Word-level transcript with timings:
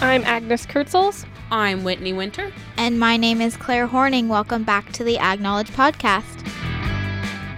I'm 0.00 0.22
Agnes 0.24 0.66
Kurtzels. 0.66 1.24
I'm 1.50 1.84
Whitney 1.84 2.12
Winter. 2.12 2.52
And 2.76 2.98
my 2.98 3.16
name 3.16 3.40
is 3.40 3.56
Claire 3.56 3.86
Horning. 3.86 4.28
Welcome 4.28 4.64
back 4.64 4.92
to 4.92 5.04
the 5.04 5.18
Ag 5.18 5.40
Knowledge 5.40 5.70
Podcast. 5.70 6.46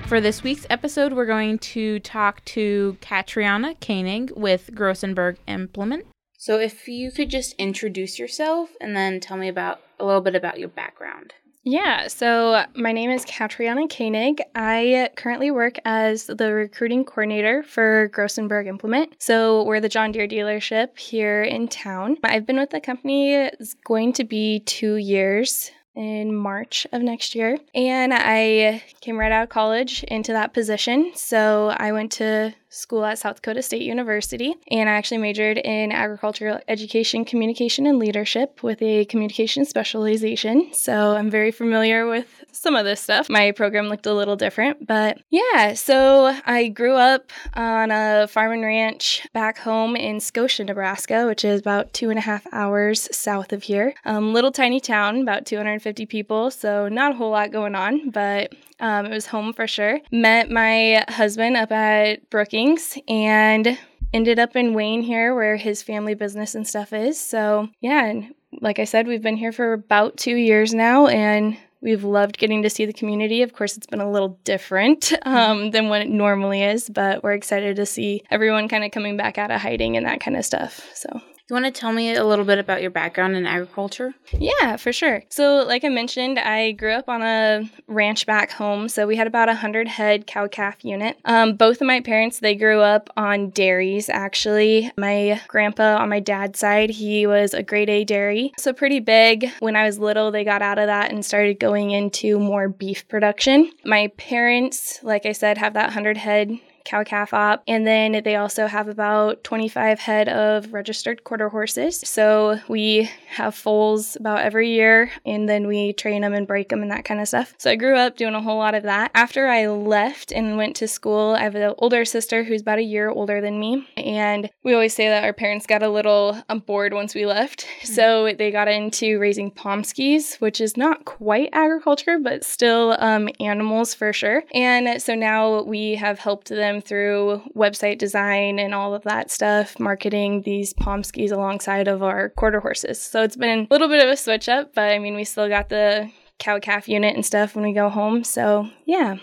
For 0.07 0.21
this 0.21 0.43
week's 0.43 0.67
episode, 0.71 1.12
we're 1.12 1.27
going 1.27 1.59
to 1.59 1.99
talk 2.01 2.45
to 2.46 2.96
Katriana 3.01 3.75
Koenig 3.80 4.30
with 4.37 4.71
Grossenberg 4.75 5.38
Implement. 5.49 6.07
So, 6.38 6.61
if 6.61 6.87
you 6.87 7.11
could 7.11 7.31
just 7.31 7.54
introduce 7.59 8.19
yourself 8.19 8.71
and 8.81 8.95
then 8.95 9.19
tell 9.19 9.37
me 9.37 9.49
about 9.49 9.81
a 9.99 10.05
little 10.05 10.21
bit 10.21 10.37
about 10.37 10.61
your 10.61 10.69
background. 10.69 11.33
Yeah, 11.69 12.06
so 12.06 12.64
my 12.76 12.92
name 12.92 13.10
is 13.10 13.24
Katriana 13.24 13.90
Koenig. 13.90 14.40
I 14.54 15.10
currently 15.16 15.51
work 15.51 15.78
as 15.85 16.27
the 16.27 16.52
recruiting 16.52 17.05
coordinator 17.05 17.65
for 17.65 18.09
Grossenberg 18.10 18.69
Implement. 18.69 19.16
So 19.19 19.65
we're 19.65 19.80
the 19.80 19.88
John 19.88 20.12
Deere 20.12 20.29
dealership 20.29 20.97
here 20.97 21.43
in 21.43 21.66
town. 21.66 22.19
I've 22.23 22.47
been 22.47 22.59
with 22.59 22.71
the 22.71 22.80
company, 22.80 23.34
it's 23.34 23.74
going 23.84 24.12
to 24.12 24.23
be 24.23 24.60
two 24.60 24.95
years 24.95 25.73
in 25.97 26.35
March 26.35 26.87
of 26.93 27.03
next 27.03 27.35
year. 27.35 27.59
And 27.75 28.13
I 28.15 28.83
came 29.01 29.19
right 29.19 29.33
out 29.33 29.45
of 29.45 29.49
college 29.49 30.05
into 30.05 30.33
that 30.33 30.55
position. 30.55 31.13
So 31.15 31.75
I 31.77 31.93
went 31.93 32.13
to 32.13 32.55
school 32.69 33.05
at 33.05 33.19
South 33.19 33.37
Dakota 33.37 33.63
State 33.63 33.83
University, 33.83 34.55
and 34.71 34.89
I 34.89 34.93
actually 34.93 35.19
majored 35.19 35.57
in 35.57 35.93
agricultural 35.93 36.61
education, 36.69 37.25
communication, 37.25 37.87
and 37.87 37.99
leadership 37.99 38.63
with 38.63 38.83
a 38.83 39.07
communication 39.07 39.65
specialization. 39.65 40.71
So 40.75 41.17
I'm 41.17 41.31
very 41.31 41.51
familiar 41.51 42.07
with 42.07 42.45
some 42.56 42.74
of 42.74 42.84
this 42.84 43.01
stuff. 43.01 43.28
My 43.28 43.52
program 43.52 43.88
looked 43.88 44.06
a 44.06 44.15
little 44.15 44.37
different, 44.37 44.87
but 44.87 45.19
yeah, 45.30 45.74
so 45.74 46.37
I 46.45 46.69
grew 46.69 46.95
up 46.95 47.32
on 47.55 47.91
a 47.91 48.27
farm 48.29 48.52
and 48.52 48.62
ranch 48.65 49.27
back 49.32 49.59
home 49.59 49.96
in 49.96 50.20
Scotia, 50.20 50.65
Nebraska, 50.65 51.27
which 51.27 51.45
is 51.45 51.60
about 51.60 51.92
two 51.92 52.10
and 52.10 52.19
a 52.19 52.23
half 52.23 52.46
hours 52.52 53.09
south 53.16 53.52
of 53.52 53.65
here. 53.65 53.95
Um, 54.04 54.32
little 54.32 54.52
tiny 54.52 54.80
town, 54.80 55.21
about 55.21 55.46
250 55.46 56.07
people, 56.07 56.51
so 56.51 56.88
not 56.88 57.13
a 57.13 57.15
whole 57.15 57.30
lot 57.30 57.52
going 57.52 57.74
on, 57.74 58.10
but 58.10 58.54
um, 58.80 59.07
it 59.07 59.10
was 59.10 59.26
home 59.26 59.52
for 59.52 59.66
sure. 59.66 60.01
Met 60.13 60.51
my 60.51 61.04
husband 61.09 61.57
up 61.57 61.73
at 61.73 62.29
Brookings 62.30 62.98
and 63.09 63.79
ended 64.12 64.38
up 64.38 64.56
in 64.56 64.74
Wayne 64.74 65.02
here 65.02 65.34
where 65.34 65.56
his 65.56 65.82
family 65.82 66.14
business 66.14 66.54
and 66.54 66.66
stuff 66.66 66.92
is. 66.92 67.20
So, 67.20 67.68
yeah, 67.80 68.06
and 68.06 68.34
like 68.60 68.78
I 68.78 68.84
said, 68.84 69.06
we've 69.06 69.22
been 69.22 69.36
here 69.36 69.52
for 69.52 69.72
about 69.72 70.16
two 70.16 70.36
years 70.36 70.72
now 70.72 71.06
and 71.06 71.56
we've 71.80 72.05
loved 72.05 72.38
getting 72.38 72.62
to 72.62 72.70
see 72.70 72.86
the 72.86 72.92
community. 72.92 73.42
Of 73.42 73.52
course, 73.52 73.77
it's 73.77 73.86
been 73.86 74.00
a 74.00 74.10
little 74.10 74.38
different 74.44 75.12
um, 75.22 75.70
than 75.70 75.88
what 75.88 76.00
it 76.00 76.08
normally 76.08 76.62
is, 76.62 76.88
but 76.88 77.22
we're 77.22 77.34
excited 77.34 77.77
to 77.77 77.86
see 77.86 78.22
everyone 78.30 78.69
kind 78.69 78.84
of 78.84 78.91
coming 78.91 79.16
back 79.16 79.38
out 79.38 79.50
of 79.50 79.60
hiding 79.60 79.97
and 79.97 80.06
that 80.06 80.20
kind 80.20 80.36
of 80.36 80.44
stuff. 80.44 80.88
So, 80.94 81.20
you 81.48 81.55
want 81.55 81.72
to 81.72 81.80
tell 81.80 81.92
me 81.92 82.14
a 82.14 82.25
little 82.25 82.44
bit 82.44 82.58
about 82.58 82.83
your 82.83 82.91
background 82.91 83.36
in 83.36 83.47
agriculture? 83.47 84.14
Yeah, 84.33 84.77
for 84.77 84.92
sure. 84.92 85.22
So, 85.28 85.64
like 85.66 85.84
I 85.84 85.88
mentioned, 85.88 86.38
I 86.41 86.72
grew 86.72 86.92
up 86.92 87.08
on 87.08 87.22
a 87.22 87.70
ranch 87.86 88.27
back 88.27 88.50
home. 88.50 88.88
So, 88.88 89.06
we 89.06 89.16
had 89.16 89.28
about 89.28 89.48
a 89.48 89.53
100 89.53 89.86
head 89.86 90.27
cow 90.27 90.48
calf 90.48 90.84
unit. 90.84 91.19
Um, 91.25 91.55
both 91.55 91.80
of 91.80 91.86
my 91.86 92.00
parents, 92.00 92.41
they 92.41 92.56
grew 92.56 92.80
up 92.80 93.11
on 93.16 93.50
dairies, 93.50 94.08
actually. 94.08 94.91
My 94.97 95.41
grandpa 95.47 95.98
on 95.98 96.08
my 96.08 96.20
dad's 96.20 96.58
side, 96.58 96.91
he 96.91 97.27
was 97.27 97.55
a 97.55 97.62
grade 97.62 97.91
A 97.91 98.05
dairy. 98.05 98.53
So, 98.58 98.72
pretty 98.72 99.00
big. 99.00 99.50
When 99.60 99.77
I 99.77 99.84
was 99.84 99.98
little, 100.00 100.33
they 100.33 100.42
got 100.42 100.62
out 100.62 100.78
of 100.78 100.88
that 100.88 101.12
and 101.12 101.25
started 101.25 101.60
going 101.60 101.92
into 101.92 102.41
more 102.41 102.69
beef 102.69 103.06
production. 103.06 103.70
My 103.84 104.08
parents, 104.16 104.98
like 105.05 105.27
I 105.27 105.33
said, 105.33 105.58
have 105.58 105.75
that 105.75 105.86
100 105.86 106.16
head 106.16 106.58
cow 106.86 107.04
calf 107.04 107.34
op. 107.34 107.62
And 107.66 107.86
then 107.86 108.22
they 108.24 108.36
also 108.36 108.66
have 108.66 108.88
about 108.88 109.44
25 109.44 109.98
head 109.98 110.28
of 110.28 110.72
registered 110.72 111.24
quarter 111.24 111.50
horses. 111.50 112.00
So 112.00 112.60
we 112.68 113.10
have 113.28 113.54
foals 113.54 114.16
about 114.16 114.40
every 114.40 114.70
year 114.70 115.10
and 115.26 115.48
then 115.48 115.66
we 115.66 115.92
train 115.92 116.22
them 116.22 116.32
and 116.32 116.46
break 116.46 116.70
them 116.70 116.82
and 116.82 116.91
that 116.91 117.04
kind 117.04 117.20
of 117.20 117.28
stuff. 117.28 117.54
So 117.58 117.70
I 117.70 117.76
grew 117.76 117.96
up 117.96 118.16
doing 118.16 118.34
a 118.34 118.41
whole 118.41 118.58
lot 118.58 118.75
of 118.75 118.84
that. 118.84 119.10
After 119.14 119.48
I 119.48 119.66
left 119.66 120.32
and 120.32 120.56
went 120.56 120.76
to 120.76 120.88
school, 120.88 121.34
I 121.36 121.42
have 121.42 121.54
an 121.54 121.75
older 121.78 122.04
sister 122.04 122.44
who's 122.44 122.62
about 122.62 122.78
a 122.78 122.82
year 122.82 123.10
older 123.10 123.41
than 123.41 123.58
me. 123.58 123.86
And 123.96 124.48
we 124.62 124.72
always 124.72 124.94
say 124.94 125.08
that 125.08 125.25
our 125.25 125.32
parents 125.32 125.66
got 125.66 125.82
a 125.82 125.88
little 125.88 126.41
bored 126.66 126.94
once 126.94 127.14
we 127.14 127.26
left. 127.26 127.66
Mm-hmm. 127.66 127.92
So 127.92 128.32
they 128.38 128.50
got 128.50 128.69
into 128.69 129.19
raising 129.19 129.50
Pomskies, 129.50 130.41
which 130.41 130.60
is 130.60 130.76
not 130.76 131.04
quite 131.04 131.50
agriculture, 131.52 132.19
but 132.19 132.44
still 132.44 132.96
um, 132.98 133.28
animals 133.41 133.94
for 133.94 134.12
sure. 134.12 134.44
And 134.54 135.02
so 135.02 135.14
now 135.14 135.62
we 135.62 135.96
have 135.96 136.19
helped 136.19 136.48
them 136.48 136.75
them 136.76 136.82
through 136.82 137.42
website 137.54 137.98
design 137.98 138.59
and 138.59 138.75
all 138.75 138.94
of 138.94 139.03
that 139.04 139.31
stuff, 139.31 139.78
marketing 139.78 140.42
these 140.42 140.75
Pomskies 140.75 141.32
alongside 141.32 141.88
of 141.88 142.03
our 142.03 142.31
quarter 142.31 142.60
horses. 142.60 143.00
So 143.00 143.22
it's 143.22 143.37
been 143.37 143.60
a 143.60 143.66
little 143.70 143.88
bit 143.88 144.04
of 144.04 144.10
a 144.10 144.16
switch 144.16 144.48
up, 144.48 144.75
but 144.75 144.91
I 144.92 144.98
mean, 144.98 145.14
we 145.14 145.25
still 145.25 145.48
got 145.48 145.69
the 145.69 146.10
cow 146.38 146.59
calf 146.59 146.88
unit 146.88 147.14
and 147.14 147.25
stuff 147.25 147.54
when 147.54 147.64
we 147.64 147.72
go 147.72 147.88
home. 147.88 148.25
So 148.25 148.69
yeah. 148.84 149.16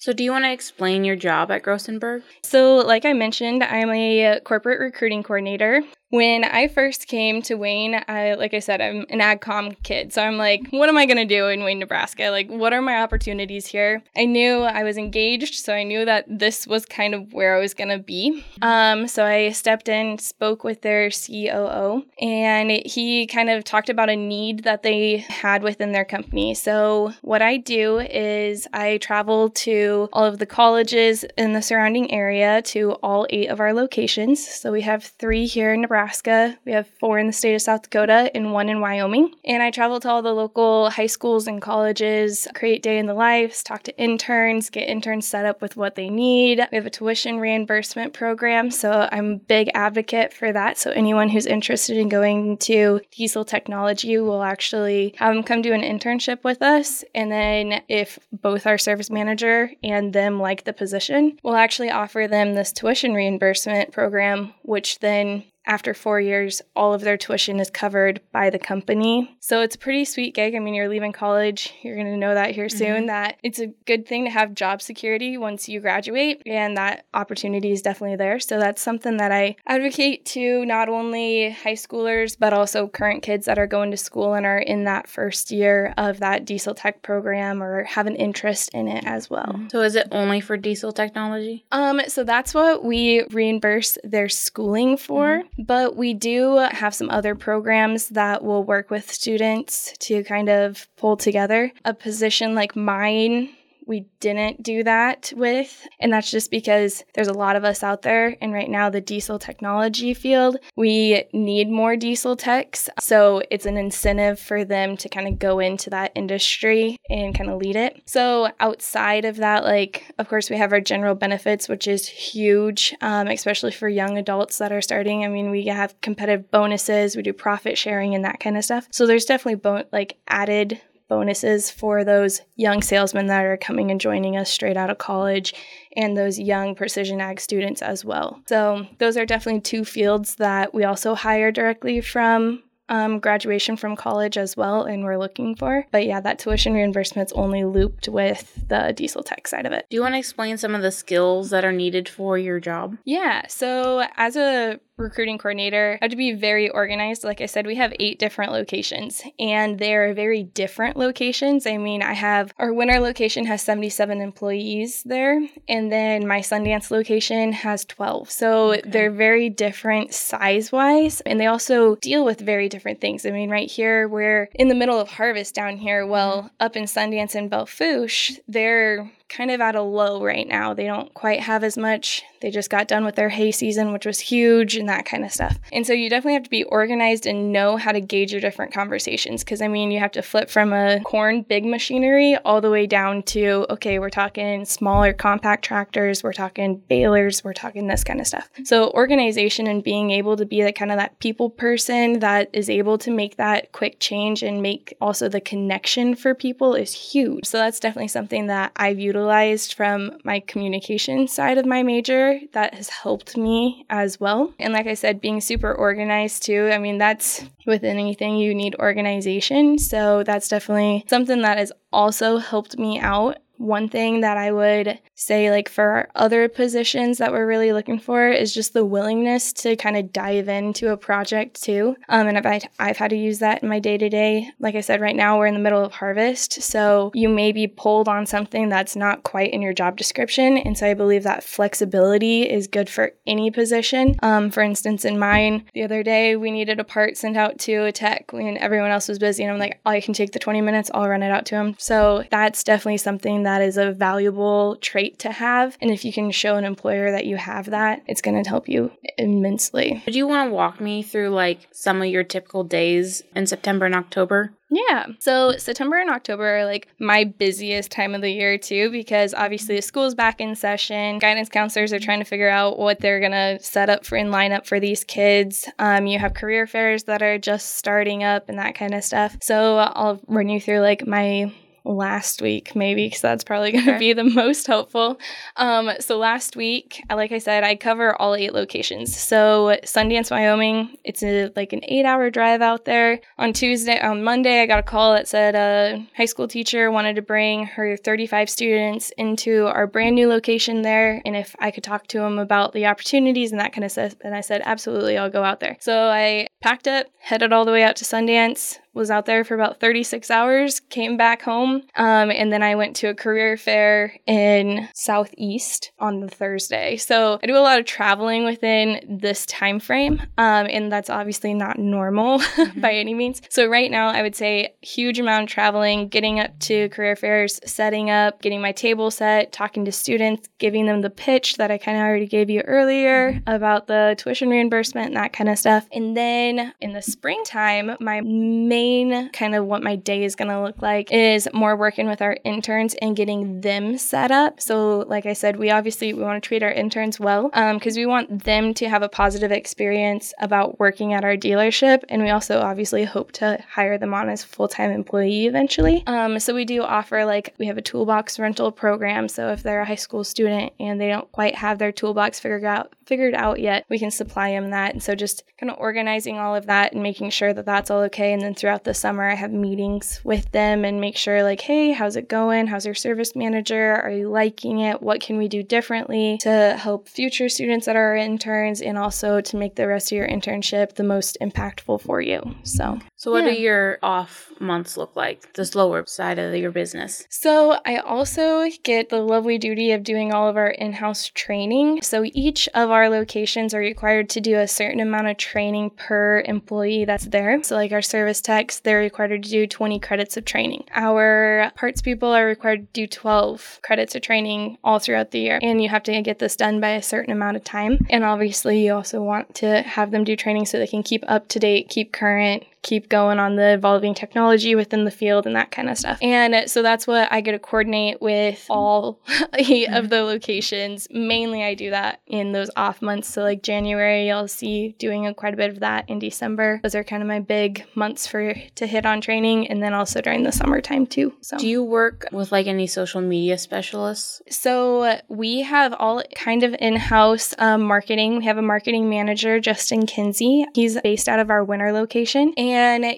So, 0.00 0.12
do 0.12 0.22
you 0.22 0.30
want 0.30 0.44
to 0.44 0.52
explain 0.52 1.02
your 1.02 1.16
job 1.16 1.50
at 1.50 1.64
Grossenberg? 1.64 2.22
So, 2.44 2.76
like 2.76 3.04
I 3.04 3.14
mentioned, 3.14 3.64
I'm 3.64 3.90
a 3.90 4.38
corporate 4.44 4.78
recruiting 4.78 5.24
coordinator. 5.24 5.82
When 6.10 6.42
I 6.42 6.68
first 6.68 7.06
came 7.06 7.42
to 7.42 7.56
Wayne, 7.56 8.02
I 8.08 8.32
like 8.34 8.54
I 8.54 8.60
said, 8.60 8.80
I'm 8.80 9.04
an 9.10 9.20
agcom 9.20 9.76
kid. 9.82 10.10
So 10.12 10.22
I'm 10.22 10.38
like, 10.38 10.66
what 10.70 10.88
am 10.88 10.96
I 10.96 11.04
to 11.18 11.26
do 11.26 11.48
in 11.48 11.64
Wayne, 11.64 11.78
Nebraska? 11.78 12.30
Like, 12.30 12.48
what 12.48 12.72
are 12.72 12.80
my 12.80 13.02
opportunities 13.02 13.66
here? 13.66 14.02
I 14.16 14.24
knew 14.24 14.62
I 14.62 14.84
was 14.84 14.96
engaged, 14.96 15.54
so 15.56 15.74
I 15.74 15.82
knew 15.82 16.06
that 16.06 16.24
this 16.26 16.66
was 16.66 16.86
kind 16.86 17.14
of 17.14 17.34
where 17.34 17.54
I 17.54 17.60
was 17.60 17.74
to 17.90 17.98
be. 17.98 18.42
Um, 18.62 19.06
so 19.06 19.24
I 19.26 19.50
stepped 19.50 19.88
in, 19.90 20.16
spoke 20.18 20.64
with 20.64 20.80
their 20.80 21.10
COO, 21.10 22.04
and 22.22 22.70
he 22.86 23.26
kind 23.26 23.50
of 23.50 23.64
talked 23.64 23.90
about 23.90 24.08
a 24.08 24.16
need 24.16 24.64
that 24.64 24.82
they 24.82 25.18
had 25.18 25.62
within 25.62 25.92
their 25.92 26.06
company. 26.06 26.54
So 26.54 27.12
what 27.20 27.42
I 27.42 27.58
do 27.58 27.98
is 27.98 28.66
I 28.72 28.96
travel 28.96 29.50
to 29.50 30.08
all 30.14 30.24
of 30.24 30.38
the 30.38 30.46
colleges 30.46 31.24
in 31.36 31.52
the 31.52 31.60
surrounding 31.60 32.10
area 32.10 32.62
to 32.62 32.92
all 33.02 33.26
eight 33.28 33.48
of 33.50 33.60
our 33.60 33.74
locations. 33.74 34.46
So 34.46 34.72
we 34.72 34.80
have 34.82 35.04
three 35.04 35.46
here 35.46 35.74
in 35.74 35.82
Nebraska 35.82 35.97
Nebraska. 35.98 36.56
We 36.64 36.70
have 36.70 36.86
four 37.00 37.18
in 37.18 37.26
the 37.26 37.32
state 37.32 37.56
of 37.56 37.62
South 37.62 37.82
Dakota 37.82 38.30
and 38.32 38.52
one 38.52 38.68
in 38.68 38.80
Wyoming. 38.80 39.34
And 39.44 39.64
I 39.64 39.72
travel 39.72 39.98
to 39.98 40.08
all 40.08 40.22
the 40.22 40.32
local 40.32 40.90
high 40.90 41.06
schools 41.08 41.48
and 41.48 41.60
colleges, 41.60 42.46
create 42.54 42.84
day 42.84 42.98
in 42.98 43.06
the 43.06 43.14
lives, 43.14 43.64
talk 43.64 43.82
to 43.82 43.98
interns, 43.98 44.70
get 44.70 44.88
interns 44.88 45.26
set 45.26 45.44
up 45.44 45.60
with 45.60 45.76
what 45.76 45.96
they 45.96 46.08
need. 46.08 46.60
We 46.70 46.76
have 46.76 46.86
a 46.86 46.90
tuition 46.90 47.40
reimbursement 47.40 48.12
program, 48.12 48.70
so 48.70 49.08
I'm 49.10 49.32
a 49.32 49.36
big 49.38 49.70
advocate 49.74 50.32
for 50.32 50.52
that. 50.52 50.78
So 50.78 50.92
anyone 50.92 51.30
who's 51.30 51.46
interested 51.46 51.96
in 51.96 52.08
going 52.08 52.58
to 52.58 53.00
diesel 53.10 53.44
technology 53.44 54.18
will 54.18 54.44
actually 54.44 55.16
have 55.18 55.34
them 55.34 55.42
come 55.42 55.62
do 55.62 55.72
an 55.72 55.82
internship 55.82 56.44
with 56.44 56.62
us. 56.62 57.02
And 57.12 57.32
then 57.32 57.82
if 57.88 58.20
both 58.30 58.68
our 58.68 58.78
service 58.78 59.10
manager 59.10 59.72
and 59.82 60.12
them 60.12 60.38
like 60.38 60.62
the 60.62 60.72
position, 60.72 61.40
we'll 61.42 61.56
actually 61.56 61.90
offer 61.90 62.28
them 62.28 62.54
this 62.54 62.72
tuition 62.72 63.14
reimbursement 63.14 63.90
program, 63.90 64.54
which 64.62 65.00
then 65.00 65.42
after 65.68 65.92
four 65.92 66.20
years, 66.20 66.62
all 66.74 66.94
of 66.94 67.02
their 67.02 67.18
tuition 67.18 67.60
is 67.60 67.70
covered 67.70 68.20
by 68.32 68.48
the 68.50 68.58
company. 68.58 69.36
So 69.38 69.60
it's 69.60 69.76
a 69.76 69.78
pretty 69.78 70.06
sweet 70.06 70.34
gig. 70.34 70.54
I 70.54 70.58
mean, 70.58 70.74
you're 70.74 70.88
leaving 70.88 71.12
college, 71.12 71.74
you're 71.82 71.94
going 71.94 72.06
to 72.06 72.16
know 72.16 72.34
that 72.34 72.52
here 72.52 72.70
soon, 72.70 72.88
mm-hmm. 72.88 73.06
that 73.06 73.36
it's 73.42 73.60
a 73.60 73.66
good 73.86 74.06
thing 74.08 74.24
to 74.24 74.30
have 74.30 74.54
job 74.54 74.80
security 74.80 75.36
once 75.36 75.68
you 75.68 75.80
graduate, 75.80 76.42
and 76.46 76.76
that 76.78 77.04
opportunity 77.12 77.70
is 77.70 77.82
definitely 77.82 78.16
there. 78.16 78.40
So 78.40 78.58
that's 78.58 78.80
something 78.80 79.18
that 79.18 79.30
I 79.30 79.56
advocate 79.66 80.24
to 80.26 80.64
not 80.64 80.88
only 80.88 81.50
high 81.50 81.74
schoolers, 81.74 82.36
but 82.38 82.54
also 82.54 82.88
current 82.88 83.22
kids 83.22 83.44
that 83.44 83.58
are 83.58 83.66
going 83.66 83.90
to 83.90 83.96
school 83.98 84.32
and 84.34 84.46
are 84.46 84.58
in 84.58 84.84
that 84.84 85.08
first 85.08 85.50
year 85.50 85.92
of 85.98 86.20
that 86.20 86.46
diesel 86.46 86.74
tech 86.74 87.02
program 87.02 87.62
or 87.62 87.84
have 87.84 88.06
an 88.06 88.16
interest 88.16 88.70
in 88.72 88.88
it 88.88 89.04
as 89.06 89.28
well. 89.28 89.52
Mm-hmm. 89.52 89.68
So 89.68 89.82
is 89.82 89.96
it 89.96 90.08
only 90.12 90.40
for 90.40 90.56
diesel 90.56 90.92
technology? 90.92 91.66
Um, 91.70 92.00
so 92.08 92.24
that's 92.24 92.54
what 92.54 92.84
we 92.84 93.24
reimburse 93.30 93.98
their 94.02 94.30
schooling 94.30 94.96
for. 94.96 95.42
Mm-hmm. 95.42 95.57
But 95.58 95.96
we 95.96 96.14
do 96.14 96.56
have 96.56 96.94
some 96.94 97.10
other 97.10 97.34
programs 97.34 98.08
that 98.10 98.44
will 98.44 98.62
work 98.62 98.90
with 98.90 99.10
students 99.10 99.92
to 100.00 100.22
kind 100.24 100.48
of 100.48 100.86
pull 100.96 101.16
together. 101.16 101.72
A 101.84 101.92
position 101.92 102.54
like 102.54 102.76
mine 102.76 103.50
we 103.88 104.06
didn't 104.20 104.62
do 104.62 104.84
that 104.84 105.32
with. 105.34 105.86
And 105.98 106.12
that's 106.12 106.30
just 106.30 106.50
because 106.50 107.02
there's 107.14 107.28
a 107.28 107.32
lot 107.32 107.56
of 107.56 107.64
us 107.64 107.82
out 107.82 108.02
there. 108.02 108.36
And 108.40 108.52
right 108.52 108.68
now, 108.68 108.90
the 108.90 109.00
diesel 109.00 109.38
technology 109.38 110.14
field, 110.14 110.58
we 110.76 111.24
need 111.32 111.70
more 111.70 111.96
diesel 111.96 112.36
techs. 112.36 112.88
So 113.00 113.42
it's 113.50 113.66
an 113.66 113.76
incentive 113.76 114.38
for 114.38 114.64
them 114.64 114.96
to 114.98 115.08
kind 115.08 115.26
of 115.26 115.38
go 115.38 115.58
into 115.58 115.90
that 115.90 116.12
industry 116.14 116.98
and 117.08 117.34
kind 117.34 117.50
of 117.50 117.58
lead 117.58 117.76
it. 117.76 118.02
So 118.06 118.50
outside 118.60 119.24
of 119.24 119.36
that, 119.36 119.64
like, 119.64 120.12
of 120.18 120.28
course, 120.28 120.50
we 120.50 120.58
have 120.58 120.72
our 120.72 120.80
general 120.80 121.14
benefits, 121.14 121.68
which 121.68 121.88
is 121.88 122.06
huge, 122.06 122.94
um, 123.00 123.28
especially 123.28 123.72
for 123.72 123.88
young 123.88 124.18
adults 124.18 124.58
that 124.58 124.72
are 124.72 124.82
starting. 124.82 125.24
I 125.24 125.28
mean, 125.28 125.50
we 125.50 125.66
have 125.66 125.98
competitive 126.02 126.50
bonuses, 126.50 127.16
we 127.16 127.22
do 127.22 127.32
profit 127.32 127.78
sharing 127.78 128.14
and 128.14 128.24
that 128.24 128.40
kind 128.40 128.56
of 128.58 128.64
stuff. 128.64 128.86
So 128.90 129.06
there's 129.06 129.24
definitely 129.24 129.56
bo- 129.56 129.84
like 129.92 130.18
added 130.28 130.80
bonuses 131.08 131.70
for 131.70 132.04
those 132.04 132.42
young 132.56 132.82
salesmen 132.82 133.26
that 133.26 133.44
are 133.44 133.56
coming 133.56 133.90
and 133.90 134.00
joining 134.00 134.36
us 134.36 134.50
straight 134.50 134.76
out 134.76 134.90
of 134.90 134.98
college 134.98 135.54
and 135.96 136.16
those 136.16 136.38
young 136.38 136.74
precision 136.74 137.20
ag 137.20 137.40
students 137.40 137.82
as 137.82 138.04
well. 138.04 138.40
So, 138.46 138.86
those 138.98 139.16
are 139.16 139.26
definitely 139.26 139.62
two 139.62 139.84
fields 139.84 140.36
that 140.36 140.74
we 140.74 140.84
also 140.84 141.14
hire 141.14 141.50
directly 141.50 142.00
from 142.00 142.62
um, 142.88 143.18
graduation 143.18 143.76
from 143.76 143.96
college 143.96 144.36
as 144.36 144.56
well, 144.56 144.84
and 144.84 145.04
we're 145.04 145.18
looking 145.18 145.54
for. 145.54 145.86
But 145.90 146.06
yeah, 146.06 146.20
that 146.20 146.38
tuition 146.38 146.74
reimbursement's 146.74 147.32
only 147.32 147.64
looped 147.64 148.08
with 148.08 148.68
the 148.68 148.92
diesel 148.96 149.22
tech 149.22 149.46
side 149.46 149.66
of 149.66 149.72
it. 149.72 149.86
Do 149.90 149.96
you 149.96 150.02
want 150.02 150.14
to 150.14 150.18
explain 150.18 150.56
some 150.56 150.74
of 150.74 150.82
the 150.82 150.90
skills 150.90 151.50
that 151.50 151.64
are 151.64 151.72
needed 151.72 152.08
for 152.08 152.38
your 152.38 152.60
job? 152.60 152.96
Yeah. 153.04 153.46
So 153.48 154.04
as 154.16 154.36
a 154.36 154.80
recruiting 154.98 155.38
coordinator, 155.38 155.98
I 156.00 156.04
have 156.04 156.10
to 156.10 156.16
be 156.16 156.32
very 156.32 156.68
organized. 156.68 157.24
Like 157.24 157.40
I 157.40 157.46
said, 157.46 157.66
we 157.66 157.76
have 157.76 157.94
eight 157.98 158.18
different 158.18 158.52
locations 158.52 159.22
and 159.38 159.78
they're 159.78 160.12
very 160.12 160.42
different 160.42 160.96
locations. 160.96 161.66
I 161.66 161.78
mean, 161.78 162.02
I 162.02 162.12
have 162.12 162.52
our 162.58 162.72
Winner 162.72 163.00
location 163.00 163.46
has 163.46 163.62
77 163.62 164.20
employees 164.20 165.02
there, 165.04 165.40
and 165.68 165.90
then 165.92 166.26
my 166.26 166.40
Sundance 166.40 166.90
location 166.90 167.52
has 167.52 167.84
12. 167.84 168.30
So 168.30 168.72
okay. 168.72 168.82
they're 168.84 169.10
very 169.10 169.48
different 169.48 170.12
size 170.12 170.72
wise, 170.72 171.20
and 171.22 171.40
they 171.40 171.46
also 171.46 171.96
deal 171.96 172.24
with 172.24 172.40
very 172.40 172.68
different 172.68 173.00
things. 173.00 173.24
I 173.24 173.30
mean, 173.30 173.50
right 173.50 173.70
here, 173.70 174.08
we're 174.08 174.48
in 174.54 174.68
the 174.68 174.74
middle 174.74 174.98
of 174.98 175.08
harvest 175.08 175.54
down 175.54 175.76
here. 175.76 176.06
Well, 176.06 176.38
mm-hmm. 176.38 176.46
up 176.60 176.76
in 176.76 176.84
Sundance 176.84 177.34
and 177.34 177.50
Belle 177.50 177.66
Fourche, 177.66 178.32
they're 178.48 179.10
kind 179.28 179.50
of 179.50 179.60
at 179.60 179.74
a 179.74 179.82
low 179.82 180.22
right 180.24 180.48
now. 180.48 180.74
They 180.74 180.86
don't 180.86 181.12
quite 181.14 181.40
have 181.40 181.62
as 181.62 181.76
much. 181.76 182.22
They 182.40 182.50
just 182.50 182.70
got 182.70 182.88
done 182.88 183.04
with 183.04 183.16
their 183.16 183.28
hay 183.28 183.50
season, 183.50 183.92
which 183.92 184.06
was 184.06 184.20
huge 184.20 184.76
and 184.76 184.88
that 184.88 185.06
kind 185.06 185.24
of 185.24 185.32
stuff. 185.32 185.58
And 185.72 185.86
so 185.86 185.92
you 185.92 186.08
definitely 186.08 186.34
have 186.34 186.44
to 186.44 186.50
be 186.50 186.64
organized 186.64 187.26
and 187.26 187.52
know 187.52 187.76
how 187.76 187.92
to 187.92 188.00
gauge 188.00 188.32
your 188.32 188.40
different 188.40 188.72
conversations. 188.72 189.44
Because 189.44 189.60
I 189.60 189.68
mean, 189.68 189.90
you 189.90 189.98
have 189.98 190.12
to 190.12 190.22
flip 190.22 190.50
from 190.50 190.72
a 190.72 191.00
corn 191.04 191.42
big 191.42 191.64
machinery 191.64 192.36
all 192.44 192.60
the 192.60 192.70
way 192.70 192.86
down 192.86 193.22
to, 193.24 193.66
okay, 193.70 193.98
we're 193.98 194.10
talking 194.10 194.64
smaller 194.64 195.12
compact 195.12 195.64
tractors, 195.64 196.22
we're 196.22 196.32
talking 196.32 196.76
balers, 196.88 197.42
we're 197.42 197.52
talking 197.52 197.86
this 197.86 198.04
kind 198.04 198.20
of 198.20 198.26
stuff. 198.26 198.48
So 198.64 198.90
organization 198.90 199.66
and 199.66 199.82
being 199.82 200.10
able 200.10 200.36
to 200.36 200.46
be 200.46 200.62
the 200.62 200.72
kind 200.72 200.90
of 200.90 200.98
that 200.98 201.18
people 201.18 201.50
person 201.50 202.20
that 202.20 202.50
is 202.52 202.70
able 202.70 202.98
to 202.98 203.10
make 203.10 203.36
that 203.36 203.72
quick 203.72 203.96
change 204.00 204.42
and 204.42 204.62
make 204.62 204.96
also 205.00 205.28
the 205.28 205.40
connection 205.40 206.14
for 206.14 206.34
people 206.34 206.74
is 206.74 206.92
huge. 206.92 207.46
So 207.46 207.58
that's 207.58 207.80
definitely 207.80 208.08
something 208.08 208.46
that 208.46 208.72
I've 208.76 208.98
utilized 208.98 209.74
from 209.74 210.18
my 210.24 210.40
communication 210.40 211.28
side 211.28 211.58
of 211.58 211.66
my 211.66 211.82
major 211.82 212.27
that 212.52 212.74
has 212.74 212.88
helped 212.88 213.36
me 213.36 213.84
as 213.90 214.20
well. 214.20 214.52
And 214.58 214.72
like 214.72 214.86
I 214.86 214.94
said, 214.94 215.20
being 215.20 215.40
super 215.40 215.72
organized 215.72 216.44
too. 216.44 216.70
I 216.72 216.78
mean, 216.78 216.98
that's 216.98 217.44
with 217.66 217.84
anything 217.84 218.36
you 218.36 218.54
need 218.54 218.74
organization. 218.76 219.78
So 219.78 220.22
that's 220.22 220.48
definitely 220.48 221.04
something 221.08 221.42
that 221.42 221.58
has 221.58 221.72
also 221.92 222.38
helped 222.38 222.78
me 222.78 222.98
out 223.00 223.38
one 223.58 223.88
thing 223.88 224.20
that 224.20 224.36
I 224.36 224.52
would 224.52 224.98
say, 225.14 225.50
like 225.50 225.68
for 225.68 226.08
other 226.14 226.48
positions 226.48 227.18
that 227.18 227.32
we're 227.32 227.46
really 227.46 227.72
looking 227.72 227.98
for, 227.98 228.28
is 228.28 228.54
just 228.54 228.72
the 228.72 228.84
willingness 228.84 229.52
to 229.54 229.76
kind 229.76 229.96
of 229.96 230.12
dive 230.12 230.48
into 230.48 230.90
a 230.90 230.96
project 230.96 231.62
too. 231.62 231.96
Um, 232.08 232.28
and 232.28 232.38
I've, 232.38 232.62
I've 232.78 232.96
had 232.96 233.10
to 233.10 233.16
use 233.16 233.40
that 233.40 233.62
in 233.62 233.68
my 233.68 233.80
day 233.80 233.98
to 233.98 234.08
day. 234.08 234.48
Like 234.60 234.74
I 234.74 234.80
said, 234.80 235.00
right 235.00 235.16
now 235.16 235.38
we're 235.38 235.46
in 235.46 235.54
the 235.54 235.60
middle 235.60 235.84
of 235.84 235.92
harvest. 235.92 236.62
So 236.62 237.10
you 237.14 237.28
may 237.28 237.52
be 237.52 237.66
pulled 237.66 238.08
on 238.08 238.26
something 238.26 238.68
that's 238.68 238.96
not 238.96 239.24
quite 239.24 239.52
in 239.52 239.62
your 239.62 239.72
job 239.72 239.96
description. 239.96 240.56
And 240.56 240.78
so 240.78 240.86
I 240.86 240.94
believe 240.94 241.24
that 241.24 241.42
flexibility 241.42 242.48
is 242.48 242.66
good 242.66 242.88
for 242.88 243.12
any 243.26 243.50
position. 243.50 244.16
Um, 244.22 244.50
for 244.50 244.62
instance, 244.62 245.04
in 245.04 245.18
mine, 245.18 245.64
the 245.74 245.82
other 245.82 246.02
day, 246.02 246.36
we 246.36 246.50
needed 246.50 246.80
a 246.80 246.84
part 246.84 247.16
sent 247.16 247.36
out 247.36 247.58
to 247.60 247.84
a 247.84 247.92
tech 247.92 248.32
when 248.32 248.56
everyone 248.58 248.90
else 248.90 249.08
was 249.08 249.18
busy. 249.18 249.42
And 249.42 249.52
I'm 249.52 249.58
like, 249.58 249.80
oh, 249.84 249.90
I 249.90 250.00
can 250.00 250.14
take 250.14 250.32
the 250.32 250.38
20 250.38 250.60
minutes, 250.60 250.90
I'll 250.94 251.08
run 251.08 251.22
it 251.22 251.30
out 251.30 251.46
to 251.46 251.56
him. 251.56 251.74
So 251.78 252.24
that's 252.30 252.62
definitely 252.62 252.98
something 252.98 253.42
that 253.42 253.47
is 253.62 253.76
a 253.76 253.92
valuable 253.92 254.76
trait 254.76 255.18
to 255.20 255.32
have. 255.32 255.76
And 255.80 255.90
if 255.90 256.04
you 256.04 256.12
can 256.12 256.30
show 256.30 256.56
an 256.56 256.64
employer 256.64 257.10
that 257.10 257.26
you 257.26 257.36
have 257.36 257.70
that, 257.70 258.02
it's 258.06 258.22
going 258.22 258.42
to 258.42 258.48
help 258.48 258.68
you 258.68 258.90
immensely. 259.16 260.02
Do 260.06 260.16
you 260.16 260.26
want 260.26 260.48
to 260.48 260.54
walk 260.54 260.80
me 260.80 261.02
through 261.02 261.30
like 261.30 261.68
some 261.72 262.02
of 262.02 262.08
your 262.08 262.24
typical 262.24 262.64
days 262.64 263.22
in 263.34 263.46
September 263.46 263.86
and 263.86 263.94
October? 263.94 264.52
Yeah. 264.70 265.06
So 265.18 265.56
September 265.56 265.96
and 265.96 266.10
October 266.10 266.58
are 266.58 266.64
like 266.66 266.88
my 267.00 267.24
busiest 267.24 267.90
time 267.90 268.14
of 268.14 268.20
the 268.20 268.30
year 268.30 268.58
too, 268.58 268.90
because 268.90 269.32
obviously 269.32 269.76
the 269.76 269.82
school's 269.82 270.14
back 270.14 270.40
in 270.40 270.54
session. 270.54 271.18
Guidance 271.18 271.48
counselors 271.48 271.92
are 271.92 271.98
trying 271.98 272.18
to 272.18 272.26
figure 272.26 272.50
out 272.50 272.78
what 272.78 273.00
they're 273.00 273.20
gonna 273.20 273.58
set 273.60 273.88
up 273.88 274.04
for 274.04 274.16
in 274.16 274.28
lineup 274.28 274.66
for 274.66 274.78
these 274.78 275.04
kids. 275.04 275.68
Um, 275.78 276.06
you 276.06 276.18
have 276.18 276.34
career 276.34 276.66
fairs 276.66 277.04
that 277.04 277.22
are 277.22 277.38
just 277.38 277.76
starting 277.76 278.22
up 278.22 278.48
and 278.48 278.58
that 278.58 278.74
kind 278.74 278.94
of 278.94 279.04
stuff. 279.04 279.36
So 279.40 279.76
I'll 279.78 280.20
run 280.26 280.50
you 280.50 280.60
through 280.60 280.80
like 280.80 281.06
my 281.06 281.52
last 281.88 282.42
week, 282.42 282.76
maybe, 282.76 283.06
because 283.06 283.22
that's 283.22 283.42
probably 283.42 283.72
going 283.72 283.84
to 283.86 283.92
okay. 283.92 283.98
be 283.98 284.12
the 284.12 284.24
most 284.42 284.66
helpful. 284.66 285.18
Um, 285.56 285.90
so 286.00 286.18
last 286.18 286.54
week, 286.54 287.02
like 287.10 287.32
I 287.32 287.38
said, 287.38 287.64
I 287.64 287.74
cover 287.74 288.14
all 288.20 288.34
eight 288.34 288.52
locations. 288.52 289.16
So 289.16 289.78
Sundance, 289.84 290.30
Wyoming, 290.30 290.96
it's 291.04 291.22
a, 291.22 291.50
like 291.56 291.72
an 291.72 291.80
eight-hour 291.84 292.30
drive 292.30 292.60
out 292.60 292.84
there. 292.84 293.20
On 293.38 293.52
Tuesday, 293.52 294.00
on 294.00 294.22
Monday, 294.22 294.60
I 294.60 294.66
got 294.66 294.78
a 294.78 294.82
call 294.82 295.14
that 295.14 295.26
said 295.26 295.54
a 295.54 296.06
high 296.16 296.26
school 296.26 296.46
teacher 296.46 296.90
wanted 296.90 297.16
to 297.16 297.22
bring 297.22 297.64
her 297.64 297.96
35 297.96 298.50
students 298.50 299.10
into 299.16 299.66
our 299.66 299.86
brand 299.86 300.14
new 300.14 300.28
location 300.28 300.82
there, 300.82 301.22
and 301.24 301.34
if 301.34 301.56
I 301.58 301.70
could 301.70 301.84
talk 301.84 302.06
to 302.08 302.18
them 302.18 302.38
about 302.38 302.72
the 302.72 302.86
opportunities 302.86 303.50
and 303.50 303.60
that 303.60 303.72
kind 303.72 303.84
of 303.84 303.90
stuff. 303.90 304.14
And 304.20 304.34
I 304.34 304.42
said, 304.42 304.62
absolutely, 304.64 305.16
I'll 305.16 305.30
go 305.30 305.42
out 305.42 305.60
there. 305.60 305.76
So 305.80 306.08
I 306.08 306.48
packed 306.60 306.86
up, 306.86 307.06
headed 307.20 307.52
all 307.52 307.64
the 307.64 307.72
way 307.72 307.82
out 307.82 307.96
to 307.96 308.04
Sundance 308.04 308.78
was 308.98 309.10
out 309.10 309.26
there 309.26 309.44
for 309.44 309.54
about 309.54 309.80
36 309.80 310.30
hours, 310.30 310.80
came 310.90 311.16
back 311.16 311.42
home, 311.42 311.82
um, 311.96 312.30
and 312.30 312.52
then 312.52 312.62
I 312.62 312.74
went 312.74 312.96
to 312.96 313.08
a 313.08 313.14
career 313.14 313.56
fair 313.56 314.18
in 314.26 314.88
Southeast 314.94 315.92
on 315.98 316.20
the 316.20 316.28
Thursday. 316.28 316.96
So 316.96 317.38
I 317.42 317.46
do 317.46 317.56
a 317.56 317.60
lot 317.60 317.78
of 317.78 317.86
traveling 317.86 318.44
within 318.44 319.00
this 319.08 319.46
time 319.46 319.80
frame, 319.80 320.20
um, 320.36 320.66
and 320.68 320.90
that's 320.90 321.08
obviously 321.08 321.54
not 321.54 321.78
normal 321.78 322.38
mm-hmm. 322.40 322.80
by 322.80 322.92
any 322.92 323.14
means. 323.14 323.40
So 323.48 323.66
right 323.66 323.90
now, 323.90 324.08
I 324.08 324.22
would 324.22 324.34
say 324.34 324.74
huge 324.82 325.18
amount 325.18 325.44
of 325.44 325.48
traveling, 325.48 326.08
getting 326.08 326.40
up 326.40 326.58
to 326.60 326.88
career 326.90 327.16
fairs, 327.16 327.60
setting 327.64 328.10
up, 328.10 328.42
getting 328.42 328.60
my 328.60 328.72
table 328.72 329.10
set, 329.10 329.52
talking 329.52 329.84
to 329.84 329.92
students, 329.92 330.48
giving 330.58 330.86
them 330.86 331.00
the 331.02 331.10
pitch 331.10 331.56
that 331.56 331.70
I 331.70 331.78
kind 331.78 331.96
of 331.96 332.02
already 332.02 332.26
gave 332.26 332.50
you 332.50 332.60
earlier 332.62 333.32
mm-hmm. 333.32 333.48
about 333.48 333.86
the 333.86 334.16
tuition 334.18 334.48
reimbursement 334.48 335.08
and 335.08 335.16
that 335.16 335.32
kind 335.32 335.48
of 335.48 335.58
stuff. 335.58 335.86
And 335.92 336.16
then 336.16 336.72
in 336.80 336.92
the 336.92 337.02
springtime, 337.02 337.96
my 338.00 338.20
main 338.22 338.87
kind 339.32 339.54
of 339.54 339.66
what 339.66 339.82
my 339.82 339.96
day 339.96 340.24
is 340.24 340.34
going 340.34 340.48
to 340.48 340.62
look 340.62 340.80
like 340.82 341.12
is 341.12 341.48
more 341.52 341.76
working 341.76 342.08
with 342.08 342.22
our 342.22 342.36
interns 342.44 342.94
and 342.94 343.16
getting 343.16 343.60
them 343.60 343.98
set 343.98 344.30
up. 344.30 344.60
So, 344.60 345.00
like 345.08 345.26
I 345.26 345.32
said, 345.32 345.56
we 345.56 345.70
obviously 345.70 346.12
we 346.12 346.22
want 346.22 346.42
to 346.42 346.46
treat 346.46 346.62
our 346.62 346.72
interns 346.72 347.20
well 347.20 347.48
because 347.48 347.96
um, 347.96 348.00
we 348.00 348.06
want 348.06 348.44
them 348.44 348.74
to 348.74 348.88
have 348.88 349.02
a 349.02 349.08
positive 349.08 349.52
experience 349.52 350.32
about 350.40 350.78
working 350.78 351.12
at 351.12 351.24
our 351.24 351.36
dealership, 351.36 352.04
and 352.08 352.22
we 352.22 352.30
also 352.30 352.60
obviously 352.60 353.04
hope 353.04 353.32
to 353.32 353.62
hire 353.70 353.98
them 353.98 354.14
on 354.14 354.28
as 354.28 354.44
full 354.44 354.68
time 354.68 354.90
employee 354.90 355.46
eventually. 355.46 356.02
Um, 356.06 356.38
so 356.38 356.54
we 356.54 356.64
do 356.64 356.82
offer 356.82 357.24
like 357.24 357.54
we 357.58 357.66
have 357.66 357.78
a 357.78 357.82
toolbox 357.82 358.38
rental 358.38 358.72
program. 358.72 359.28
So 359.28 359.48
if 359.50 359.62
they're 359.62 359.82
a 359.82 359.86
high 359.86 359.94
school 359.94 360.24
student 360.24 360.72
and 360.78 361.00
they 361.00 361.08
don't 361.08 361.30
quite 361.32 361.54
have 361.56 361.78
their 361.78 361.92
toolbox 361.92 362.40
figured 362.40 362.64
out 362.64 362.92
figured 363.06 363.34
out 363.34 363.58
yet, 363.58 363.84
we 363.88 363.98
can 363.98 364.10
supply 364.10 364.50
them 364.50 364.70
that. 364.70 364.92
And 364.92 365.02
so 365.02 365.14
just 365.14 365.42
kind 365.58 365.70
of 365.70 365.78
organizing 365.78 366.38
all 366.38 366.54
of 366.54 366.66
that 366.66 366.92
and 366.92 367.02
making 367.02 367.30
sure 367.30 367.52
that 367.52 367.64
that's 367.64 367.90
all 367.90 368.02
okay. 368.02 368.32
And 368.32 368.42
then 368.42 368.54
throughout 368.68 368.84
the 368.84 368.92
summer, 368.92 369.26
I 369.26 369.34
have 369.34 369.50
meetings 369.50 370.20
with 370.24 370.52
them 370.52 370.84
and 370.84 371.00
make 371.00 371.16
sure, 371.16 371.42
like, 371.42 371.62
hey, 371.62 371.92
how's 371.92 372.16
it 372.16 372.28
going? 372.28 372.66
How's 372.66 372.84
your 372.84 372.94
service 372.94 373.34
manager? 373.34 373.94
Are 373.94 374.10
you 374.10 374.28
liking 374.28 374.80
it? 374.80 375.00
What 375.00 375.22
can 375.22 375.38
we 375.38 375.48
do 375.48 375.62
differently 375.62 376.36
to 376.42 376.76
help 376.78 377.08
future 377.08 377.48
students 377.48 377.86
that 377.86 377.96
are 377.96 378.14
interns 378.14 378.82
and 378.82 378.98
also 378.98 379.40
to 379.40 379.56
make 379.56 379.76
the 379.76 379.88
rest 379.88 380.12
of 380.12 380.16
your 380.16 380.28
internship 380.28 380.96
the 380.96 381.02
most 381.02 381.38
impactful 381.40 382.02
for 382.02 382.20
you? 382.20 382.42
So, 382.62 382.98
so 383.18 383.32
what 383.32 383.44
yeah. 383.44 383.50
do 383.50 383.60
your 383.60 383.98
off 384.02 384.52
months 384.60 384.96
look 384.96 385.16
like? 385.16 385.54
The 385.54 385.64
slower 385.64 386.04
side 386.06 386.38
of 386.38 386.54
your 386.54 386.70
business? 386.70 387.26
So, 387.28 387.78
I 387.84 387.96
also 387.96 388.68
get 388.84 389.08
the 389.08 389.20
lovely 389.20 389.58
duty 389.58 389.92
of 389.92 390.04
doing 390.04 390.32
all 390.32 390.48
of 390.48 390.56
our 390.56 390.68
in 390.68 390.92
house 390.92 391.30
training. 391.34 392.02
So, 392.02 392.24
each 392.32 392.68
of 392.74 392.90
our 392.90 393.08
our 393.08 393.18
locations 393.18 393.74
are 393.74 393.78
required 393.78 394.28
to 394.30 394.40
do 394.40 394.56
a 394.56 394.66
certain 394.66 395.00
amount 395.00 395.28
of 395.28 395.36
training 395.36 395.90
per 395.90 396.42
employee 396.46 397.04
that's 397.04 397.26
there. 397.26 397.62
So, 397.62 397.76
like 397.76 397.92
our 397.92 398.02
service 398.02 398.40
techs, 398.40 398.80
they're 398.80 398.98
required 398.98 399.42
to 399.42 399.48
do 399.48 399.66
20 399.66 399.98
credits 400.00 400.36
of 400.36 400.44
training. 400.44 400.84
Our 400.94 401.70
parts 401.76 402.02
people 402.02 402.30
are 402.30 402.44
required 402.44 402.92
to 402.92 402.92
do 402.92 403.06
12 403.06 403.80
credits 403.82 404.14
of 404.14 404.22
training 404.22 404.78
all 404.84 404.98
throughout 404.98 405.30
the 405.30 405.40
year. 405.40 405.58
And 405.62 405.82
you 405.82 405.88
have 405.88 406.02
to 406.04 406.22
get 406.22 406.38
this 406.38 406.56
done 406.56 406.80
by 406.80 406.90
a 406.90 407.02
certain 407.02 407.32
amount 407.32 407.56
of 407.56 407.64
time. 407.64 408.06
And 408.10 408.24
obviously, 408.24 408.84
you 408.84 408.94
also 408.94 409.22
want 409.22 409.54
to 409.56 409.82
have 409.82 410.10
them 410.10 410.24
do 410.24 410.36
training 410.36 410.66
so 410.66 410.78
they 410.78 410.86
can 410.86 411.02
keep 411.02 411.24
up 411.28 411.48
to 411.48 411.58
date, 411.58 411.88
keep 411.88 412.12
current, 412.12 412.64
keep 412.82 413.08
going 413.08 413.38
on 413.38 413.56
the 413.56 413.74
evolving 413.74 414.14
technology 414.14 414.74
within 414.74 415.04
the 415.04 415.10
field 415.10 415.46
and 415.46 415.56
that 415.56 415.70
kind 415.70 415.88
of 415.90 415.98
stuff. 415.98 416.18
And 416.22 416.68
so 416.70 416.82
that's 416.82 417.06
what 417.06 417.30
I 417.30 417.40
get 417.40 417.52
to 417.52 417.58
coordinate 417.58 418.20
with 418.22 418.64
all 418.70 419.20
of 419.28 420.10
the 420.10 420.22
locations. 420.24 421.08
Mainly, 421.10 421.62
I 421.64 421.74
do 421.74 421.90
that 421.90 422.20
in 422.26 422.52
those 422.52 422.70
off 422.76 423.02
months. 423.02 423.28
So, 423.28 423.42
like 423.42 423.62
January, 423.62 424.26
you'll 424.28 424.48
see 424.48 424.94
doing 424.98 425.26
a, 425.26 425.34
quite 425.34 425.54
a 425.54 425.56
bit 425.56 425.70
of 425.70 425.80
that 425.80 426.08
in 426.08 426.18
December. 426.18 426.80
Those 426.82 426.94
are 426.94 427.04
kind 427.04 427.22
of 427.22 427.28
my 427.28 427.40
big 427.40 427.84
months 427.94 428.26
for 428.26 428.54
to 428.74 428.86
hit 428.86 429.06
on 429.06 429.20
training, 429.20 429.68
and 429.68 429.82
then 429.82 429.94
also 429.94 430.20
during 430.20 430.42
the 430.42 430.52
summertime 430.52 431.06
too. 431.06 431.34
So, 431.40 431.58
Do 431.58 431.66
you 431.66 431.82
work 431.82 432.26
with 432.32 432.52
like 432.52 432.66
any 432.66 432.86
social 432.86 433.20
media 433.20 433.58
specialists? 433.58 434.42
so 434.50 435.18
we 435.28 435.62
have 435.62 435.94
all 435.98 436.22
kind 436.34 436.62
of 436.62 436.74
in-house 436.78 437.54
um, 437.58 437.82
marketing. 437.82 438.38
We 438.38 438.44
have 438.44 438.58
a 438.58 438.62
marketing 438.62 439.08
manager, 439.08 439.60
Justin 439.60 440.06
Kinsey. 440.06 440.66
He's 440.74 441.00
based 441.00 441.28
out 441.28 441.40
of 441.40 441.50
our 441.50 441.64
Winner 441.64 441.92
location, 441.92 442.52
and 442.56 442.67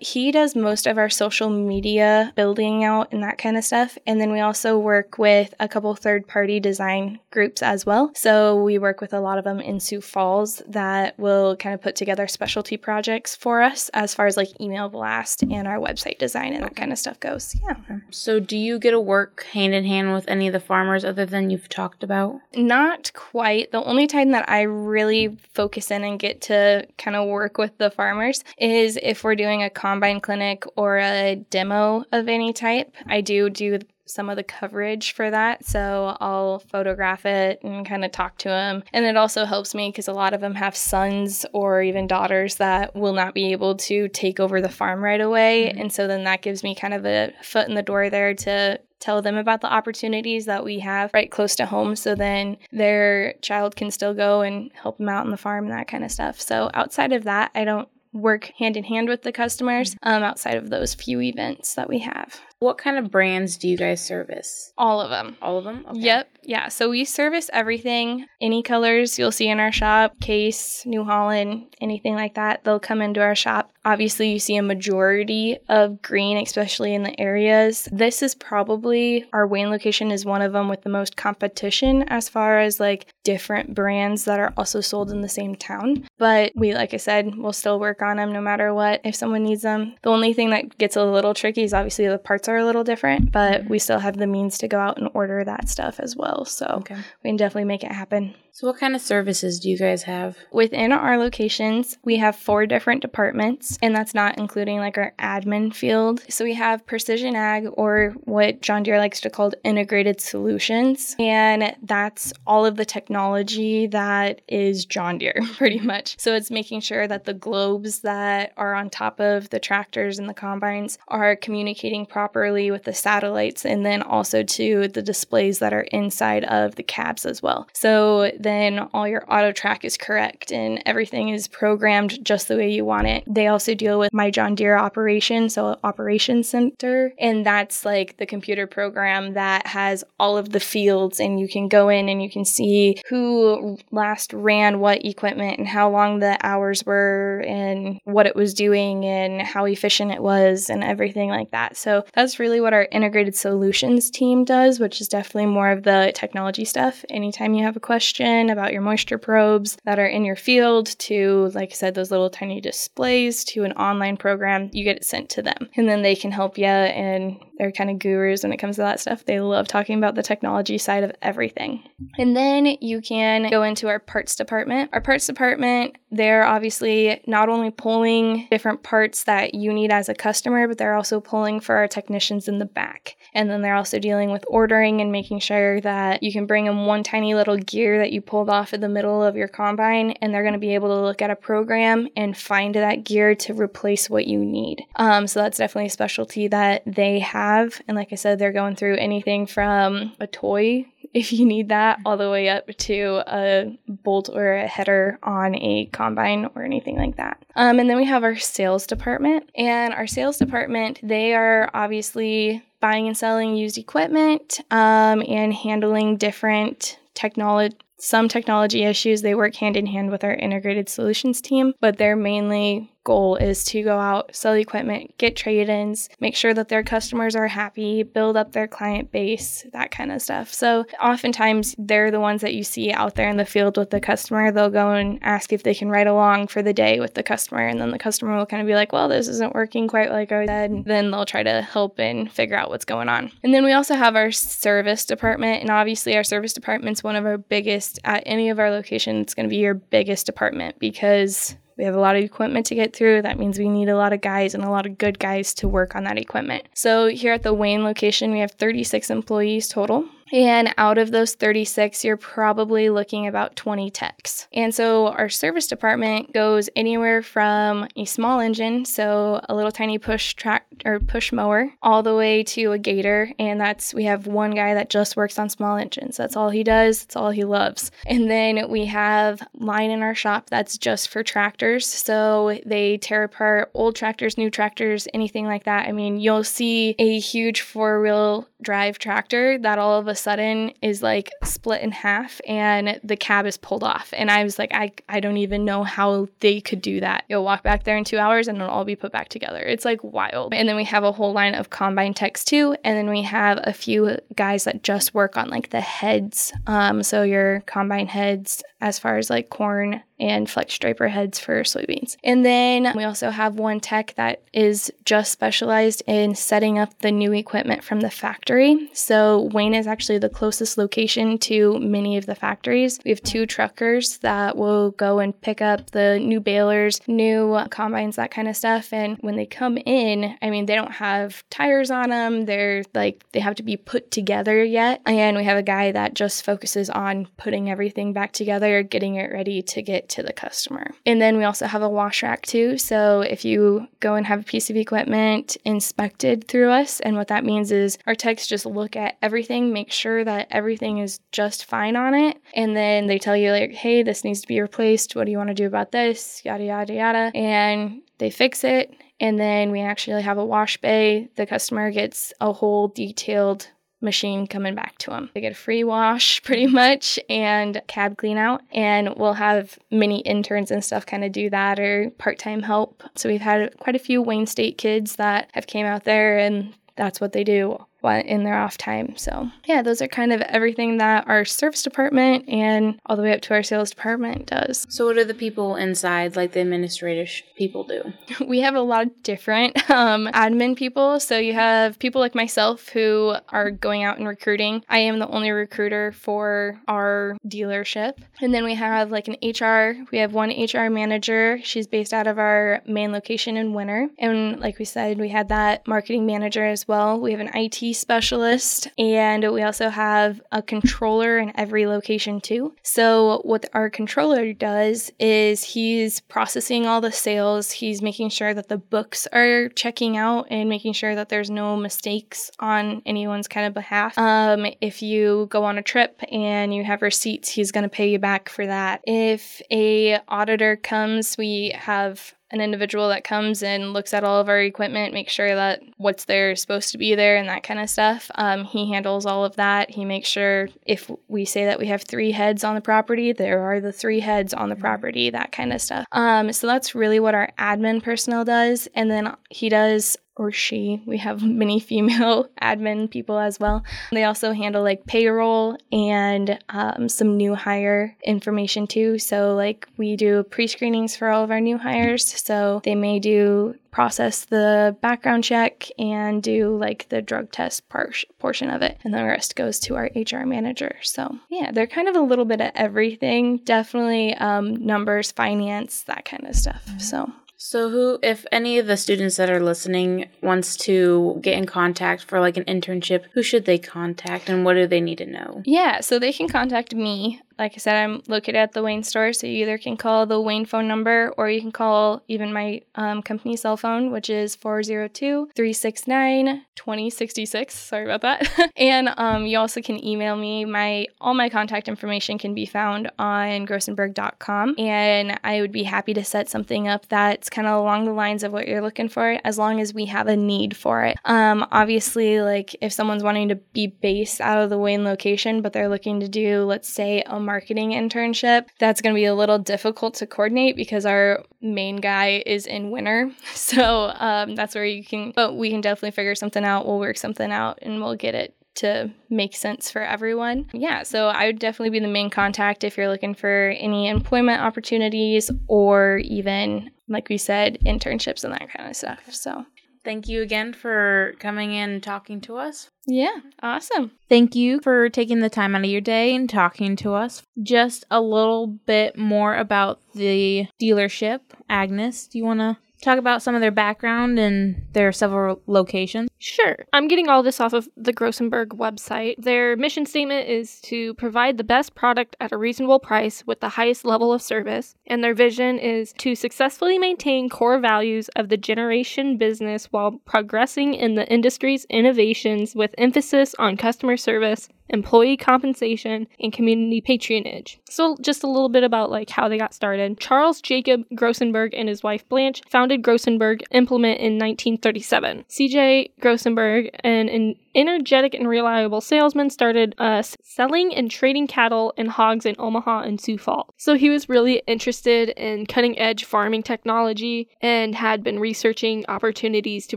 he 0.02 0.32
does 0.32 0.54
most 0.54 0.86
of 0.86 0.98
our 0.98 1.10
social 1.10 1.50
media 1.50 2.32
building 2.36 2.84
out 2.84 3.12
and 3.12 3.22
that 3.22 3.38
kind 3.38 3.56
of 3.56 3.64
stuff. 3.64 3.98
And 4.06 4.20
then 4.20 4.32
we 4.32 4.40
also 4.40 4.78
work 4.78 5.18
with 5.18 5.54
a 5.60 5.68
couple 5.68 5.94
third-party 5.94 6.60
design 6.60 7.18
groups 7.30 7.62
as 7.62 7.86
well. 7.86 8.10
So 8.14 8.62
we 8.62 8.78
work 8.78 9.00
with 9.00 9.12
a 9.12 9.20
lot 9.20 9.38
of 9.38 9.44
them 9.44 9.60
in 9.60 9.80
Sioux 9.80 10.00
Falls 10.00 10.62
that 10.68 11.18
will 11.18 11.56
kind 11.56 11.74
of 11.74 11.80
put 11.80 11.96
together 11.96 12.26
specialty 12.26 12.76
projects 12.76 13.36
for 13.36 13.62
us 13.62 13.88
as 13.90 14.14
far 14.14 14.26
as 14.26 14.36
like 14.36 14.60
email 14.60 14.88
blast 14.88 15.42
and 15.42 15.66
our 15.66 15.78
website 15.78 16.18
design 16.18 16.52
and 16.52 16.62
that 16.64 16.76
kind 16.76 16.92
of 16.92 16.98
stuff 16.98 17.18
goes. 17.20 17.56
Yeah. 17.62 18.00
So, 18.10 18.40
do 18.40 18.56
you 18.56 18.78
get 18.78 18.92
to 18.92 19.00
work 19.00 19.44
hand 19.52 19.74
in 19.74 19.84
hand 19.84 20.12
with 20.12 20.28
any 20.28 20.46
of 20.46 20.52
the 20.52 20.60
farmers 20.60 21.04
other 21.04 21.26
than 21.26 21.50
you've 21.50 21.68
talked 21.68 22.02
about? 22.02 22.40
Not 22.54 23.12
quite. 23.14 23.72
The 23.72 23.82
only 23.82 24.06
time 24.06 24.30
that 24.32 24.48
I 24.48 24.62
really 24.62 25.36
focus 25.54 25.90
in 25.90 26.04
and 26.04 26.18
get 26.18 26.40
to 26.42 26.86
kind 26.98 27.16
of 27.16 27.28
work 27.28 27.58
with 27.58 27.76
the 27.78 27.90
farmers 27.90 28.44
is 28.58 28.98
if 29.02 29.24
we're 29.24 29.34
doing 29.40 29.62
a 29.62 29.70
combine 29.70 30.20
clinic 30.20 30.64
or 30.76 30.98
a 30.98 31.34
demo 31.48 32.04
of 32.12 32.28
any 32.28 32.52
type. 32.52 32.94
I 33.06 33.22
do 33.22 33.48
do 33.48 33.78
some 34.04 34.28
of 34.28 34.36
the 34.36 34.42
coverage 34.42 35.12
for 35.12 35.30
that. 35.30 35.64
So 35.64 36.14
I'll 36.20 36.58
photograph 36.58 37.24
it 37.24 37.62
and 37.62 37.88
kind 37.88 38.04
of 38.04 38.12
talk 38.12 38.36
to 38.38 38.48
them. 38.48 38.82
And 38.92 39.06
it 39.06 39.16
also 39.16 39.46
helps 39.46 39.74
me 39.74 39.88
because 39.88 40.08
a 40.08 40.12
lot 40.12 40.34
of 40.34 40.42
them 40.42 40.56
have 40.56 40.76
sons 40.76 41.46
or 41.54 41.80
even 41.80 42.06
daughters 42.06 42.56
that 42.56 42.94
will 42.94 43.14
not 43.14 43.32
be 43.32 43.52
able 43.52 43.76
to 43.76 44.08
take 44.08 44.40
over 44.40 44.60
the 44.60 44.68
farm 44.68 45.02
right 45.02 45.22
away. 45.22 45.70
Mm-hmm. 45.70 45.80
And 45.80 45.92
so 45.92 46.06
then 46.06 46.24
that 46.24 46.42
gives 46.42 46.62
me 46.62 46.74
kind 46.74 46.92
of 46.92 47.06
a 47.06 47.32
foot 47.42 47.66
in 47.66 47.76
the 47.76 47.82
door 47.82 48.10
there 48.10 48.34
to 48.34 48.78
tell 48.98 49.22
them 49.22 49.38
about 49.38 49.62
the 49.62 49.72
opportunities 49.72 50.44
that 50.44 50.64
we 50.64 50.80
have 50.80 51.10
right 51.14 51.30
close 51.30 51.56
to 51.56 51.64
home 51.64 51.96
so 51.96 52.14
then 52.14 52.58
their 52.70 53.32
child 53.40 53.74
can 53.74 53.90
still 53.90 54.12
go 54.12 54.42
and 54.42 54.70
help 54.74 54.98
them 54.98 55.08
out 55.08 55.24
on 55.24 55.30
the 55.30 55.38
farm 55.38 55.64
and 55.64 55.72
that 55.72 55.88
kind 55.88 56.04
of 56.04 56.12
stuff. 56.12 56.38
So 56.38 56.70
outside 56.74 57.14
of 57.14 57.24
that, 57.24 57.50
I 57.54 57.64
don't 57.64 57.88
work 58.12 58.52
hand 58.58 58.76
in 58.76 58.84
hand 58.84 59.08
with 59.08 59.22
the 59.22 59.32
customers 59.32 59.96
um, 60.02 60.22
outside 60.22 60.56
of 60.56 60.70
those 60.70 60.94
few 60.94 61.20
events 61.20 61.74
that 61.74 61.88
we 61.88 62.00
have. 62.00 62.40
What 62.60 62.76
kind 62.76 62.98
of 62.98 63.10
brands 63.10 63.56
do 63.56 63.68
you 63.68 63.78
guys 63.78 64.04
service? 64.04 64.74
All 64.76 65.00
of 65.00 65.08
them. 65.08 65.34
All 65.40 65.56
of 65.56 65.64
them? 65.64 65.82
Okay. 65.88 66.00
Yep. 66.00 66.28
Yeah. 66.42 66.68
So 66.68 66.90
we 66.90 67.06
service 67.06 67.48
everything, 67.54 68.26
any 68.38 68.62
colors 68.62 69.18
you'll 69.18 69.32
see 69.32 69.48
in 69.48 69.58
our 69.58 69.72
shop, 69.72 70.20
case, 70.20 70.84
New 70.84 71.02
Holland, 71.04 71.74
anything 71.80 72.14
like 72.14 72.34
that. 72.34 72.62
They'll 72.64 72.78
come 72.78 73.00
into 73.00 73.22
our 73.22 73.34
shop. 73.34 73.72
Obviously, 73.82 74.30
you 74.30 74.38
see 74.38 74.56
a 74.56 74.62
majority 74.62 75.56
of 75.70 76.02
green, 76.02 76.36
especially 76.36 76.94
in 76.94 77.02
the 77.02 77.18
areas. 77.18 77.88
This 77.92 78.22
is 78.22 78.34
probably 78.34 79.24
our 79.32 79.46
Wayne 79.46 79.70
location 79.70 80.10
is 80.10 80.26
one 80.26 80.42
of 80.42 80.52
them 80.52 80.68
with 80.68 80.82
the 80.82 80.90
most 80.90 81.16
competition 81.16 82.02
as 82.08 82.28
far 82.28 82.60
as 82.60 82.78
like 82.78 83.06
different 83.24 83.74
brands 83.74 84.26
that 84.26 84.38
are 84.38 84.52
also 84.58 84.82
sold 84.82 85.10
in 85.10 85.22
the 85.22 85.30
same 85.30 85.54
town. 85.54 86.06
But 86.18 86.52
we, 86.54 86.74
like 86.74 86.92
I 86.92 86.98
said, 86.98 87.34
we'll 87.36 87.54
still 87.54 87.80
work 87.80 88.02
on 88.02 88.18
them 88.18 88.32
no 88.34 88.42
matter 88.42 88.74
what 88.74 89.00
if 89.02 89.14
someone 89.14 89.44
needs 89.44 89.62
them. 89.62 89.94
The 90.02 90.10
only 90.10 90.34
thing 90.34 90.50
that 90.50 90.76
gets 90.76 90.96
a 90.96 91.04
little 91.04 91.32
tricky 91.32 91.62
is 91.62 91.72
obviously 91.72 92.06
the 92.06 92.18
parts 92.18 92.49
are 92.50 92.58
a 92.58 92.64
little 92.64 92.84
different, 92.84 93.32
but 93.32 93.62
we 93.64 93.76
mm-hmm. 93.76 93.78
still 93.78 93.98
have 93.98 94.16
the 94.16 94.26
means 94.26 94.58
to 94.58 94.68
go 94.68 94.78
out 94.78 94.98
and 94.98 95.08
order 95.14 95.44
that 95.44 95.68
stuff 95.68 96.00
as 96.00 96.16
well. 96.16 96.44
So 96.44 96.66
Okay. 96.80 96.96
we 97.22 97.28
can 97.30 97.36
definitely 97.36 97.64
make 97.64 97.84
it 97.84 97.92
happen. 97.92 98.34
So, 98.52 98.66
what 98.66 98.78
kind 98.78 98.94
of 98.94 99.00
services 99.00 99.60
do 99.60 99.70
you 99.70 99.78
guys 99.78 100.02
have? 100.04 100.36
Within 100.52 100.92
our 100.92 101.16
locations, 101.18 101.96
we 102.04 102.16
have 102.16 102.36
four 102.36 102.66
different 102.66 103.02
departments, 103.02 103.78
and 103.80 103.94
that's 103.94 104.14
not 104.14 104.38
including 104.38 104.78
like 104.78 104.98
our 104.98 105.14
admin 105.18 105.74
field. 105.74 106.22
So 106.28 106.44
we 106.44 106.54
have 106.54 106.86
precision 106.86 107.36
ag, 107.36 107.68
or 107.74 108.14
what 108.24 108.60
John 108.60 108.82
Deere 108.82 108.98
likes 108.98 109.20
to 109.22 109.30
call 109.30 109.52
integrated 109.64 110.20
solutions, 110.20 111.14
and 111.18 111.76
that's 111.82 112.32
all 112.46 112.66
of 112.66 112.76
the 112.76 112.84
technology 112.84 113.86
that 113.88 114.40
is 114.48 114.84
John 114.84 115.18
Deere, 115.18 115.40
pretty 115.56 115.80
much. 115.80 116.18
So 116.18 116.34
it's 116.34 116.50
making 116.50 116.80
sure 116.80 117.06
that 117.06 117.24
the 117.24 117.34
globes 117.34 118.00
that 118.00 118.52
are 118.56 118.74
on 118.74 118.90
top 118.90 119.20
of 119.20 119.50
the 119.50 119.60
tractors 119.60 120.18
and 120.18 120.28
the 120.28 120.34
combines 120.34 120.98
are 121.08 121.36
communicating 121.36 122.04
properly 122.04 122.70
with 122.70 122.84
the 122.84 122.94
satellites, 122.94 123.64
and 123.64 123.86
then 123.86 124.02
also 124.02 124.42
to 124.42 124.88
the 124.88 125.02
displays 125.02 125.60
that 125.60 125.72
are 125.72 125.86
inside 125.92 126.44
of 126.44 126.74
the 126.74 126.82
cabs 126.82 127.24
as 127.24 127.42
well. 127.42 127.68
So 127.72 128.32
then 128.42 128.88
all 128.92 129.06
your 129.06 129.24
auto 129.32 129.52
track 129.52 129.84
is 129.84 129.96
correct 129.96 130.52
and 130.52 130.82
everything 130.86 131.28
is 131.28 131.48
programmed 131.48 132.24
just 132.24 132.48
the 132.48 132.56
way 132.56 132.70
you 132.70 132.84
want 132.84 133.06
it. 133.06 133.24
They 133.26 133.46
also 133.48 133.74
deal 133.74 133.98
with 133.98 134.12
my 134.12 134.30
John 134.30 134.54
Deere 134.54 134.76
operation, 134.76 135.48
so 135.50 135.78
operations 135.84 136.48
center, 136.48 137.12
and 137.18 137.44
that's 137.44 137.84
like 137.84 138.16
the 138.16 138.26
computer 138.26 138.66
program 138.66 139.34
that 139.34 139.66
has 139.66 140.04
all 140.18 140.36
of 140.36 140.50
the 140.50 140.60
fields 140.60 141.20
and 141.20 141.38
you 141.38 141.48
can 141.48 141.68
go 141.68 141.88
in 141.88 142.08
and 142.08 142.22
you 142.22 142.30
can 142.30 142.44
see 142.44 143.00
who 143.08 143.78
last 143.90 144.32
ran 144.32 144.80
what 144.80 145.04
equipment 145.04 145.58
and 145.58 145.68
how 145.68 145.90
long 145.90 146.20
the 146.20 146.38
hours 146.42 146.84
were 146.84 147.44
and 147.46 148.00
what 148.04 148.26
it 148.26 148.36
was 148.36 148.54
doing 148.54 149.04
and 149.04 149.42
how 149.42 149.64
efficient 149.64 150.12
it 150.12 150.22
was 150.22 150.70
and 150.70 150.82
everything 150.82 151.30
like 151.30 151.50
that. 151.50 151.76
So 151.76 152.04
that's 152.14 152.38
really 152.38 152.60
what 152.60 152.72
our 152.72 152.88
integrated 152.90 153.34
solutions 153.34 154.10
team 154.10 154.44
does, 154.44 154.80
which 154.80 155.00
is 155.00 155.08
definitely 155.08 155.46
more 155.46 155.70
of 155.70 155.82
the 155.82 156.12
technology 156.14 156.64
stuff. 156.64 157.04
Anytime 157.10 157.54
you 157.54 157.64
have 157.64 157.76
a 157.76 157.80
question 157.80 158.29
about 158.50 158.72
your 158.72 158.82
moisture 158.82 159.18
probes 159.18 159.76
that 159.84 159.98
are 159.98 160.06
in 160.06 160.24
your 160.24 160.36
field 160.36 160.98
to, 161.00 161.50
like 161.54 161.70
I 161.70 161.74
said, 161.74 161.94
those 161.94 162.10
little 162.10 162.30
tiny 162.30 162.60
displays 162.60 163.44
to 163.46 163.64
an 163.64 163.72
online 163.72 164.16
program, 164.16 164.70
you 164.72 164.84
get 164.84 164.96
it 164.96 165.04
sent 165.04 165.28
to 165.30 165.42
them. 165.42 165.68
And 165.76 165.88
then 165.88 166.02
they 166.02 166.14
can 166.14 166.30
help 166.30 166.56
you 166.56 166.66
and 166.66 167.36
they're 167.60 167.70
kind 167.70 167.90
of 167.90 167.98
gurus 167.98 168.42
when 168.42 168.54
it 168.54 168.56
comes 168.56 168.76
to 168.76 168.82
that 168.82 169.00
stuff. 169.00 169.26
They 169.26 169.38
love 169.38 169.68
talking 169.68 169.98
about 169.98 170.14
the 170.14 170.22
technology 170.22 170.78
side 170.78 171.04
of 171.04 171.12
everything. 171.20 171.82
And 172.16 172.34
then 172.34 172.64
you 172.80 173.02
can 173.02 173.50
go 173.50 173.62
into 173.62 173.86
our 173.88 173.98
parts 173.98 174.34
department. 174.34 174.88
Our 174.94 175.02
parts 175.02 175.26
department, 175.26 175.96
they're 176.10 176.42
obviously 176.42 177.22
not 177.26 177.50
only 177.50 177.70
pulling 177.70 178.48
different 178.50 178.82
parts 178.82 179.24
that 179.24 179.52
you 179.52 179.74
need 179.74 179.92
as 179.92 180.08
a 180.08 180.14
customer, 180.14 180.66
but 180.68 180.78
they're 180.78 180.94
also 180.94 181.20
pulling 181.20 181.60
for 181.60 181.76
our 181.76 181.86
technicians 181.86 182.48
in 182.48 182.60
the 182.60 182.64
back. 182.64 183.16
And 183.34 183.50
then 183.50 183.60
they're 183.60 183.74
also 183.74 183.98
dealing 183.98 184.30
with 184.30 184.42
ordering 184.48 185.02
and 185.02 185.12
making 185.12 185.40
sure 185.40 185.82
that 185.82 186.22
you 186.22 186.32
can 186.32 186.46
bring 186.46 186.64
them 186.64 186.86
one 186.86 187.02
tiny 187.02 187.34
little 187.34 187.58
gear 187.58 187.98
that 187.98 188.10
you 188.10 188.22
pulled 188.22 188.48
off 188.48 188.72
in 188.72 188.80
the 188.80 188.88
middle 188.88 189.22
of 189.22 189.36
your 189.36 189.48
combine, 189.48 190.12
and 190.22 190.32
they're 190.32 190.42
going 190.42 190.54
to 190.54 190.58
be 190.58 190.74
able 190.74 190.88
to 190.88 191.02
look 191.02 191.20
at 191.20 191.30
a 191.30 191.36
program 191.36 192.08
and 192.16 192.38
find 192.38 192.74
that 192.74 193.04
gear 193.04 193.34
to 193.34 193.52
replace 193.52 194.08
what 194.08 194.26
you 194.26 194.42
need. 194.42 194.82
Um, 194.96 195.26
so 195.26 195.40
that's 195.40 195.58
definitely 195.58 195.88
a 195.88 195.90
specialty 195.90 196.48
that 196.48 196.82
they 196.86 197.18
have. 197.18 197.49
And 197.88 197.96
like 197.96 198.12
I 198.12 198.16
said, 198.16 198.38
they're 198.38 198.52
going 198.52 198.76
through 198.76 198.96
anything 198.96 199.46
from 199.46 200.12
a 200.20 200.26
toy 200.26 200.86
if 201.14 201.32
you 201.32 201.44
need 201.44 201.70
that, 201.70 201.98
all 202.04 202.16
the 202.16 202.30
way 202.30 202.48
up 202.48 202.68
to 202.68 203.22
a 203.26 203.76
bolt 203.88 204.30
or 204.32 204.54
a 204.54 204.66
header 204.66 205.18
on 205.22 205.56
a 205.56 205.86
combine 205.86 206.48
or 206.54 206.62
anything 206.62 206.96
like 206.96 207.16
that. 207.16 207.44
Um, 207.56 207.80
and 207.80 207.90
then 207.90 207.96
we 207.96 208.04
have 208.04 208.22
our 208.22 208.36
sales 208.36 208.86
department. 208.86 209.50
And 209.56 209.92
our 209.92 210.06
sales 210.06 210.36
department, 210.38 211.00
they 211.02 211.34
are 211.34 211.68
obviously 211.74 212.62
buying 212.80 213.08
and 213.08 213.16
selling 213.16 213.56
used 213.56 213.76
equipment 213.76 214.60
um, 214.70 215.22
and 215.28 215.52
handling 215.52 216.16
different 216.16 216.98
technology 217.14 217.76
some 218.02 218.28
technology 218.28 218.84
issues 218.84 219.20
they 219.20 219.34
work 219.34 219.54
hand 219.56 219.76
in 219.76 219.84
hand 219.84 220.10
with 220.10 220.24
our 220.24 220.32
integrated 220.32 220.88
solutions 220.88 221.38
team 221.42 221.74
but 221.82 221.98
they're 221.98 222.16
mainly 222.16 222.90
goal 223.04 223.36
is 223.36 223.64
to 223.64 223.82
go 223.82 223.98
out 223.98 224.34
sell 224.34 224.54
equipment 224.54 225.16
get 225.18 225.36
trade-ins 225.36 226.08
make 226.20 226.36
sure 226.36 226.52
that 226.52 226.68
their 226.68 226.82
customers 226.82 227.34
are 227.34 227.48
happy 227.48 228.02
build 228.02 228.36
up 228.36 228.52
their 228.52 228.68
client 228.68 229.10
base 229.10 229.66
that 229.72 229.90
kind 229.90 230.12
of 230.12 230.20
stuff. 230.22 230.52
So 230.52 230.84
oftentimes 231.02 231.74
they're 231.78 232.10
the 232.10 232.20
ones 232.20 232.40
that 232.42 232.54
you 232.54 232.62
see 232.62 232.92
out 232.92 233.14
there 233.14 233.28
in 233.28 233.36
the 233.36 233.44
field 233.44 233.76
with 233.76 233.90
the 233.90 234.00
customer. 234.00 234.50
They'll 234.50 234.70
go 234.70 234.92
and 234.92 235.18
ask 235.22 235.52
if 235.52 235.62
they 235.62 235.74
can 235.74 235.88
ride 235.88 236.06
along 236.06 236.48
for 236.48 236.62
the 236.62 236.72
day 236.72 237.00
with 237.00 237.14
the 237.14 237.22
customer 237.22 237.66
and 237.66 237.80
then 237.80 237.90
the 237.90 237.98
customer 237.98 238.36
will 238.36 238.46
kind 238.46 238.60
of 238.60 238.66
be 238.66 238.74
like 238.74 238.92
well 238.92 239.08
this 239.08 239.28
isn't 239.28 239.54
working 239.54 239.88
quite 239.88 240.10
like 240.10 240.32
i 240.32 240.46
said 240.46 240.84
then 240.84 241.10
they'll 241.10 241.24
try 241.24 241.42
to 241.42 241.62
help 241.62 241.98
and 241.98 242.30
figure 242.30 242.56
out 242.56 242.70
what's 242.70 242.84
going 242.84 243.08
on. 243.08 243.30
And 243.42 243.54
then 243.54 243.64
we 243.64 243.72
also 243.72 243.94
have 243.94 244.16
our 244.16 244.30
service 244.30 245.04
department 245.04 245.62
and 245.62 245.70
obviously 245.70 246.16
our 246.16 246.24
service 246.24 246.52
department's 246.52 247.02
one 247.02 247.16
of 247.16 247.24
our 247.24 247.38
biggest 247.38 247.98
at 248.04 248.22
any 248.26 248.48
of 248.50 248.58
our 248.58 248.70
locations 248.70 249.30
it's 249.30 249.34
going 249.34 249.48
to 249.48 249.50
be 249.50 249.56
your 249.56 249.74
biggest 249.74 250.26
department 250.26 250.78
because 250.78 251.56
we 251.80 251.86
have 251.86 251.94
a 251.94 251.98
lot 251.98 252.14
of 252.14 252.22
equipment 252.22 252.66
to 252.66 252.74
get 252.74 252.94
through. 252.94 253.22
That 253.22 253.38
means 253.38 253.58
we 253.58 253.70
need 253.70 253.88
a 253.88 253.96
lot 253.96 254.12
of 254.12 254.20
guys 254.20 254.54
and 254.54 254.62
a 254.62 254.68
lot 254.68 254.84
of 254.84 254.98
good 254.98 255.18
guys 255.18 255.54
to 255.54 255.66
work 255.66 255.96
on 255.96 256.04
that 256.04 256.18
equipment. 256.18 256.64
So, 256.74 257.08
here 257.08 257.32
at 257.32 257.42
the 257.42 257.54
Wayne 257.54 257.84
location, 257.84 258.32
we 258.32 258.40
have 258.40 258.52
36 258.52 259.08
employees 259.08 259.66
total. 259.66 260.04
And 260.32 260.74
out 260.78 260.98
of 260.98 261.10
those 261.10 261.34
36, 261.34 262.04
you're 262.04 262.16
probably 262.16 262.90
looking 262.90 263.26
about 263.26 263.56
20 263.56 263.90
techs. 263.90 264.46
And 264.52 264.74
so 264.74 265.08
our 265.08 265.28
service 265.28 265.66
department 265.66 266.32
goes 266.32 266.68
anywhere 266.76 267.22
from 267.22 267.88
a 267.96 268.04
small 268.04 268.40
engine, 268.40 268.84
so 268.84 269.40
a 269.48 269.54
little 269.54 269.72
tiny 269.72 269.98
push 269.98 270.34
track 270.34 270.66
or 270.84 271.00
push 271.00 271.32
mower, 271.32 271.72
all 271.82 272.02
the 272.02 272.14
way 272.14 272.42
to 272.44 272.72
a 272.72 272.78
gator. 272.78 273.32
And 273.38 273.60
that's 273.60 273.92
we 273.92 274.04
have 274.04 274.26
one 274.26 274.52
guy 274.52 274.74
that 274.74 274.90
just 274.90 275.16
works 275.16 275.38
on 275.38 275.48
small 275.48 275.76
engines. 275.76 276.16
That's 276.16 276.36
all 276.36 276.50
he 276.50 276.62
does, 276.62 277.00
that's 277.00 277.16
all 277.16 277.30
he 277.30 277.44
loves. 277.44 277.90
And 278.06 278.30
then 278.30 278.70
we 278.70 278.86
have 278.86 279.42
line 279.54 279.90
in 279.90 280.02
our 280.02 280.14
shop 280.14 280.50
that's 280.50 280.78
just 280.78 281.08
for 281.08 281.22
tractors. 281.22 281.86
So 281.86 282.58
they 282.64 282.98
tear 282.98 283.24
apart 283.24 283.70
old 283.74 283.96
tractors, 283.96 284.38
new 284.38 284.50
tractors, 284.50 285.08
anything 285.12 285.46
like 285.46 285.64
that. 285.64 285.88
I 285.88 285.92
mean, 285.92 286.20
you'll 286.20 286.44
see 286.44 286.94
a 286.98 287.18
huge 287.18 287.60
four 287.62 288.00
wheel 288.00 288.48
drive 288.62 288.98
tractor 288.98 289.58
that 289.58 289.78
all 289.78 289.98
of 289.98 290.08
a 290.08 290.14
sudden 290.20 290.72
is 290.82 291.02
like 291.02 291.30
split 291.44 291.82
in 291.82 291.92
half 291.92 292.40
and 292.46 293.00
the 293.02 293.16
cab 293.16 293.46
is 293.46 293.56
pulled 293.56 293.84
off. 293.84 294.12
And 294.16 294.30
I 294.30 294.44
was 294.44 294.58
like, 294.58 294.72
I, 294.72 294.92
I 295.08 295.20
don't 295.20 295.36
even 295.36 295.64
know 295.64 295.82
how 295.82 296.28
they 296.40 296.60
could 296.60 296.82
do 296.82 297.00
that. 297.00 297.24
You'll 297.28 297.44
walk 297.44 297.62
back 297.62 297.84
there 297.84 297.96
in 297.96 298.04
two 298.04 298.18
hours 298.18 298.48
and 298.48 298.58
it'll 298.58 298.70
all 298.70 298.84
be 298.84 298.96
put 298.96 299.12
back 299.12 299.28
together. 299.28 299.60
It's 299.60 299.84
like 299.84 300.02
wild. 300.02 300.54
And 300.54 300.68
then 300.68 300.76
we 300.76 300.84
have 300.84 301.04
a 301.04 301.12
whole 301.12 301.32
line 301.32 301.54
of 301.54 301.70
combine 301.70 302.14
techs 302.14 302.44
too. 302.44 302.76
And 302.84 302.96
then 302.96 303.08
we 303.08 303.22
have 303.22 303.60
a 303.64 303.72
few 303.72 304.18
guys 304.36 304.64
that 304.64 304.82
just 304.82 305.14
work 305.14 305.36
on 305.36 305.48
like 305.48 305.70
the 305.70 305.80
heads. 305.80 306.52
Um, 306.66 307.02
so 307.02 307.22
your 307.22 307.60
combine 307.66 308.06
heads 308.06 308.62
as 308.80 308.98
far 308.98 309.18
as 309.18 309.30
like 309.30 309.50
corn 309.50 310.02
and 310.20 310.48
flex 310.48 310.74
striper 310.74 311.08
heads 311.08 311.38
for 311.38 311.62
soybeans. 311.62 312.16
And 312.22 312.44
then 312.44 312.92
we 312.94 313.04
also 313.04 313.30
have 313.30 313.54
one 313.54 313.80
tech 313.80 314.14
that 314.16 314.42
is 314.52 314.92
just 315.04 315.32
specialized 315.32 316.02
in 316.06 316.34
setting 316.34 316.78
up 316.78 316.98
the 316.98 317.10
new 317.10 317.32
equipment 317.32 317.82
from 317.82 318.00
the 318.00 318.10
factory. 318.10 318.90
So 318.92 319.48
Wayne 319.52 319.74
is 319.74 319.86
actually 319.86 320.18
the 320.18 320.28
closest 320.28 320.76
location 320.76 321.38
to 321.38 321.78
many 321.78 322.16
of 322.16 322.26
the 322.26 322.34
factories. 322.34 323.00
We 323.04 323.10
have 323.10 323.22
two 323.22 323.46
truckers 323.46 324.18
that 324.18 324.56
will 324.56 324.90
go 324.92 325.18
and 325.18 325.38
pick 325.40 325.62
up 325.62 325.90
the 325.92 326.18
new 326.18 326.40
balers, 326.40 327.00
new 327.06 327.58
combines, 327.70 328.16
that 328.16 328.30
kind 328.30 328.48
of 328.48 328.56
stuff. 328.56 328.92
And 328.92 329.16
when 329.20 329.36
they 329.36 329.46
come 329.46 329.78
in, 329.78 330.36
I 330.42 330.50
mean, 330.50 330.66
they 330.66 330.74
don't 330.74 330.92
have 330.92 331.42
tires 331.48 331.90
on 331.90 332.10
them. 332.10 332.44
They're 332.44 332.82
like, 332.94 333.24
they 333.32 333.40
have 333.40 333.54
to 333.56 333.62
be 333.62 333.76
put 333.76 334.10
together 334.10 334.62
yet. 334.62 335.00
And 335.06 335.36
we 335.36 335.44
have 335.44 335.56
a 335.58 335.62
guy 335.62 335.92
that 335.92 336.14
just 336.14 336.44
focuses 336.44 336.90
on 336.90 337.28
putting 337.38 337.70
everything 337.70 338.12
back 338.12 338.32
together, 338.32 338.82
getting 338.82 339.14
it 339.14 339.32
ready 339.32 339.62
to 339.62 339.80
get 339.80 340.09
to 340.10 340.22
the 340.22 340.32
customer. 340.32 340.90
And 341.06 341.20
then 341.20 341.36
we 341.36 341.44
also 341.44 341.66
have 341.66 341.82
a 341.82 341.88
wash 341.88 342.22
rack 342.22 342.46
too. 342.46 342.78
So 342.78 343.22
if 343.22 343.44
you 343.44 343.88
go 344.00 344.14
and 344.14 344.26
have 344.26 344.40
a 344.40 344.44
piece 344.44 344.70
of 344.70 344.76
equipment 344.76 345.56
inspected 345.64 346.46
through 346.46 346.70
us, 346.70 347.00
and 347.00 347.16
what 347.16 347.28
that 347.28 347.44
means 347.44 347.72
is 347.72 347.98
our 348.06 348.14
techs 348.14 348.46
just 348.46 348.66
look 348.66 348.96
at 348.96 349.16
everything, 349.22 349.72
make 349.72 349.90
sure 349.92 350.24
that 350.24 350.48
everything 350.50 350.98
is 350.98 351.20
just 351.32 351.64
fine 351.64 351.96
on 351.96 352.14
it, 352.14 352.36
and 352.54 352.76
then 352.76 353.06
they 353.06 353.18
tell 353.18 353.36
you 353.36 353.52
like, 353.52 353.72
hey, 353.72 354.02
this 354.02 354.24
needs 354.24 354.40
to 354.42 354.48
be 354.48 354.60
replaced. 354.60 355.16
What 355.16 355.24
do 355.24 355.30
you 355.30 355.38
want 355.38 355.48
to 355.48 355.54
do 355.54 355.66
about 355.66 355.92
this? 355.92 356.42
Yada 356.44 356.64
yada 356.64 356.92
yada. 356.92 357.32
And 357.34 358.02
they 358.18 358.30
fix 358.30 358.64
it. 358.64 358.94
And 359.18 359.38
then 359.38 359.70
we 359.70 359.80
actually 359.80 360.22
have 360.22 360.38
a 360.38 360.44
wash 360.44 360.78
bay. 360.78 361.28
The 361.36 361.46
customer 361.46 361.90
gets 361.90 362.32
a 362.40 362.52
whole 362.52 362.88
detailed 362.88 363.68
machine 364.00 364.46
coming 364.46 364.74
back 364.74 364.98
to 364.98 365.10
them. 365.10 365.30
They 365.34 365.40
get 365.40 365.52
a 365.52 365.56
free 365.56 365.84
wash 365.84 366.42
pretty 366.44 366.66
much 366.66 367.18
and 367.28 367.80
cab 367.86 368.16
clean 368.16 368.38
out. 368.38 368.62
And 368.72 369.14
we'll 369.16 369.34
have 369.34 369.78
many 369.90 370.20
interns 370.20 370.70
and 370.70 370.84
stuff 370.84 371.06
kind 371.06 371.24
of 371.24 371.32
do 371.32 371.50
that 371.50 371.78
or 371.78 372.10
part 372.18 372.38
time 372.38 372.62
help. 372.62 373.02
So 373.16 373.28
we've 373.28 373.40
had 373.40 373.76
quite 373.78 373.96
a 373.96 374.00
few 374.00 374.22
Wayne 374.22 374.46
State 374.46 374.78
kids 374.78 375.16
that 375.16 375.50
have 375.52 375.66
came 375.66 375.86
out 375.86 376.04
there 376.04 376.38
and 376.38 376.74
that's 376.96 377.20
what 377.20 377.32
they 377.32 377.44
do 377.44 377.84
in 378.04 378.44
their 378.44 378.58
off 378.58 378.76
time. 378.76 379.16
So, 379.16 379.50
yeah, 379.66 379.82
those 379.82 380.02
are 380.02 380.08
kind 380.08 380.32
of 380.32 380.40
everything 380.42 380.98
that 380.98 381.28
our 381.28 381.44
service 381.44 381.82
department 381.82 382.48
and 382.48 382.98
all 383.06 383.16
the 383.16 383.22
way 383.22 383.32
up 383.32 383.40
to 383.42 383.54
our 383.54 383.62
sales 383.62 383.90
department 383.90 384.46
does. 384.46 384.86
So, 384.88 385.06
what 385.06 385.16
do 385.16 385.24
the 385.24 385.34
people 385.34 385.76
inside, 385.76 386.36
like 386.36 386.52
the 386.52 386.60
administrative 386.60 387.30
people, 387.56 387.84
do? 387.84 388.12
We 388.50 388.60
have 388.60 388.74
a 388.74 388.80
lot 388.80 389.06
of 389.06 389.22
different 389.22 389.90
um, 389.90 390.28
admin 390.34 390.76
people. 390.76 391.20
So, 391.20 391.38
you 391.38 391.52
have 391.54 391.98
people 391.98 392.20
like 392.20 392.34
myself 392.34 392.88
who 392.88 393.34
are 393.50 393.70
going 393.70 394.02
out 394.02 394.18
and 394.18 394.26
recruiting. 394.26 394.84
I 394.88 394.98
am 394.98 395.18
the 395.18 395.28
only 395.28 395.50
recruiter 395.50 396.12
for 396.12 396.80
our 396.88 397.36
dealership. 397.46 398.14
And 398.40 398.52
then 398.54 398.64
we 398.64 398.74
have 398.74 399.10
like 399.10 399.28
an 399.28 399.36
HR, 399.42 400.04
we 400.10 400.18
have 400.18 400.32
one 400.32 400.50
HR 400.50 400.88
manager. 400.90 401.60
She's 401.62 401.86
based 401.86 402.12
out 402.12 402.26
of 402.26 402.38
our 402.38 402.82
main 402.86 403.12
location 403.12 403.56
in 403.56 403.74
Winner. 403.74 404.08
And 404.18 404.60
like 404.60 404.78
we 404.78 404.84
said, 404.84 405.18
we 405.18 405.28
had 405.28 405.48
that 405.48 405.86
marketing 405.86 406.26
manager 406.26 406.64
as 406.64 406.88
well. 406.88 407.20
We 407.20 407.32
have 407.32 407.40
an 407.40 407.50
IT 407.54 407.89
specialist, 407.92 408.88
and 408.98 409.52
we 409.52 409.62
also 409.62 409.88
have 409.88 410.40
a 410.52 410.62
controller 410.62 411.38
in 411.38 411.52
every 411.54 411.86
location 411.86 412.40
too. 412.40 412.74
So, 412.82 413.40
what 413.44 413.66
our 413.72 413.90
controller 413.90 414.52
does 414.52 415.12
is 415.18 415.62
he's 415.62 416.20
processing 416.20 416.86
all 416.86 417.00
the 417.00 417.12
sales, 417.12 417.70
he's 417.70 418.02
making 418.02 418.30
sure 418.30 418.54
that 418.54 418.68
the 418.68 418.78
books 418.78 419.26
are 419.32 419.68
checking 419.70 420.16
out 420.16 420.46
and 420.50 420.68
making 420.68 420.92
sure 420.92 421.14
that 421.14 421.28
there's 421.28 421.50
no 421.50 421.76
mistakes 421.76 422.50
on 422.58 423.02
anyone's 423.06 423.48
kind 423.48 423.66
of 423.66 423.74
behalf. 423.74 424.16
Um, 424.18 424.66
if 424.80 425.02
you 425.02 425.46
go 425.50 425.64
on 425.64 425.78
a 425.78 425.82
trip 425.82 426.20
and 426.30 426.74
you 426.74 426.84
have 426.84 427.02
receipts, 427.02 427.48
he's 427.48 427.72
going 427.72 427.84
to 427.84 427.88
pay 427.88 428.10
you 428.10 428.18
back 428.18 428.48
for 428.48 428.66
that. 428.66 429.00
If 429.04 429.60
a 429.70 430.20
auditor 430.28 430.76
comes, 430.76 431.36
we 431.36 431.72
have 431.76 432.34
an 432.50 432.60
individual 432.60 433.08
that 433.08 433.24
comes 433.24 433.62
and 433.62 433.92
looks 433.92 434.12
at 434.12 434.24
all 434.24 434.40
of 434.40 434.48
our 434.48 434.60
equipment, 434.60 435.14
makes 435.14 435.32
sure 435.32 435.54
that 435.54 435.82
what's 435.96 436.24
there 436.24 436.50
is 436.50 436.60
supposed 436.60 436.92
to 436.92 436.98
be 436.98 437.14
there 437.14 437.36
and 437.36 437.48
that 437.48 437.62
kind 437.62 437.80
of 437.80 437.88
stuff. 437.88 438.30
Um, 438.34 438.64
he 438.64 438.90
handles 438.90 439.26
all 439.26 439.44
of 439.44 439.56
that. 439.56 439.90
He 439.90 440.04
makes 440.04 440.28
sure 440.28 440.68
if 440.84 441.10
we 441.28 441.44
say 441.44 441.64
that 441.66 441.78
we 441.78 441.86
have 441.86 442.02
three 442.02 442.32
heads 442.32 442.64
on 442.64 442.74
the 442.74 442.80
property, 442.80 443.32
there 443.32 443.60
are 443.60 443.80
the 443.80 443.92
three 443.92 444.20
heads 444.20 444.52
on 444.52 444.68
the 444.68 444.74
mm-hmm. 444.74 444.82
property, 444.82 445.30
that 445.30 445.52
kind 445.52 445.72
of 445.72 445.80
stuff. 445.80 446.06
Um, 446.12 446.52
so 446.52 446.66
that's 446.66 446.94
really 446.94 447.20
what 447.20 447.34
our 447.34 447.50
admin 447.58 448.02
personnel 448.02 448.44
does. 448.44 448.88
And 448.94 449.10
then 449.10 449.34
he 449.50 449.68
does 449.68 450.16
or 450.40 450.50
she. 450.50 451.02
We 451.04 451.18
have 451.18 451.42
many 451.62 451.78
female 451.78 452.48
admin 452.62 453.10
people 453.10 453.38
as 453.38 453.60
well. 453.60 453.84
They 454.10 454.24
also 454.24 454.52
handle 454.52 454.82
like 454.82 455.06
payroll 455.06 455.76
and 455.92 456.58
um, 456.70 457.10
some 457.10 457.36
new 457.36 457.54
hire 457.54 458.16
information 458.24 458.86
too. 458.86 459.18
So, 459.18 459.54
like, 459.54 459.86
we 459.98 460.16
do 460.16 460.42
pre 460.44 460.66
screenings 460.66 461.14
for 461.14 461.28
all 461.28 461.44
of 461.44 461.50
our 461.50 461.60
new 461.60 461.76
hires. 461.76 462.26
So, 462.26 462.80
they 462.84 462.94
may 462.94 463.18
do 463.18 463.74
process 463.90 464.46
the 464.46 464.96
background 465.02 465.44
check 465.44 465.88
and 465.98 466.42
do 466.42 466.76
like 466.76 467.08
the 467.08 467.20
drug 467.20 467.50
test 467.50 467.86
par- 467.88 468.12
portion 468.38 468.70
of 468.70 468.80
it. 468.82 468.98
And 469.04 469.12
the 469.12 469.24
rest 469.24 469.56
goes 469.56 469.78
to 469.80 469.96
our 469.96 470.10
HR 470.14 470.46
manager. 470.46 470.96
So, 471.02 471.38
yeah, 471.50 471.70
they're 471.70 471.86
kind 471.86 472.08
of 472.08 472.16
a 472.16 472.20
little 472.20 472.46
bit 472.46 472.62
of 472.62 472.70
everything. 472.74 473.58
Definitely 473.58 474.34
um, 474.36 474.74
numbers, 474.86 475.32
finance, 475.32 476.02
that 476.04 476.24
kind 476.24 476.46
of 476.46 476.54
stuff. 476.56 476.88
So, 476.98 477.30
so, 477.62 477.90
who, 477.90 478.18
if 478.22 478.46
any 478.50 478.78
of 478.78 478.86
the 478.86 478.96
students 478.96 479.36
that 479.36 479.50
are 479.50 479.62
listening 479.62 480.30
wants 480.42 480.78
to 480.78 481.38
get 481.42 481.58
in 481.58 481.66
contact 481.66 482.24
for 482.24 482.40
like 482.40 482.56
an 482.56 482.64
internship, 482.64 483.26
who 483.34 483.42
should 483.42 483.66
they 483.66 483.76
contact 483.76 484.48
and 484.48 484.64
what 484.64 484.74
do 484.74 484.86
they 484.86 485.02
need 485.02 485.18
to 485.18 485.26
know? 485.26 485.60
Yeah, 485.66 486.00
so 486.00 486.18
they 486.18 486.32
can 486.32 486.48
contact 486.48 486.94
me 486.94 487.42
like 487.60 487.74
I 487.74 487.76
said, 487.76 487.94
I'm 487.94 488.22
located 488.26 488.56
at 488.56 488.72
the 488.72 488.82
Wayne 488.82 489.02
store, 489.02 489.34
so 489.34 489.46
you 489.46 489.62
either 489.62 489.76
can 489.76 489.98
call 489.98 490.24
the 490.24 490.40
Wayne 490.40 490.64
phone 490.64 490.88
number 490.88 491.34
or 491.36 491.50
you 491.50 491.60
can 491.60 491.70
call 491.70 492.22
even 492.26 492.54
my 492.54 492.80
um, 492.94 493.20
company 493.22 493.54
cell 493.54 493.76
phone, 493.76 494.10
which 494.10 494.30
is 494.30 494.56
402 494.56 495.50
369 495.54 496.64
2066. 496.74 497.74
Sorry 497.74 498.04
about 498.06 498.22
that. 498.22 498.72
and 498.76 499.12
um, 499.18 499.44
you 499.44 499.58
also 499.58 499.82
can 499.82 500.02
email 500.02 500.36
me. 500.36 500.64
My 500.64 501.06
All 501.20 501.34
my 501.34 501.50
contact 501.50 501.86
information 501.86 502.38
can 502.38 502.54
be 502.54 502.64
found 502.64 503.10
on 503.18 503.66
grossenberg.com, 503.66 504.76
and 504.78 505.38
I 505.44 505.60
would 505.60 505.72
be 505.72 505.82
happy 505.82 506.14
to 506.14 506.24
set 506.24 506.48
something 506.48 506.88
up 506.88 507.06
that's 507.08 507.50
kind 507.50 507.68
of 507.68 507.78
along 507.78 508.06
the 508.06 508.12
lines 508.12 508.42
of 508.42 508.52
what 508.52 508.66
you're 508.66 508.80
looking 508.80 509.10
for, 509.10 509.38
as 509.44 509.58
long 509.58 509.80
as 509.80 509.92
we 509.92 510.06
have 510.06 510.28
a 510.28 510.36
need 510.36 510.74
for 510.74 511.04
it. 511.04 511.18
Um, 511.26 511.66
obviously, 511.70 512.40
like 512.40 512.74
if 512.80 512.94
someone's 512.94 513.22
wanting 513.22 513.50
to 513.50 513.56
be 513.56 513.88
based 513.88 514.40
out 514.40 514.62
of 514.62 514.70
the 514.70 514.78
Wayne 514.78 515.04
location, 515.04 515.60
but 515.60 515.74
they're 515.74 515.90
looking 515.90 516.20
to 516.20 516.28
do, 516.28 516.64
let's 516.64 516.88
say, 516.88 517.22
a 517.26 517.38
marketing 517.50 517.90
internship. 517.90 518.66
That's 518.78 519.00
going 519.00 519.12
to 519.12 519.18
be 519.18 519.24
a 519.24 519.34
little 519.34 519.58
difficult 519.58 520.14
to 520.14 520.26
coordinate 520.26 520.76
because 520.76 521.04
our 521.04 521.42
main 521.60 521.96
guy 521.96 522.44
is 522.46 522.64
in 522.66 522.90
Winner. 522.90 523.32
So 523.54 524.12
um, 524.18 524.56
that's 524.56 524.74
where 524.74 524.84
you 524.84 525.04
can, 525.04 525.32
but 525.34 525.54
we 525.54 525.70
can 525.70 525.80
definitely 525.80 526.10
figure 526.12 526.34
something 526.34 526.64
out. 526.64 526.86
We'll 526.86 526.98
work 526.98 527.16
something 527.16 527.52
out 527.52 527.78
and 527.82 528.00
we'll 528.00 528.16
get 528.16 528.34
it 528.34 528.54
to 528.76 529.10
make 529.28 529.54
sense 529.54 529.90
for 529.90 530.02
everyone. 530.02 530.68
Yeah, 530.72 531.02
so 531.02 531.28
I 531.28 531.46
would 531.46 531.58
definitely 531.58 531.90
be 531.90 532.00
the 532.00 532.08
main 532.08 532.30
contact 532.30 532.82
if 532.82 532.96
you're 532.96 533.08
looking 533.08 533.34
for 533.34 533.74
any 533.78 534.08
employment 534.08 534.62
opportunities 534.62 535.50
or 535.68 536.18
even, 536.24 536.90
like 537.08 537.28
we 537.28 537.38
said, 537.38 537.78
internships 537.84 538.42
and 538.44 538.52
that 538.54 538.70
kind 538.72 538.88
of 538.88 538.96
stuff. 538.96 539.20
So 539.30 539.64
thank 540.04 540.28
you 540.28 540.42
again 540.42 540.72
for 540.72 541.34
coming 541.38 541.72
in 541.72 541.90
and 541.90 542.02
talking 542.02 542.40
to 542.42 542.56
us. 542.56 542.90
Yeah, 543.06 543.40
awesome. 543.62 544.12
Thank 544.28 544.54
you 544.54 544.80
for 544.80 545.08
taking 545.08 545.40
the 545.40 545.50
time 545.50 545.74
out 545.74 545.84
of 545.84 545.90
your 545.90 546.00
day 546.00 546.34
and 546.34 546.48
talking 546.48 546.96
to 546.96 547.14
us. 547.14 547.42
Just 547.62 548.04
a 548.10 548.20
little 548.20 548.66
bit 548.66 549.16
more 549.16 549.56
about 549.56 550.00
the 550.14 550.66
dealership. 550.80 551.40
Agnes, 551.68 552.26
do 552.26 552.38
you 552.38 552.44
want 552.44 552.60
to 552.60 552.76
talk 553.00 553.18
about 553.18 553.42
some 553.42 553.54
of 553.54 553.60
their 553.60 553.70
background 553.70 554.38
and 554.38 554.82
their 554.92 555.12
several 555.12 555.60
locations? 555.66 556.30
Sure. 556.38 556.76
I'm 556.92 557.08
getting 557.08 557.28
all 557.28 557.42
this 557.42 557.60
off 557.60 557.72
of 557.72 557.88
the 557.96 558.12
Grossenberg 558.12 558.68
website. 558.68 559.34
Their 559.38 559.76
mission 559.76 560.06
statement 560.06 560.48
is 560.48 560.80
to 560.82 561.14
provide 561.14 561.58
the 561.58 561.64
best 561.64 561.94
product 561.94 562.36
at 562.40 562.52
a 562.52 562.56
reasonable 562.56 562.98
price 562.98 563.46
with 563.46 563.60
the 563.60 563.68
highest 563.68 564.04
level 564.04 564.32
of 564.32 564.40
service, 564.40 564.94
and 565.06 565.22
their 565.22 565.34
vision 565.34 565.78
is 565.78 566.12
to 566.14 566.34
successfully 566.34 566.98
maintain 566.98 567.48
core 567.48 567.78
values 567.78 568.28
of 568.36 568.48
the 568.48 568.56
generation 568.56 569.36
business 569.36 569.86
while 569.90 570.12
progressing 570.24 570.94
in 570.94 571.14
the 571.14 571.30
industry's 571.30 571.84
innovations 571.90 572.74
with 572.74 572.94
emphasis 572.96 573.54
on 573.58 573.76
customer 573.76 574.16
service 574.16 574.68
employee 574.90 575.36
compensation, 575.36 576.26
and 576.38 576.52
community 576.52 577.00
patronage. 577.00 577.80
So, 577.88 578.16
just 578.20 578.44
a 578.44 578.48
little 578.48 578.68
bit 578.68 578.84
about 578.84 579.10
like 579.10 579.30
how 579.30 579.48
they 579.48 579.58
got 579.58 579.74
started. 579.74 580.18
Charles 580.20 580.60
Jacob 580.60 581.04
Grossenberg 581.14 581.70
and 581.72 581.88
his 581.88 582.02
wife 582.02 582.28
Blanche 582.28 582.62
founded 582.68 583.02
Grossenberg 583.02 583.62
Implement 583.72 584.20
in 584.20 584.38
1937. 584.38 585.44
CJ 585.48 586.10
Grossenberg, 586.20 586.90
an, 587.04 587.28
an 587.28 587.54
energetic 587.74 588.34
and 588.34 588.48
reliable 588.48 589.00
salesman, 589.00 589.50
started 589.50 589.94
uh, 589.98 590.22
selling 590.22 590.94
and 590.94 591.10
trading 591.10 591.46
cattle 591.46 591.92
and 591.96 592.08
hogs 592.08 592.46
in 592.46 592.54
Omaha 592.58 593.00
and 593.00 593.20
Sioux 593.20 593.38
Falls. 593.38 593.72
So 593.76 593.94
he 593.94 594.10
was 594.10 594.28
really 594.28 594.62
interested 594.66 595.30
in 595.30 595.66
cutting 595.66 595.98
edge 595.98 596.24
farming 596.24 596.62
technology 596.62 597.48
and 597.60 597.94
had 597.94 598.22
been 598.22 598.38
researching 598.38 599.04
opportunities 599.08 599.86
to 599.88 599.96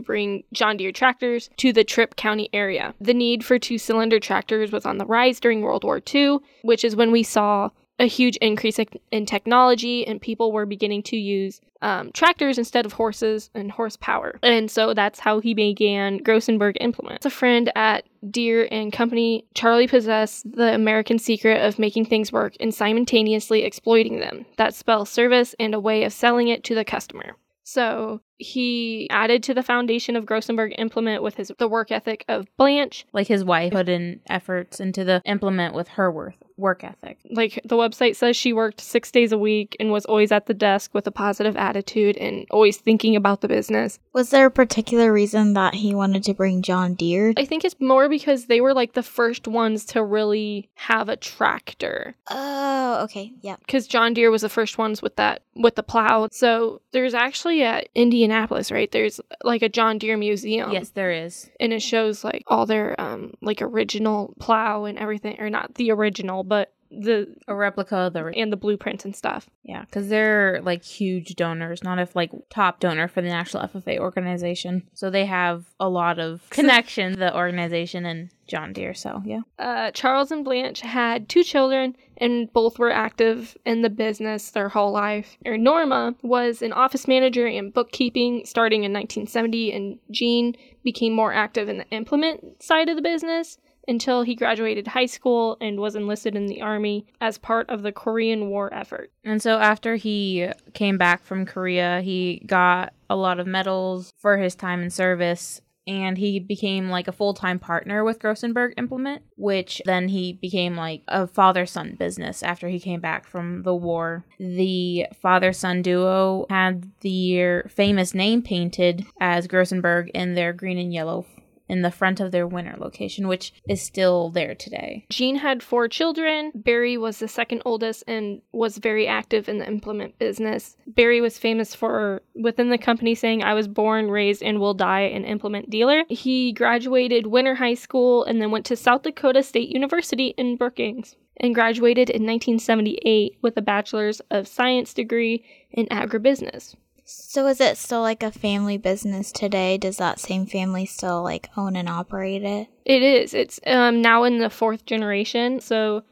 bring 0.00 0.44
John 0.52 0.76
Deere 0.76 0.92
tractors 0.92 1.50
to 1.58 1.72
the 1.72 1.84
Tripp 1.84 2.16
County 2.16 2.48
area. 2.52 2.94
The 3.00 3.14
need 3.14 3.44
for 3.44 3.58
two 3.58 3.78
cylinder 3.78 4.20
tractors 4.20 4.72
was 4.72 4.86
on 4.86 4.98
the 4.98 5.06
rise 5.06 5.40
during 5.40 5.62
World 5.62 5.84
War 5.84 6.00
II, 6.14 6.38
which 6.62 6.84
is 6.84 6.96
when 6.96 7.12
we 7.12 7.22
saw 7.22 7.70
a 7.98 8.06
huge 8.06 8.36
increase 8.38 8.78
in 9.10 9.26
technology 9.26 10.06
and 10.06 10.20
people 10.20 10.52
were 10.52 10.66
beginning 10.66 11.02
to 11.04 11.16
use 11.16 11.60
um, 11.82 12.10
tractors 12.12 12.56
instead 12.58 12.86
of 12.86 12.94
horses 12.94 13.50
and 13.54 13.70
horsepower. 13.70 14.38
And 14.42 14.70
so 14.70 14.94
that's 14.94 15.20
how 15.20 15.40
he 15.40 15.54
began 15.54 16.18
Grossenberg 16.18 16.76
Implements. 16.80 17.26
A 17.26 17.30
friend 17.30 17.70
at 17.76 18.06
Deere 18.30 18.66
and 18.70 18.92
Company, 18.92 19.44
Charlie 19.54 19.86
possessed 19.86 20.50
the 20.50 20.74
American 20.74 21.18
secret 21.18 21.62
of 21.62 21.78
making 21.78 22.06
things 22.06 22.32
work 22.32 22.54
and 22.58 22.74
simultaneously 22.74 23.62
exploiting 23.62 24.18
them. 24.18 24.46
That 24.56 24.74
spells 24.74 25.10
service 25.10 25.54
and 25.60 25.74
a 25.74 25.80
way 25.80 26.04
of 26.04 26.12
selling 26.12 26.48
it 26.48 26.64
to 26.64 26.74
the 26.74 26.84
customer. 26.84 27.36
So 27.64 28.20
he 28.36 29.08
added 29.10 29.42
to 29.44 29.54
the 29.54 29.62
foundation 29.62 30.16
of 30.16 30.26
Grossenberg 30.26 30.74
implement 30.78 31.22
with 31.22 31.36
his 31.36 31.50
the 31.58 31.68
work 31.68 31.90
ethic 31.90 32.24
of 32.28 32.46
Blanche. 32.56 33.06
Like 33.12 33.26
his 33.26 33.42
wife 33.42 33.72
put 33.72 33.88
in 33.88 34.20
efforts 34.28 34.80
into 34.80 35.02
the 35.04 35.22
implement 35.24 35.74
with 35.74 35.88
her 35.88 36.12
work 36.12 36.34
work 36.56 36.84
ethic. 36.84 37.18
Like 37.30 37.60
the 37.64 37.76
website 37.76 38.16
says 38.16 38.36
she 38.36 38.52
worked 38.52 38.80
6 38.80 39.10
days 39.10 39.32
a 39.32 39.38
week 39.38 39.76
and 39.80 39.90
was 39.90 40.04
always 40.04 40.30
at 40.30 40.46
the 40.46 40.54
desk 40.54 40.94
with 40.94 41.06
a 41.06 41.10
positive 41.10 41.56
attitude 41.56 42.16
and 42.16 42.46
always 42.50 42.76
thinking 42.76 43.16
about 43.16 43.40
the 43.40 43.48
business. 43.48 43.98
Was 44.12 44.30
there 44.30 44.46
a 44.46 44.50
particular 44.50 45.12
reason 45.12 45.54
that 45.54 45.74
he 45.74 45.94
wanted 45.94 46.22
to 46.24 46.34
bring 46.34 46.62
John 46.62 46.94
Deere? 46.94 47.32
I 47.36 47.44
think 47.44 47.64
it's 47.64 47.80
more 47.80 48.08
because 48.08 48.46
they 48.46 48.60
were 48.60 48.74
like 48.74 48.92
the 48.92 49.02
first 49.02 49.48
ones 49.48 49.84
to 49.86 50.04
really 50.04 50.70
have 50.74 51.08
a 51.08 51.16
tractor. 51.16 52.14
Oh, 52.30 53.00
okay. 53.04 53.32
Yeah. 53.40 53.56
Cuz 53.66 53.86
John 53.86 54.14
Deere 54.14 54.30
was 54.30 54.42
the 54.42 54.48
first 54.48 54.78
ones 54.78 55.02
with 55.02 55.16
that 55.16 55.42
with 55.56 55.74
the 55.74 55.82
plow. 55.82 56.28
So 56.30 56.80
there's 56.92 57.14
actually 57.14 57.62
at 57.62 57.88
Indianapolis, 57.94 58.70
right? 58.70 58.90
There's 58.90 59.20
like 59.42 59.62
a 59.62 59.68
John 59.68 59.98
Deere 59.98 60.16
museum. 60.16 60.70
Yes, 60.72 60.90
there 60.90 61.10
is. 61.10 61.50
And 61.58 61.72
it 61.72 61.82
shows 61.82 62.22
like 62.22 62.44
all 62.46 62.66
their 62.66 63.00
um 63.00 63.34
like 63.42 63.60
original 63.60 64.34
plow 64.38 64.84
and 64.84 64.98
everything 64.98 65.40
or 65.40 65.50
not 65.50 65.74
the 65.74 65.90
original, 65.90 66.43
but 66.46 66.74
the 67.00 67.34
a 67.48 67.54
replica 67.54 67.96
of 67.96 68.12
the 68.12 68.24
and 68.36 68.52
the 68.52 68.56
blueprints 68.56 69.04
and 69.04 69.14
stuff. 69.14 69.48
Yeah, 69.62 69.82
because 69.82 70.08
they're 70.08 70.60
like 70.62 70.84
huge 70.84 71.34
donors, 71.36 71.82
not 71.82 71.98
if 71.98 72.14
like 72.14 72.30
top 72.50 72.80
donor 72.80 73.08
for 73.08 73.22
the 73.22 73.28
National 73.28 73.66
FFA 73.66 73.98
organization. 73.98 74.88
So 74.94 75.10
they 75.10 75.26
have 75.26 75.64
a 75.80 75.88
lot 75.88 76.18
of 76.18 76.48
connection, 76.50 77.18
the 77.18 77.34
organization 77.34 78.06
and 78.06 78.30
John 78.46 78.72
Deere. 78.72 78.94
So 78.94 79.22
yeah. 79.24 79.40
Uh, 79.58 79.90
Charles 79.92 80.30
and 80.30 80.44
Blanche 80.44 80.80
had 80.80 81.28
two 81.28 81.42
children, 81.42 81.96
and 82.18 82.52
both 82.52 82.78
were 82.78 82.90
active 82.90 83.56
in 83.64 83.82
the 83.82 83.90
business 83.90 84.50
their 84.50 84.68
whole 84.68 84.92
life. 84.92 85.36
Er, 85.46 85.58
Norma 85.58 86.14
was 86.22 86.62
an 86.62 86.72
office 86.72 87.08
manager 87.08 87.46
and 87.46 87.72
bookkeeping 87.72 88.44
starting 88.44 88.84
in 88.84 88.92
1970, 88.92 89.72
and 89.72 89.98
Gene 90.10 90.54
became 90.82 91.14
more 91.14 91.32
active 91.32 91.68
in 91.68 91.78
the 91.78 91.88
implement 91.90 92.62
side 92.62 92.88
of 92.88 92.96
the 92.96 93.02
business 93.02 93.58
until 93.88 94.22
he 94.22 94.34
graduated 94.34 94.86
high 94.86 95.06
school 95.06 95.56
and 95.60 95.80
was 95.80 95.96
enlisted 95.96 96.36
in 96.36 96.46
the 96.46 96.62
army 96.62 97.06
as 97.20 97.38
part 97.38 97.68
of 97.68 97.82
the 97.82 97.92
Korean 97.92 98.48
War 98.48 98.72
effort. 98.72 99.10
And 99.24 99.40
so 99.40 99.58
after 99.58 99.96
he 99.96 100.48
came 100.72 100.98
back 100.98 101.24
from 101.24 101.46
Korea, 101.46 102.00
he 102.00 102.42
got 102.46 102.92
a 103.10 103.16
lot 103.16 103.40
of 103.40 103.46
medals 103.46 104.12
for 104.18 104.38
his 104.38 104.54
time 104.54 104.82
in 104.82 104.90
service 104.90 105.60
and 105.86 106.16
he 106.16 106.38
became 106.38 106.88
like 106.88 107.08
a 107.08 107.12
full-time 107.12 107.58
partner 107.58 108.04
with 108.04 108.18
Grossenberg 108.18 108.72
Implement, 108.78 109.22
which 109.36 109.82
then 109.84 110.08
he 110.08 110.32
became 110.32 110.76
like 110.76 111.02
a 111.08 111.26
father-son 111.26 111.96
business 111.98 112.42
after 112.42 112.68
he 112.68 112.80
came 112.80 113.00
back 113.00 113.26
from 113.26 113.62
the 113.62 113.74
war. 113.74 114.24
The 114.38 115.06
father-son 115.20 115.82
duo 115.82 116.46
had 116.48 116.90
their 117.02 117.68
famous 117.68 118.14
name 118.14 118.42
painted 118.42 119.04
as 119.20 119.46
Grossenberg 119.46 120.10
in 120.14 120.34
their 120.34 120.52
green 120.52 120.78
and 120.78 120.92
yellow 120.92 121.26
in 121.68 121.82
the 121.82 121.90
front 121.90 122.20
of 122.20 122.30
their 122.30 122.46
Winner 122.46 122.76
location, 122.78 123.28
which 123.28 123.52
is 123.68 123.80
still 123.80 124.30
there 124.30 124.54
today. 124.54 125.06
Gene 125.10 125.36
had 125.36 125.62
four 125.62 125.88
children. 125.88 126.52
Barry 126.54 126.96
was 126.96 127.18
the 127.18 127.28
second 127.28 127.62
oldest 127.64 128.04
and 128.06 128.42
was 128.52 128.78
very 128.78 129.06
active 129.06 129.48
in 129.48 129.58
the 129.58 129.66
implement 129.66 130.18
business. 130.18 130.76
Barry 130.86 131.20
was 131.20 131.38
famous 131.38 131.74
for 131.74 132.22
within 132.34 132.70
the 132.70 132.78
company 132.78 133.14
saying, 133.14 133.42
I 133.42 133.54
was 133.54 133.68
born, 133.68 134.10
raised, 134.10 134.42
and 134.42 134.60
will 134.60 134.74
die 134.74 135.00
an 135.02 135.24
implement 135.24 135.70
dealer. 135.70 136.04
He 136.08 136.52
graduated 136.52 137.26
Winner 137.26 137.54
High 137.54 137.74
School 137.74 138.24
and 138.24 138.40
then 138.40 138.50
went 138.50 138.66
to 138.66 138.76
South 138.76 139.02
Dakota 139.02 139.42
State 139.42 139.70
University 139.70 140.34
in 140.36 140.56
Brookings 140.56 141.16
and 141.38 141.54
graduated 141.54 142.10
in 142.10 142.22
1978 142.22 143.38
with 143.42 143.56
a 143.56 143.62
bachelor's 143.62 144.20
of 144.30 144.46
science 144.46 144.94
degree 144.94 145.44
in 145.70 145.86
agribusiness. 145.86 146.76
So 147.04 147.46
is 147.48 147.60
it 147.60 147.76
still 147.76 148.00
like 148.00 148.22
a 148.22 148.32
family 148.32 148.78
business 148.78 149.30
today? 149.30 149.76
Does 149.76 149.98
that 149.98 150.18
same 150.18 150.46
family 150.46 150.86
still 150.86 151.22
like 151.22 151.50
own 151.56 151.76
and 151.76 151.88
operate 151.88 152.42
it? 152.42 152.68
It 152.84 153.02
is. 153.02 153.34
It's 153.34 153.60
um, 153.66 154.00
now 154.00 154.24
in 154.24 154.38
the 154.38 154.50
fourth 154.50 154.86
generation. 154.86 155.60
So 155.60 156.02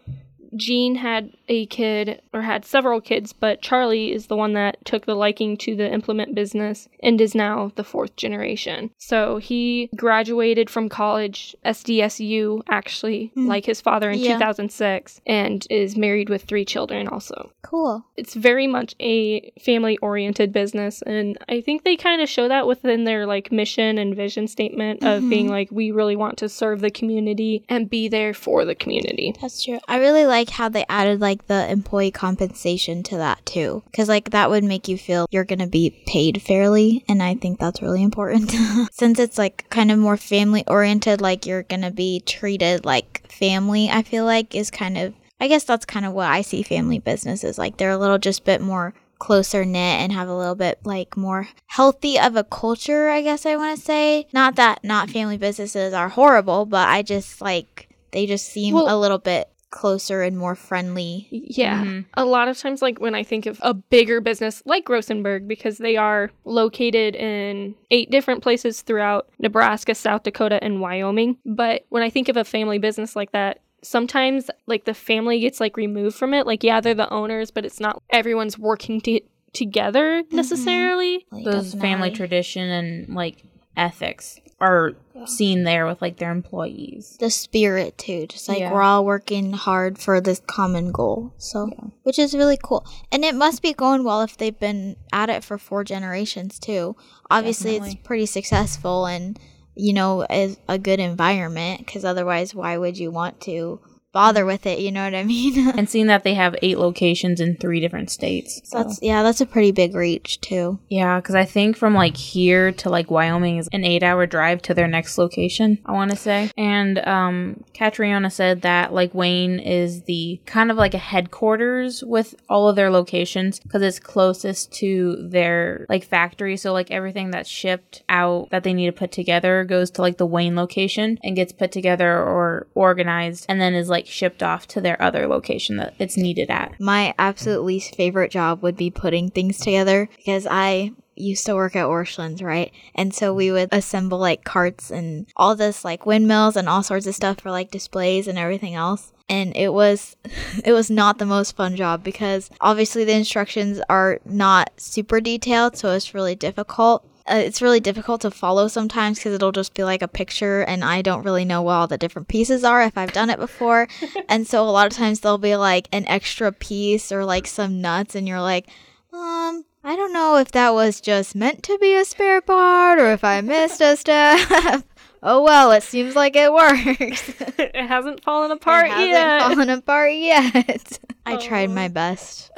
Gene 0.57 0.97
had 0.97 1.33
a 1.49 1.67
kid 1.67 2.21
or 2.33 2.43
had 2.43 2.65
several 2.65 3.01
kids, 3.01 3.33
but 3.33 3.63
Charlie 3.63 4.13
is 4.13 4.27
the 4.27 4.37
one 4.37 4.53
that 4.55 4.85
took 4.85 5.07
the 5.07 5.15
liking 5.15 5.57
to 5.59 5.75
the 5.77 5.91
implement 5.91 6.35
business 6.35 6.89
and 7.03 7.21
is 7.21 7.35
now 7.35 7.73
the 7.77 7.85
fourth 7.85 8.17
generation. 8.17 8.91
So 8.99 9.39
he 9.39 9.91
graduated 9.97 10.71
from 10.71 10.89
college, 10.89 11.57
SDSU, 11.65 12.63
actually, 12.69 13.33
mm. 13.37 13.47
like 13.47 13.65
his 13.65 13.81
father 13.81 14.11
in 14.11 14.19
yeah. 14.19 14.35
2006, 14.35 15.21
and 15.27 15.67
is 15.71 15.97
married 15.97 16.29
with 16.29 16.45
three 16.45 16.65
children 16.65 17.09
also. 17.09 17.51
Cool. 17.63 18.05
It's 18.17 18.35
very 18.35 18.67
much 18.67 18.95
a 19.01 19.53
family 19.61 19.99
oriented 19.99 20.53
business, 20.53 21.03
and 21.03 21.39
I 21.49 21.61
think 21.61 21.85
they 21.85 21.97
kind 21.97 22.23
of 22.23 22.29
show 22.29 22.49
that 22.49 22.67
within 22.67 23.05
their 23.05 23.27
like 23.27 23.53
mission 23.53 23.99
and 23.99 24.15
vision 24.15 24.49
statement 24.49 25.01
mm-hmm. 25.01 25.25
of 25.25 25.31
being 25.31 25.49
like, 25.49 25.71
we 25.71 25.91
really 25.91 26.17
want 26.17 26.39
to 26.39 26.49
serve 26.49 26.81
the 26.81 26.91
community 26.91 27.65
and 27.69 27.89
be 27.89 28.09
there 28.09 28.35
for 28.35 28.65
the 28.65 28.75
community. 28.75 29.35
That's 29.41 29.65
true. 29.65 29.81
I 29.89 29.99
really 29.99 30.27
like 30.27 30.42
like 30.43 30.51
how 30.51 30.69
they 30.69 30.85
added 30.89 31.21
like 31.21 31.47
the 31.47 31.71
employee 31.71 32.11
compensation 32.11 33.05
to 33.05 33.17
that 33.17 33.47
too. 33.47 33.85
Cause 33.95 34.09
like 34.09 34.31
that 34.31 34.51
would 34.51 34.65
make 34.65 34.89
you 34.89 34.99
feel 34.99 35.29
you're 35.31 35.45
gonna 35.45 35.69
be 35.69 36.03
paid 36.05 36.43
fairly. 36.43 37.05
And 37.09 37.23
I 37.23 37.37
think 37.37 37.61
that's 37.61 37.81
really 37.81 38.03
important. 38.03 38.51
Since 38.93 39.21
it's 39.21 39.39
like 39.39 39.71
kind 39.71 39.93
of 39.93 40.01
more 40.01 40.17
family 40.17 40.65
oriented, 40.67 41.21
like 41.21 41.47
you're 41.47 41.63
gonna 41.63 41.93
be 41.93 42.21
treated 42.21 42.85
like 42.85 43.31
family, 43.31 43.89
I 43.89 44.03
feel 44.03 44.25
like 44.25 44.57
is 44.57 44.71
kind 44.71 44.99
of, 44.99 45.15
I 45.41 45.47
guess 45.47 45.63
that's 45.63 45.85
kind 45.85 46.05
of 46.05 46.13
what 46.13 46.27
I 46.29 46.43
see 46.43 46.65
family 46.65 46.99
businesses 46.99 47.57
like. 47.57 47.77
They're 47.77 47.91
a 47.91 47.99
little 47.99 48.19
just 48.19 48.45
bit 48.45 48.61
more 48.61 48.95
closer 49.21 49.65
knit 49.65 50.01
and 50.01 50.11
have 50.11 50.27
a 50.27 50.37
little 50.37 50.57
bit 50.57 50.81
like 50.83 51.17
more 51.17 51.47
healthy 51.69 52.19
of 52.19 52.35
a 52.35 52.43
culture, 52.43 53.11
I 53.11 53.23
guess 53.23 53.47
I 53.47 53.55
want 53.55 53.79
to 53.79 53.85
say. 53.85 54.27
Not 54.33 54.57
that 54.57 54.83
not 54.83 55.09
family 55.09 55.39
businesses 55.39 55.93
are 55.95 56.09
horrible, 56.09 56.67
but 56.67 56.89
I 56.89 57.03
just 57.03 57.41
like 57.41 57.89
they 58.11 58.27
just 58.27 58.47
seem 58.47 58.75
well, 58.75 58.93
a 58.93 58.99
little 58.99 59.19
bit 59.19 59.49
closer 59.73 60.23
and 60.23 60.39
more 60.39 60.55
friendly. 60.55 61.27
Yeah. 61.31 61.83
Mm-hmm. 61.83 62.01
A 62.15 62.25
lot 62.25 62.47
of 62.47 62.57
times, 62.57 62.81
like 62.81 63.01
when 63.01 63.17
I 63.17 63.25
think 63.25 63.47
of 63.47 63.59
a 63.63 63.75
bigger 63.75 64.21
business 64.21 64.63
like 64.65 64.85
Grossenberg, 64.85 65.49
because 65.49 65.79
they 65.79 65.97
are 65.97 66.31
located 66.45 67.17
in 67.17 67.75
eight 67.91 68.11
different 68.11 68.43
places 68.43 68.83
throughout 68.83 69.29
Nebraska, 69.41 69.97
South 69.97 70.23
Dakota, 70.23 70.63
and 70.63 70.81
Wyoming. 70.81 71.39
But 71.45 71.85
when 71.89 72.05
I 72.05 72.11
think 72.11 72.29
of 72.29 72.37
a 72.37 72.45
family 72.45 72.79
business 72.79 73.17
like 73.17 73.33
that, 73.33 73.61
sometimes 73.83 74.49
like 74.67 74.85
the 74.85 74.95
family 74.95 75.41
gets 75.41 75.59
like 75.59 75.77
removed 75.77 76.17
from 76.17 76.35
it. 76.35 76.47
Like, 76.47 76.63
yeah, 76.63 76.81
they're 76.81 76.95
the 76.95 77.11
owners, 77.11 77.51
but 77.51 77.65
it's 77.65 77.81
not 77.81 78.01
everyone's 78.11 78.59
working 78.59 79.01
to 79.01 79.21
together 79.53 80.23
mm-hmm. 80.23 80.37
necessarily. 80.37 81.19
Mm-hmm. 81.19 81.37
Like, 81.37 81.45
Those 81.45 81.75
family 81.75 82.11
tradition 82.11 82.69
and 82.69 83.15
like 83.15 83.45
ethics 83.77 84.39
are 84.61 84.93
seen 85.27 85.65
there 85.65 85.87
with 85.87 86.01
like 86.01 86.19
their 86.19 86.31
employees. 86.31 87.17
the 87.19 87.31
spirit 87.31 87.99
too 87.99 88.27
just 88.29 88.49
like 88.49 88.61
Yeah. 88.61 88.73
we're 88.73 88.83
all 88.83 89.05
working 89.05 89.53
hard 89.53 89.99
for 89.99 90.21
this 90.21 90.41
common 90.47 90.93
goal 90.93 91.33
so 91.37 91.69
which 92.05 92.19
is 92.19 92.35
really 92.35 92.59
cool 92.63 92.87
and 93.11 93.25
it 93.25 93.35
must 93.35 93.61
be 93.63 93.73
going 93.73 94.05
well 94.05 94.23
if 94.23 94.37
they've 94.37 94.59
been 94.59 94.97
at 95.13 95.29
it 95.31 95.43
for 95.43 95.59
four 95.59 95.83
generations 95.85 96.59
too 96.61 96.95
obviously 97.31 97.73
Definitely. 97.73 97.95
it's 97.99 98.07
pretty 98.07 98.27
successful 98.27 99.07
and 99.07 99.39
you 99.75 99.93
know 99.93 100.23
is 100.31 100.59
a 100.69 100.79
good 100.79 101.01
environment 101.01 101.85
because 101.85 102.05
otherwise 102.05 102.55
why 102.55 102.77
would 102.79 102.99
you 102.99 103.11
want 103.11 103.41
to 103.43 103.81
bother 104.13 104.45
with 104.45 104.67
it 104.67 104.79
you 104.79 104.93
know 104.93 105.05
what 105.05 105.15
i 105.15 105.25
mean 105.25 105.73
And 105.77 105.89
seeing 105.89 106.07
that 106.09 106.23
they 106.23 106.35
have 106.35 106.57
eight 106.63 106.79
locations 106.79 107.41
in 107.41 107.57
three 107.57 107.81
different 107.81 108.11
states. 108.11 108.61
So. 108.65 108.79
that's 108.79 109.01
yeah 109.03 109.23
that's 109.23 109.41
a 109.41 109.47
pretty 109.47 109.73
big 109.73 109.95
reach 109.95 110.41
too 110.41 110.79
Yeah, 110.89 111.19
because 111.19 111.35
I 111.35 111.45
think 111.45 111.77
from 111.77 111.95
like 111.95 112.17
here 112.17 112.73
to 112.73 112.89
like 112.89 113.11
Wyoming 113.11 113.59
is 113.59 113.69
an 113.73 113.85
eight 113.85 114.03
hour 114.03 114.27
drive 114.27 114.63
to 114.63 114.75
their 114.75 114.89
next 114.89 115.19
location, 115.19 115.79
I 115.87 115.93
want 115.93 116.11
to 116.11 116.17
say. 116.17 116.51
And 116.57 116.99
um, 117.07 117.65
Catriona 117.75 118.31
said 118.31 118.63
that 118.63 118.93
like 118.93 119.15
Wayne 119.15 119.59
is 119.59 120.03
the 120.03 120.41
kind 120.47 120.71
of 120.71 120.77
like 120.77 120.95
a 120.95 120.99
headquarters 120.99 122.03
with 122.05 122.35
all 122.49 122.69
of 122.69 122.77
their 122.77 122.91
locations 122.91 123.61
because 123.61 123.83
it's 123.83 123.99
closest 123.99 124.73
to 124.75 125.17
their 125.29 125.87
like 125.89 126.05
factory. 126.05 126.57
So 126.57 126.73
like 126.73 126.91
everything 126.91 127.31
that's 127.31 127.49
shipped 127.49 128.03
out 128.09 128.51
that 128.51 128.65
they 128.65 128.75
need 128.75 128.87
to 128.87 128.93
put 128.93 129.13
together 129.13 129.65
goes 129.65 129.91
to 129.93 130.03
like 130.03 130.19
the 130.19 130.27
Wayne 130.27 130.57
location 130.57 131.19
and 131.23 131.37
gets 131.37 131.53
put 131.53 131.73
together 131.73 132.13
or 132.19 132.67
organized 132.75 133.47
and 133.49 133.61
then 133.61 133.75
is 133.75 133.89
like 133.89 134.02
shipped 134.07 134.43
off 134.43 134.67
to 134.69 134.81
their 134.81 135.01
other 135.01 135.27
location 135.27 135.77
that 135.77 135.95
it's 135.99 136.17
needed 136.17 136.51
at. 136.51 136.79
My 136.81 137.15
absolute 137.19 137.63
least 137.63 137.95
favorite 137.95 138.31
job 138.31 138.63
would 138.63 138.77
be 138.77 138.91
putting 138.91 139.31
things 139.31 139.59
together 139.59 140.09
because 140.17 140.47
I 140.51 140.93
used 141.15 141.47
to 141.47 141.55
work 141.55 141.77
at 141.77 141.87
Orscheln's, 141.87 142.43
right? 142.43 142.73
And 142.95 143.15
so 143.15 143.35
we 143.35 143.51
would 143.51 143.69
assemble 143.73 144.19
like 144.19 144.45
carts 144.45 144.91
and 144.91 145.27
all 145.37 145.55
this 145.55 145.85
like 145.85 146.07
windmills 146.07 146.57
and 146.57 146.69
all 146.69 146.83
sorts 146.83 147.07
of 147.07 147.15
stuff 147.15 147.41
for 147.41 147.51
like 147.51 147.71
displays 147.71 148.29
and 148.29 148.39
everything 148.39 148.75
else. 148.75 149.13
And 149.29 149.57
it 149.57 149.73
was 149.73 150.17
it 150.65 150.73
was 150.73 150.91
not 150.91 151.19
the 151.19 151.27
most 151.27 151.57
fun 151.57 151.77
job 151.77 152.03
because 152.03 152.51
obviously 152.61 153.05
the 153.05 153.13
instructions 153.15 153.81
are 153.89 154.21
not 154.25 154.73
super 154.77 155.21
detailed, 155.21 155.77
so 155.77 155.91
it's 155.91 156.15
really 156.15 156.35
difficult. 156.35 157.07
Uh, 157.31 157.37
it's 157.37 157.63
really 157.63 157.81
difficult 157.81 158.21
to 158.23 158.31
follow 158.31 158.69
sometimes 158.69 159.19
because 159.19 159.35
it'll 159.35 159.53
just 159.53 159.75
be 159.75 159.85
like 159.85 160.03
a 160.03 160.09
picture 160.09 160.63
and 160.63 160.85
I 160.85 161.03
don't 161.03 161.23
really 161.23 161.45
know 161.45 161.63
what 161.63 161.73
all 161.73 161.87
the 161.87 161.99
different 161.99 162.29
pieces 162.29 162.65
are 162.65 162.83
if 162.83 162.99
I've 162.99 163.13
done 163.13 163.31
it 163.31 163.39
before. 163.39 163.89
and 164.29 164.47
so 164.47 164.63
a 164.63 164.71
lot 164.71 164.87
of 164.87 164.97
times 164.97 165.21
there'll 165.21 165.39
be 165.39 165.57
like 165.57 165.89
an 165.93 166.07
extra 166.07 166.51
piece 166.53 167.13
or 167.13 167.25
like 167.25 167.47
some 167.47 167.81
nuts 167.81 168.15
and 168.15 168.27
you're 168.27 168.41
like, 168.41 168.67
um, 169.13 169.65
I 169.85 169.95
don't 169.97 170.13
know 170.13 170.37
if 170.37 170.53
that 170.53 170.75
was 170.75 171.01
just 171.01 171.35
meant 171.35 171.63
to 171.65 171.79
be 171.79 171.95
a 171.95 172.05
spare 172.05 172.41
part 172.41 172.99
or 172.99 173.13
if 173.13 173.23
I 173.23 173.41
missed 173.41 173.81
a 173.81 173.97
step. 173.97 174.85
oh 175.23 175.43
well, 175.43 175.71
it 175.73 175.85
seems 175.85 176.17
like 176.17 176.35
it 176.35 176.53
works. 176.53 177.33
it 177.59 177.77
hasn't 177.77 178.25
fallen 178.25 178.51
apart 178.51 178.89
yet. 178.89 178.99
it 178.99 179.11
hasn't 179.11 179.11
yet. 179.11 179.43
fallen 179.43 179.71
apart 179.71 180.13
yet. 180.13 180.99
I 181.25 181.37
tried 181.37 181.71
my 181.71 181.87
best. 181.89 182.51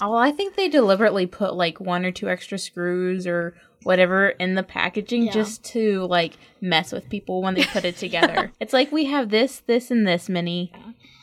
Oh, 0.00 0.10
well, 0.10 0.18
I 0.18 0.30
think 0.30 0.54
they 0.54 0.68
deliberately 0.68 1.26
put 1.26 1.54
like 1.54 1.80
one 1.80 2.04
or 2.04 2.12
two 2.12 2.28
extra 2.28 2.58
screws 2.58 3.26
or 3.26 3.54
whatever 3.88 4.28
in 4.28 4.54
the 4.54 4.62
packaging 4.62 5.22
Yeah. 5.24 5.32
just 5.32 5.64
to 5.72 6.02
like 6.08 6.34
mess 6.60 6.92
with 6.92 7.08
people 7.08 7.40
when 7.40 7.54
they 7.54 7.64
put 7.64 7.86
it 7.86 7.96
together. 7.96 8.52
it's 8.60 8.74
like 8.74 8.92
we 8.92 9.06
have 9.06 9.30
this, 9.30 9.60
this, 9.60 9.90
and 9.90 10.06
this 10.06 10.28
mini, 10.28 10.70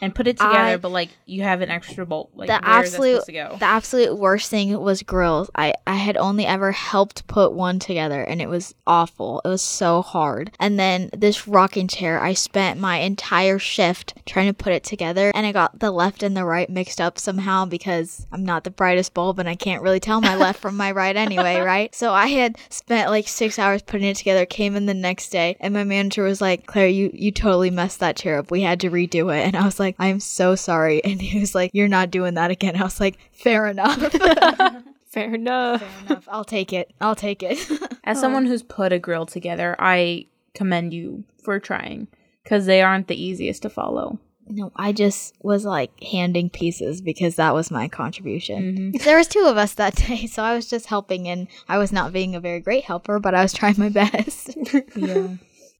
and 0.01 0.13
put 0.13 0.27
it 0.27 0.38
together, 0.38 0.55
I- 0.58 0.77
but 0.77 0.89
like 0.89 1.10
you 1.25 1.43
have 1.43 1.62
an 1.62 1.69
extra 1.69 2.05
bolt. 2.05 2.31
Like 2.36 2.47
the 2.47 2.53
where 2.53 2.84
is 2.84 2.91
that 2.91 2.97
absolute 2.97 3.12
supposed 3.13 3.25
to 3.27 3.31
go? 3.31 3.55
the 3.60 3.65
absolute 3.65 4.15
worst 4.17 4.49
thing 4.51 4.77
was 4.79 5.01
grills. 5.03 5.49
I 5.55 5.73
I 5.88 5.95
had 5.95 6.17
only 6.17 6.45
ever 6.45 6.71
helped 6.73 7.25
put 7.27 7.53
one 7.53 7.79
together 7.79 8.21
and 8.21 8.41
it 8.41 8.49
was 8.49 8.75
awful. 8.86 9.41
It 9.45 9.47
was 9.47 9.62
so 9.62 10.01
hard. 10.01 10.51
And 10.60 10.77
then 10.79 11.10
this 11.13 11.47
rocking 11.47 11.88
chair, 11.88 12.21
I 12.21 12.34
spent 12.34 12.79
my 12.79 12.97
entire 12.97 13.58
shift 13.58 14.13
trying 14.25 14.47
to 14.47 14.53
put 14.53 14.73
it 14.73 14.84
together 14.84 15.31
and 15.34 15.45
I 15.45 15.51
got 15.51 15.79
the 15.79 15.91
left 15.91 16.23
and 16.23 16.36
the 16.36 16.45
right 16.45 16.69
mixed 16.69 16.99
up 16.99 17.17
somehow 17.17 17.65
because 17.65 18.27
I'm 18.31 18.43
not 18.45 18.63
the 18.65 18.71
brightest 18.71 19.13
bulb 19.13 19.39
and 19.39 19.47
I 19.49 19.55
can't 19.55 19.81
really 19.81 19.99
tell 19.99 20.19
my 20.21 20.36
left 20.36 20.60
from 20.60 20.75
my 20.77 20.91
right 20.91 21.15
anyway, 21.15 21.60
right? 21.62 21.95
So 21.95 22.12
I 22.13 22.27
had 22.27 22.58
spent 22.69 23.10
like 23.10 23.27
6 23.27 23.58
hours 23.58 23.81
putting 23.81 24.08
it 24.08 24.17
together, 24.17 24.45
came 24.45 24.75
in 24.75 24.86
the 24.88 24.93
next 24.93 25.29
day 25.29 25.55
and 25.60 25.73
my 25.73 25.84
manager 25.84 26.23
was 26.23 26.41
like, 26.41 26.65
"Claire, 26.65 26.88
you 26.89 27.10
you 27.13 27.31
totally 27.31 27.71
messed 27.71 28.01
that 28.01 28.17
chair 28.17 28.39
up. 28.39 28.51
We 28.51 28.62
had 28.62 28.79
to 28.81 28.89
redo 28.91 29.34
it." 29.36 29.45
And 29.45 29.55
I 29.55 29.63
was 29.63 29.79
like, 29.79 29.94
"I 29.99 30.08
am 30.08 30.19
so 30.19 30.55
sorry." 30.55 31.01
And 31.05 31.21
he 31.21 31.39
was 31.39 31.53
like, 31.55 31.71
"You're 31.73 31.88
not 31.88 32.12
doing 32.12 32.34
that 32.36 32.51
again." 32.51 32.75
I 32.75 32.84
was 32.84 32.99
like, 32.99 33.17
"Fair 33.31 33.67
enough." 33.67 33.97
Fair 35.08 35.34
enough. 35.34 35.81
Fair 35.81 36.05
enough. 36.10 36.27
I'll 36.29 36.43
take 36.43 36.73
it. 36.73 36.91
I'll 36.99 37.15
take 37.15 37.41
it. 37.41 37.58
As 38.03 38.19
someone 38.19 38.45
who's 38.45 38.63
put 38.63 38.91
a 38.91 38.99
grill 38.99 39.25
together, 39.25 39.75
I 39.79 40.25
commend 40.53 40.93
you 40.93 41.23
for 41.43 41.60
trying 41.60 42.08
because 42.43 42.65
they 42.65 42.81
aren't 42.81 43.08
the 43.08 43.15
easiest 43.21 43.62
to 43.63 43.69
follow. 43.69 44.19
no, 44.47 44.71
I 44.75 44.91
just 44.91 45.34
was 45.41 45.63
like 45.65 45.91
handing 46.03 46.49
pieces 46.49 47.01
because 47.01 47.36
that 47.38 47.53
was 47.55 47.71
my 47.71 47.88
contribution. 47.88 48.91
Mhm. 48.93 49.03
There 49.03 49.17
was 49.17 49.27
two 49.27 49.45
of 49.47 49.58
us 49.58 49.73
that 49.75 49.95
day, 49.95 50.27
so 50.27 50.43
I 50.43 50.53
was 50.53 50.69
just 50.69 50.86
helping 50.88 51.27
and 51.29 51.47
I 51.69 51.77
was 51.77 51.91
not 51.91 52.12
being 52.13 52.36
a 52.36 52.39
very 52.41 52.60
great 52.60 52.84
helper, 52.84 53.17
but 53.19 53.34
I 53.34 53.41
was 53.41 53.53
trying 53.53 53.75
my 53.77 53.89
best. 53.89 54.55
Yeah. 54.95 55.29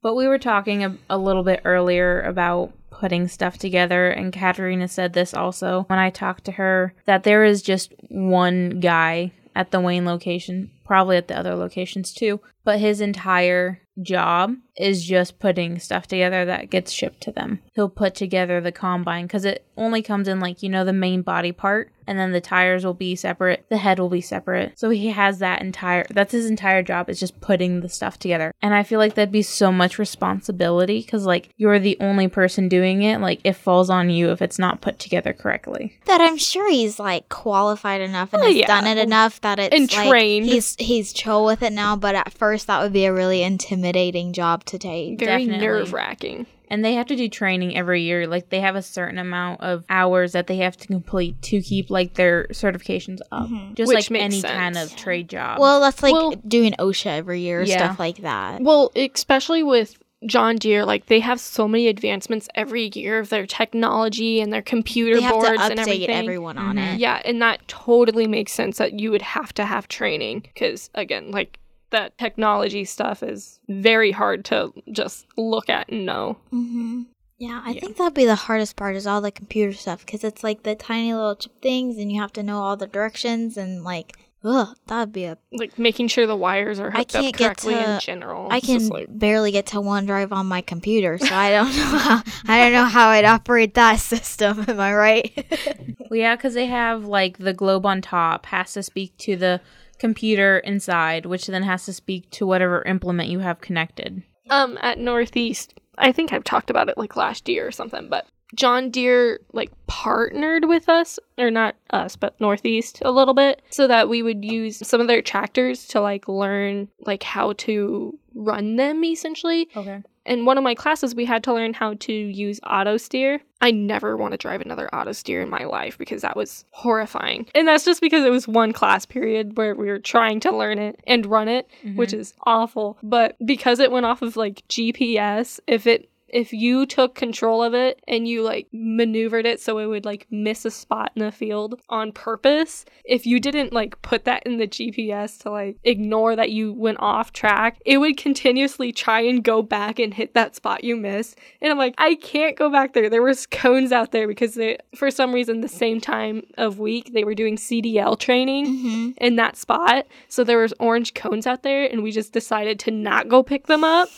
But 0.02 0.16
we 0.16 0.28
were 0.28 0.40
talking 0.40 0.84
a, 0.84 0.98
a 1.10 1.18
little 1.18 1.44
bit 1.44 1.62
earlier 1.66 2.22
about 2.22 2.72
putting 3.00 3.28
stuff 3.28 3.58
together, 3.58 4.10
and 4.10 4.34
Katerina 4.34 4.88
said 4.88 5.14
this 5.14 5.34
also 5.34 5.84
when 5.88 6.00
I 6.00 6.10
talked 6.10 6.46
to 6.46 6.54
her 6.54 6.94
that 7.06 7.24
there 7.24 7.44
is 7.44 7.62
just 7.62 7.94
one 8.10 8.80
guy 8.80 9.32
at 9.56 9.72
the 9.72 9.80
Wayne 9.80 10.06
location, 10.06 10.72
probably 10.86 11.18
at 11.18 11.28
the 11.28 11.38
other 11.38 11.56
locations 11.56 12.14
too, 12.14 12.42
but 12.64 12.80
his 12.80 13.02
entire 13.02 13.82
job 14.02 14.56
is 14.78 15.04
just 15.06 15.40
putting 15.40 15.80
stuff 15.80 16.08
together 16.08 16.46
that 16.46 16.70
gets 16.70 16.92
shipped 16.92 17.22
to 17.22 17.32
them. 17.32 17.60
He'll 17.74 17.90
put 17.90 18.16
together 18.16 18.60
the 18.62 18.72
combine 18.72 19.26
because 19.26 19.46
it 19.46 19.66
only 19.78 20.02
comes 20.02 20.28
in 20.28 20.40
like, 20.40 20.64
you 20.64 20.70
know, 20.70 20.84
the 20.86 20.94
main 20.94 21.22
body 21.22 21.52
part, 21.52 21.92
and 22.08 22.20
then 22.20 22.32
the 22.32 22.42
tires 22.42 22.86
will 22.86 22.94
be 22.94 23.16
separate, 23.16 23.66
the 23.70 23.78
head 23.78 24.00
will 24.00 24.10
be 24.10 24.22
separate. 24.22 24.78
So 24.78 24.90
he 24.90 25.08
has 25.10 25.40
that 25.40 25.62
entire, 25.62 26.06
that's 26.10 26.32
his 26.32 26.46
entire 26.46 26.84
job 26.84 27.10
is 27.10 27.20
just 27.20 27.42
putting 27.42 27.82
the 27.82 27.90
stuff 27.90 28.20
together. 28.20 28.54
And 28.62 28.74
I 28.74 28.84
feel 28.84 29.00
like 29.00 29.16
that'd 29.16 29.32
be 29.32 29.42
so 29.42 29.72
much 29.72 29.98
responsibility 30.00 31.00
because, 31.02 31.26
like, 31.26 31.50
you're 31.58 31.80
the 31.80 31.98
only 32.00 32.28
person 32.28 32.70
doing 32.70 33.02
it. 33.02 33.20
Like, 33.22 33.40
it 33.44 33.54
falls 33.54 33.90
on 33.90 34.10
you 34.10 34.30
if 34.32 34.42
it's 34.42 34.60
not 34.60 34.82
put 34.82 35.00
together 35.00 35.34
correctly. 35.34 35.98
that 36.06 36.22
I'm 36.22 36.38
sure 36.38 36.70
he's 36.72 37.00
like 37.00 37.28
qualified 37.30 38.02
enough 38.02 38.34
and 38.34 38.44
Oh, 38.44 38.46
has 38.46 38.56
yeah. 38.56 38.68
done 38.68 38.86
it 38.88 38.98
enough 38.98 39.42
that 39.42 39.60
it's 39.60 39.76
And 39.76 39.92
like, 39.92 40.10
trained. 40.10 40.46
he's 40.46 40.76
he's 40.78 41.12
chill 41.14 41.46
with 41.46 41.62
it 41.64 41.74
now. 41.74 41.96
But 41.96 42.16
at 42.16 42.32
first, 42.34 42.68
that 42.68 42.82
would 42.82 42.94
be 42.94 43.06
a 43.06 43.14
really 43.14 43.42
intimidating 43.44 44.34
job 44.34 44.64
to 44.68 44.78
take. 44.78 45.20
Very 45.20 45.46
Definitely. 45.46 45.66
nerve 45.68 45.94
wracking. 45.94 46.46
And 46.68 46.84
they 46.84 46.96
have 46.96 47.06
to 47.08 47.16
do 47.16 47.30
training 47.30 47.78
every 47.78 48.02
year. 48.02 48.26
Like 48.26 48.50
they 48.50 48.60
have 48.60 48.76
a 48.76 48.82
certain 48.82 49.20
amount 49.20 49.62
of 49.62 49.86
hours 49.88 50.32
that 50.32 50.48
they 50.48 50.58
have 50.58 50.76
to 50.78 50.88
complete 50.88 51.40
to 51.44 51.62
keep 51.62 51.92
like 51.92 52.16
their 52.16 52.48
certifications 52.48 53.20
up. 53.32 53.48
Just 53.76 53.88
Which 53.90 53.96
like 54.10 54.12
makes 54.12 54.24
any 54.24 54.40
sense. 54.42 54.54
kind 54.54 54.78
of 54.78 54.96
trade 54.96 55.30
job. 55.30 55.60
Well, 55.60 55.80
that's 55.80 56.02
like 56.02 56.14
Well- 56.14 56.32
doing 56.48 56.74
OSHA 56.80 57.18
every 57.18 57.42
year, 57.42 57.62
Yeah. 57.62 57.78
stuff 57.78 58.00
like 58.00 58.18
that. 58.18 58.62
Well, 58.62 58.92
especially 58.96 59.62
with 59.62 59.96
John 60.26 60.56
Deere, 60.56 60.86
like 60.86 61.06
they 61.06 61.20
have 61.20 61.40
so 61.40 61.68
many 61.68 61.88
advancements 61.88 62.48
every 62.56 62.90
year 62.96 63.20
of 63.20 63.30
their 63.30 63.46
technology 63.46 64.42
and 64.42 64.52
their 64.52 64.64
computer 64.64 65.16
They 65.18 65.22
have 65.22 65.34
to 65.34 65.40
boards 65.40 65.62
and 65.62 65.80
update 65.80 65.82
everything. 65.82 66.10
everyone 66.10 66.58
on 66.58 66.78
Mhm. 66.78 66.96
it. 66.96 67.00
Yeah, 67.00 67.22
and 67.26 67.40
that 67.44 67.68
totally 67.68 68.26
makes 68.26 68.52
sense 68.54 68.80
that 68.80 69.00
you 69.00 69.12
would 69.12 69.22
have 69.22 69.54
to 69.54 69.66
have 69.66 69.88
training 69.88 70.40
because 70.52 70.90
again, 70.96 71.30
like 71.30 71.60
that 71.96 72.18
technology 72.18 72.86
stuff 72.86 73.24
is 73.24 73.60
very 73.70 74.12
hard 74.12 74.46
to 74.46 74.72
just 74.92 75.26
look 75.38 75.70
at 75.70 75.90
and 75.90 76.06
know. 76.06 76.38
hmm 76.52 77.04
Yeah, 77.38 77.62
I 77.66 77.72
Yeah. 77.72 77.80
think 77.82 77.98
that'd 77.98 78.14
be 78.14 78.26
the 78.26 78.36
hardest 78.36 78.76
part 78.76 78.96
is 78.96 79.08
all 79.08 79.22
the 79.22 79.32
computer 79.32 79.74
stuff 79.74 80.06
because 80.06 80.24
it's 80.24 80.44
like 80.44 80.64
the 80.64 80.76
tiny 80.76 81.14
little 81.14 81.36
chip 81.36 81.62
things, 81.62 81.98
and 81.98 82.12
you 82.12 82.22
have 82.22 82.34
to 82.34 82.44
know 82.44 82.60
all 82.60 82.78
the 82.78 82.88
directions 82.88 83.58
and 83.58 83.84
like, 83.84 84.14
ugh, 84.44 84.70
that'd 84.88 85.12
be 85.12 85.26
a. 85.26 85.38
Like 85.52 85.78
making 85.78 86.08
sure 86.08 86.28
the 86.28 86.36
wires 86.36 86.80
are 86.80 86.92
I 86.94 87.00
hooked 87.00 87.16
up 87.16 87.22
can't 87.24 87.36
get 87.36 87.46
correctly 87.48 87.74
to- 87.74 87.94
in 87.96 88.00
general. 88.00 88.48
I 88.52 88.60
can 88.62 88.88
like, 88.90 89.08
barely 89.10 89.52
get 89.52 89.66
to 89.68 89.78
OneDrive 89.78 90.32
on 90.32 90.46
my 90.48 90.62
computer, 90.62 91.18
so 91.18 91.34
I 91.34 91.52
don't 91.52 91.76
know. 91.76 91.98
How, 91.98 92.24
I 92.48 92.64
don't 92.64 92.74
know 92.74 92.86
how 92.86 93.08
I'd 93.10 93.26
operate 93.26 93.74
that 93.74 94.00
system. 94.00 94.64
Am 94.68 94.80
I 94.80 94.94
right? 94.94 95.46
Well, 96.08 96.20
yeah, 96.20 96.36
because 96.36 96.54
they 96.54 96.68
have 96.68 97.06
like 97.06 97.40
the 97.40 97.52
globe 97.54 97.84
on 97.86 98.00
top 98.00 98.46
has 98.46 98.74
to 98.74 98.84
speak 98.84 99.18
to 99.18 99.36
the 99.36 99.60
computer 100.00 100.60
inside, 100.60 101.26
which 101.26 101.48
then 101.48 101.64
has 101.64 101.86
to 101.86 101.94
speak 101.94 102.30
to 102.32 102.46
whatever 102.46 102.84
implement 102.84 103.30
you 103.30 103.40
have 103.40 103.62
connected. 103.62 104.24
um 104.50 104.78
at 104.82 105.00
Northeast, 105.00 105.74
I 105.98 106.12
think 106.12 106.34
I've 106.34 106.44
talked 106.44 106.70
about 106.70 106.90
it 106.90 106.98
like 106.98 107.16
last 107.16 107.48
year 107.48 107.68
or 107.68 107.72
something, 107.72 108.10
but 108.10 108.26
John 108.54 108.90
Deere 108.90 109.40
like 109.54 109.72
partnered 109.88 110.66
with 110.66 110.88
us 110.88 111.20
or 111.38 111.50
not 111.50 111.76
us, 111.90 112.16
but 112.16 112.40
Northeast 112.40 113.02
a 113.04 113.12
little 113.12 113.34
bit 113.34 113.62
so 113.70 113.88
that 113.88 114.08
we 114.08 114.22
would 114.22 114.46
use 114.46 114.86
some 114.88 115.02
of 115.02 115.08
their 115.08 115.22
tractors 115.22 115.88
to 115.88 116.02
like 116.02 116.28
learn 116.28 116.88
like 117.02 117.24
how 117.24 117.54
to 117.54 118.18
run 118.34 118.76
them 118.76 119.04
essentially. 119.04 119.68
Okay. 119.76 120.04
In 120.26 120.46
one 120.46 120.58
of 120.58 120.64
my 120.64 120.76
classes, 120.76 121.16
we 121.16 121.26
had 121.26 121.44
to 121.44 121.54
learn 121.54 121.74
how 121.74 121.94
to 121.96 122.14
use 122.14 122.60
auto 122.66 122.98
steer. 122.98 123.42
I 123.62 123.72
never 123.72 124.18
want 124.18 124.32
to 124.34 124.38
drive 124.38 124.62
another 124.62 124.94
auto 124.94 125.12
steer 125.12 125.42
in 125.42 125.50
my 125.50 125.64
life 125.64 125.98
because 125.98 126.22
that 126.22 126.36
was 126.36 126.66
horrifying. 126.72 127.48
And 127.56 127.68
that's 127.68 127.86
just 127.86 128.02
because 128.02 128.26
it 128.26 128.32
was 128.32 128.48
one 128.48 128.74
class 128.74 129.06
period 129.06 129.58
where 129.58 129.76
we 129.76 129.88
were 129.88 130.00
trying 130.00 130.40
to 130.42 130.56
learn 130.56 130.80
it 130.80 131.00
and 131.08 131.26
run 131.26 131.48
it, 131.48 131.70
which 131.96 132.12
mm-hmm. 132.12 132.20
is 132.20 132.34
awful. 132.46 132.98
But 133.02 133.38
because 133.46 133.80
it 133.80 133.92
went 133.92 134.06
off 134.06 134.22
of 134.22 134.36
like 134.36 134.64
GPS, 134.68 135.60
if 135.68 135.88
it 135.88 136.10
if 136.28 136.52
you 136.54 136.86
took 136.86 137.16
control 137.16 137.64
of 137.64 137.74
it 137.74 138.00
and 138.08 138.28
you 138.28 138.42
like 138.42 138.68
maneuvered 138.72 139.46
it 139.46 139.60
so 139.62 139.78
it 139.78 139.86
would 139.86 140.06
like 140.06 140.28
miss 140.32 140.66
a 140.66 140.72
spot 140.72 141.12
in 141.16 141.24
the 141.24 141.32
field 141.32 141.80
on 141.90 142.12
purpose, 142.12 142.86
if 143.06 143.26
you 143.26 143.40
didn't 143.40 143.74
like 143.74 144.02
put 144.02 144.26
that 144.26 144.44
in 144.46 144.58
the 144.58 144.68
GPS 144.68 145.40
to 145.44 145.52
like 145.52 145.78
ignore 145.84 146.36
that 146.36 146.52
you 146.52 146.74
went 146.74 147.00
off 147.00 147.32
track, 147.32 147.80
it 147.86 147.98
would 148.00 148.18
continuously 148.18 148.92
try 148.92 149.22
and 149.22 149.44
go 149.44 149.62
back 149.62 150.00
and 150.00 150.14
hit 150.14 150.34
that 150.34 150.56
spot 150.56 150.84
you 150.84 150.96
missed. 150.96 151.38
And 151.62 151.72
I'm 151.72 151.78
like, 151.78 151.96
I 151.98 152.16
can't 152.16 152.58
go 152.58 152.70
back 152.72 152.94
there. 152.94 153.10
There 153.10 153.22
was 153.22 153.46
cones 153.46 153.92
out 153.92 154.12
there 154.12 154.28
because 154.28 154.56
they, 154.56 154.78
for 154.96 155.12
some 155.12 155.34
reason, 155.34 155.62
the 155.62 155.68
same 155.68 156.02
time 156.02 156.42
of 156.58 156.80
week 156.80 157.12
they 157.14 157.24
were 157.24 157.36
doing 157.36 157.56
CDL 157.56 158.18
training 158.20 158.66
Mm-hmm. 158.66 159.12
in 159.18 159.36
that 159.36 159.58
spot. 159.58 160.06
So 160.28 160.44
there 160.44 160.58
was 160.60 160.74
orange 160.80 161.14
cones 161.14 161.46
out 161.48 161.64
there, 161.64 161.86
and 161.86 162.04
we 162.04 162.12
just 162.12 162.34
decided 162.34 162.80
to 162.80 162.92
not 162.92 163.28
go 163.28 163.44
pick 163.44 163.68
them 163.68 163.84
up. 163.84 164.10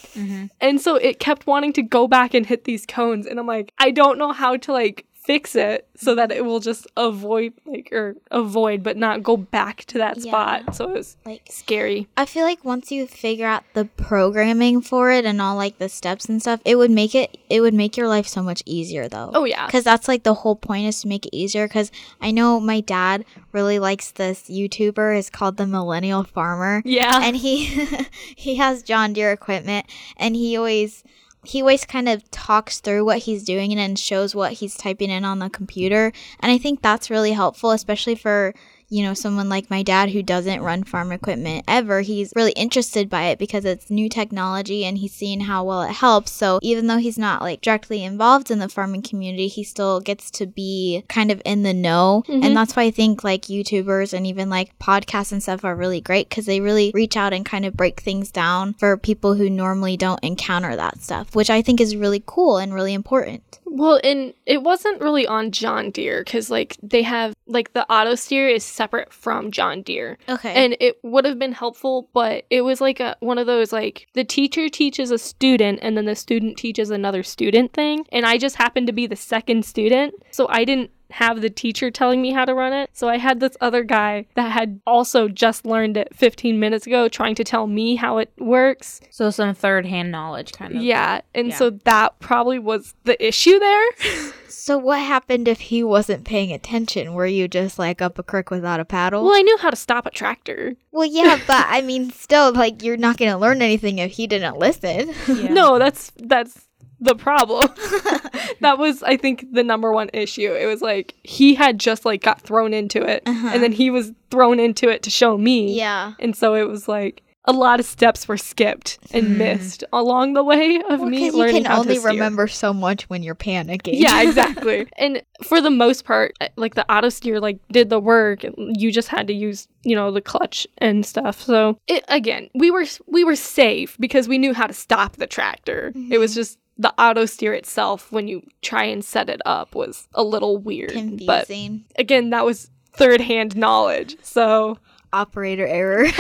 And 0.62 0.80
so 0.82 0.96
it 0.96 1.20
kept 1.20 1.48
wanting 1.48 1.74
to 1.74 1.82
go 1.98 2.08
back 2.08 2.34
and 2.34 2.46
hit 2.46 2.64
these 2.66 2.86
cones. 2.86 3.26
And 3.28 3.40
I'm 3.40 3.48
like, 3.48 3.72
I 3.80 3.90
don't 3.92 4.18
know 4.18 4.32
how 4.32 4.58
to 4.58 4.72
like 4.72 5.06
fix 5.28 5.56
it 5.58 5.86
so 5.98 6.16
that 6.16 6.32
it 6.32 6.46
will 6.46 6.62
just 6.62 6.88
avoid 6.96 7.52
like 7.66 7.90
or 7.92 8.16
avoid 8.32 8.82
but 8.82 8.96
not 8.96 9.22
go 9.22 9.36
back 9.36 9.84
to 9.84 9.98
that 9.98 10.16
Yeah. 10.16 10.24
spot. 10.32 10.74
So 10.76 10.90
it 10.90 10.94
was 11.00 11.18
Like 11.26 11.42
scary. 11.50 12.08
I 12.16 12.26
feel 12.26 12.44
like 12.46 12.64
once 12.64 12.92
you 12.94 13.08
figure 13.08 13.46
out 13.46 13.64
the 13.74 13.84
programming 13.84 14.80
for 14.82 15.12
it 15.12 15.26
and 15.26 15.42
all 15.42 15.58
like 15.58 15.80
the 15.80 15.90
steps 15.90 16.30
and 16.30 16.42
stuff, 16.42 16.62
it 16.64 16.76
would 16.78 16.92
make 16.92 17.14
it 17.14 17.38
it 17.50 17.60
would 17.60 17.74
make 17.74 17.98
your 17.98 18.08
life 18.08 18.26
so 18.28 18.42
much 18.42 18.64
easier 18.66 19.10
though. 19.10 19.32
Oh 19.34 19.44
yeah. 19.44 19.66
Because 19.66 19.84
that's 19.84 20.08
like 20.08 20.24
the 20.24 20.34
whole 20.34 20.56
point 20.56 20.88
is 20.88 21.02
to 21.02 21.10
make 21.10 21.26
it 21.26 21.36
easier. 21.36 21.68
Because 21.68 21.92
I 22.22 22.32
know 22.32 22.62
my 22.62 22.80
dad 22.80 23.26
really 23.52 23.80
likes 23.80 24.12
this 24.12 24.44
YouTuber. 24.50 25.20
It's 25.20 25.30
called 25.30 25.58
the 25.58 25.68
Millennial 25.68 26.24
Farmer. 26.24 26.82
Yeah. 26.86 27.20
and 27.22 27.36
he 27.36 27.66
he 28.46 28.56
has 28.64 28.82
John 28.82 29.12
Deere 29.12 29.34
equipment, 29.34 29.88
and 30.16 30.36
he 30.38 30.56
always 30.56 31.04
he 31.44 31.62
always 31.62 31.86
kind 31.86 32.10
of 32.10 32.30
talks 32.32 32.80
through 32.80 33.06
what 33.06 33.20
he's 33.20 33.44
doing 33.44 33.72
and 33.72 33.80
then 33.80 33.96
shows 33.96 34.36
what 34.36 34.54
he's 34.54 34.76
typing 34.76 35.10
in 35.10 35.24
on 35.24 35.40
the 35.40 35.50
computer. 35.50 36.12
And 36.40 36.52
I 36.52 36.58
think 36.58 36.82
that's 36.82 37.10
really 37.10 37.32
helpful, 37.32 37.72
especially 37.72 38.16
for 38.16 38.54
you 38.90 39.04
know 39.04 39.14
someone 39.14 39.50
like 39.50 39.70
my 39.70 39.84
dad 39.84 40.10
who 40.12 40.24
doesn't 40.24 40.62
run 40.62 40.84
farm 40.84 41.12
equipment 41.12 41.64
ever 41.68 42.02
he's 42.02 42.32
really 42.36 42.54
interested 42.54 43.10
by 43.10 43.26
it 43.26 43.40
because 43.40 43.66
it's 43.66 43.90
new 43.90 44.08
technology 44.10 44.86
and 44.86 44.98
he's 44.98 45.14
seeing 45.14 45.42
how 45.42 45.64
well 45.64 45.82
it 45.84 45.92
helps. 45.92 46.32
So 46.32 46.60
even 46.62 46.88
though 46.88 46.98
he's 46.98 47.18
not 47.18 47.42
like 47.42 47.62
directly 47.62 48.04
involved 48.04 48.50
in 48.52 48.60
the 48.60 48.70
farming 48.70 49.02
community 49.02 49.48
he 49.48 49.64
still 49.64 50.00
gets 50.00 50.32
to 50.32 50.46
be 50.46 51.04
kind 51.10 51.32
of 51.32 51.42
in 51.46 51.64
the 51.64 51.74
know. 51.74 52.24
Mhm. 52.28 52.46
and 52.46 52.56
that's 52.56 52.76
why 52.76 52.84
i 52.84 52.92
think 52.92 53.24
like 53.24 53.44
youtubers 53.44 54.14
and 54.14 54.26
even 54.26 54.50
like 54.50 54.78
podcasts 54.80 55.32
and 55.32 55.42
stuff 55.44 55.64
are 55.66 55.76
really 55.76 56.02
great 56.02 56.30
because 56.30 56.46
they 56.46 56.60
really 56.62 56.92
reach 56.94 57.18
out 57.18 57.34
and 57.34 57.46
kind 57.46 57.66
of 57.66 57.76
break 57.76 58.00
things 58.00 58.32
down 58.32 58.74
for 58.76 58.96
people 58.98 59.36
who 59.36 59.50
normally 59.50 59.98
don't 59.98 60.24
encounter 60.24 60.76
that 60.76 61.02
stuff 61.02 61.36
which 61.36 61.50
i 61.50 61.62
think 61.62 61.82
is 61.82 61.96
really 61.96 62.24
cool 62.26 62.58
and 62.58 62.74
really 62.74 62.94
important 62.94 63.60
Well, 63.70 64.00
and 64.04 64.34
it 64.46 64.64
wasn't 64.64 65.02
really 65.02 65.28
on 65.28 65.52
John 65.52 65.92
Deere 65.92 66.24
because, 66.24 66.50
like, 66.50 66.78
they 66.82 67.04
have, 67.04 67.34
like, 67.48 67.74
the 67.74 67.90
auto 67.92 68.16
steer 68.16 68.48
is 68.48 68.64
separate 68.64 69.14
from 69.14 69.52
John 69.52 69.82
Deere. 69.82 70.18
okay 70.30 70.54
And 70.54 70.78
it 70.80 70.98
would 71.04 71.26
have 71.26 71.38
been 71.38 71.52
helpful, 71.52 72.10
but 72.14 72.46
it 72.50 72.62
was 72.62 72.82
like 72.82 73.00
a 73.00 73.18
one 73.20 73.38
of 73.38 73.46
those, 73.46 73.74
like, 73.74 74.08
the 74.14 74.24
teacher 74.24 74.70
teaches 74.70 75.12
a 75.12 75.18
student 75.18 75.80
and 75.82 75.98
then 75.98 76.06
the 76.06 76.16
student 76.16 76.58
teaches 76.58 76.90
another 76.90 77.24
student 77.24 77.74
thing. 77.74 78.06
And 78.12 78.26
I 78.26 78.38
just 78.38 78.56
happened 78.56 78.88
to 78.88 78.94
be 78.94 79.06
the 79.06 79.16
second 79.16 79.66
student. 79.66 80.16
So 80.32 80.48
I 80.50 80.64
didn't 80.64 80.92
have 81.12 81.42
the 81.42 81.50
teacher 81.50 81.90
telling 81.90 82.22
me 82.22 82.32
how 82.32 82.46
to 82.46 82.54
run 82.54 82.74
it. 82.74 82.90
So 82.94 83.08
I 83.08 83.18
had 83.18 83.40
this 83.40 83.56
other 83.62 83.84
guy 83.84 84.26
that 84.36 84.52
had 84.52 84.80
also 84.86 85.28
just 85.28 85.66
learned 85.66 85.98
it 85.98 86.14
15 86.16 86.60
minutes 86.60 86.86
ago 86.86 87.08
trying 87.08 87.36
to 87.36 87.44
tell 87.44 87.68
me 87.68 87.96
how 87.96 88.18
it 88.18 88.32
works. 88.38 89.00
So 89.10 89.30
some 89.30 89.54
third 89.56 89.86
hand 89.86 90.12
knowledge 90.12 90.52
kind 90.54 90.76
of. 90.76 90.82
Yeah. 90.82 91.22
And 91.34 91.50
Yeah. 91.50 91.56
so 91.56 91.70
that 91.86 92.20
probably 92.20 92.60
was 92.60 92.94
the 93.06 93.26
issue 93.26 93.58
there. 93.58 93.86
so 94.50 94.78
what 94.78 95.00
happened 95.00 95.48
if 95.48 95.60
he 95.62 95.84
wasn't 95.84 96.26
paying 96.26 96.52
attention 96.52 97.14
were 97.14 97.26
you 97.26 97.48
just 97.48 97.80
like 97.80 98.02
up 98.02 98.20
a 98.20 98.24
creek 98.24 98.52
without 98.52 98.80
a 98.80 98.86
paddle 98.86 99.24
well, 99.24 99.36
I 99.36 99.42
knew 99.42 99.58
how 99.58 99.70
to 99.70 99.76
stop 99.76 100.06
a 100.06 100.12
tractor. 100.12 100.76
Well, 100.92 101.06
yeah, 101.08 101.40
but 101.48 101.66
I 101.70 101.82
mean, 101.82 102.10
still, 102.12 102.52
like, 102.54 102.82
you're 102.84 102.98
not 102.98 103.18
going 103.18 103.32
to 103.32 103.38
learn 103.38 103.62
anything 103.62 104.00
if 104.00 104.12
he 104.12 104.26
didn't 104.28 104.58
listen. 104.58 105.14
Yeah. 105.28 105.54
No, 105.54 105.78
that's 105.80 106.12
that's 106.18 106.67
the 107.00 107.16
problem. 107.16 107.70
that 108.62 108.78
was 108.78 109.04
I 109.04 109.18
think 109.18 109.46
the 109.52 109.64
number 109.64 109.92
one 109.92 110.10
issue. 110.14 110.54
It 110.54 110.66
was 110.66 110.82
like 110.82 111.16
he 111.24 111.56
had 111.56 111.80
just 111.80 112.06
like 112.06 112.22
got 112.24 112.42
thrown 112.42 112.74
into 112.74 113.02
it 113.04 113.24
Uh-huh. 113.26 113.50
and 113.54 113.62
then 113.64 113.72
he 113.72 113.90
was 113.90 114.12
thrown 114.32 114.60
into 114.60 114.90
it 114.90 115.04
to 115.04 115.10
show 115.10 115.38
me. 115.38 115.74
yeah. 115.78 116.14
And 116.20 116.36
so 116.36 116.56
it 116.56 116.68
was 116.68 116.88
like 116.88 117.22
a 117.48 117.54
lot 117.54 117.80
of 117.80 117.86
steps 117.86 118.28
were 118.28 118.38
skipped 118.38 119.00
and 119.12 119.38
missed 119.38 119.84
along 119.94 120.34
the 120.34 120.44
way 120.44 120.82
of 120.90 121.02
me 121.02 121.10
Because 121.20 121.34
you 121.34 121.40
learning 121.40 121.64
can 121.64 121.72
how 121.72 121.80
only 121.80 121.96
to 121.96 122.00
steer. 122.02 122.12
remember 122.12 122.48
so 122.48 122.74
much 122.74 123.10
when 123.10 123.24
you're 123.24 123.36
panicking. 123.36 123.94
Yeah, 123.94 124.22
exactly. 124.28 124.88
and 124.98 125.24
for 125.44 125.62
the 125.62 125.70
most 125.72 126.04
part, 126.04 126.36
uh, 126.42 126.50
like 126.58 126.76
the 126.76 126.90
auto 126.92 127.10
steer, 127.10 127.40
like 127.40 127.60
did 127.72 127.90
the 127.90 128.00
work. 128.00 128.44
You 128.58 128.92
just 128.92 129.08
had 129.08 129.28
to 129.28 129.34
use, 129.34 129.68
you 129.84 129.96
know, 129.96 130.12
the 130.12 130.22
clutch 130.22 130.68
and 130.80 131.06
stuff. 131.06 131.42
So 131.42 131.80
it 131.88 132.04
again, 132.10 132.50
we 132.54 132.70
were 132.70 132.86
we 133.08 133.24
were 133.24 133.36
safe 133.38 133.98
because 134.00 134.28
we 134.28 134.38
knew 134.38 134.54
how 134.54 134.68
to 134.68 134.74
stop 134.74 135.16
the 135.16 135.28
tractor. 135.28 135.94
It 136.12 136.18
was 136.18 136.36
just 136.36 136.60
the 136.78 136.94
auto 137.02 137.26
steer 137.26 137.54
itself 137.54 138.12
when 138.12 138.28
you 138.28 138.42
try 138.62 138.84
and 138.84 139.04
set 139.04 139.30
it 139.30 139.42
up 139.46 139.74
was 139.74 140.08
a 140.14 140.24
little 140.24 140.58
weird. 140.58 141.22
But 141.26 141.50
again, 141.98 142.30
that 142.32 142.46
was 142.46 142.70
third 142.94 143.22
hand 143.22 143.56
knowledge. 143.56 144.18
So 144.22 144.78
Operator 145.14 145.66
error. 145.68 146.06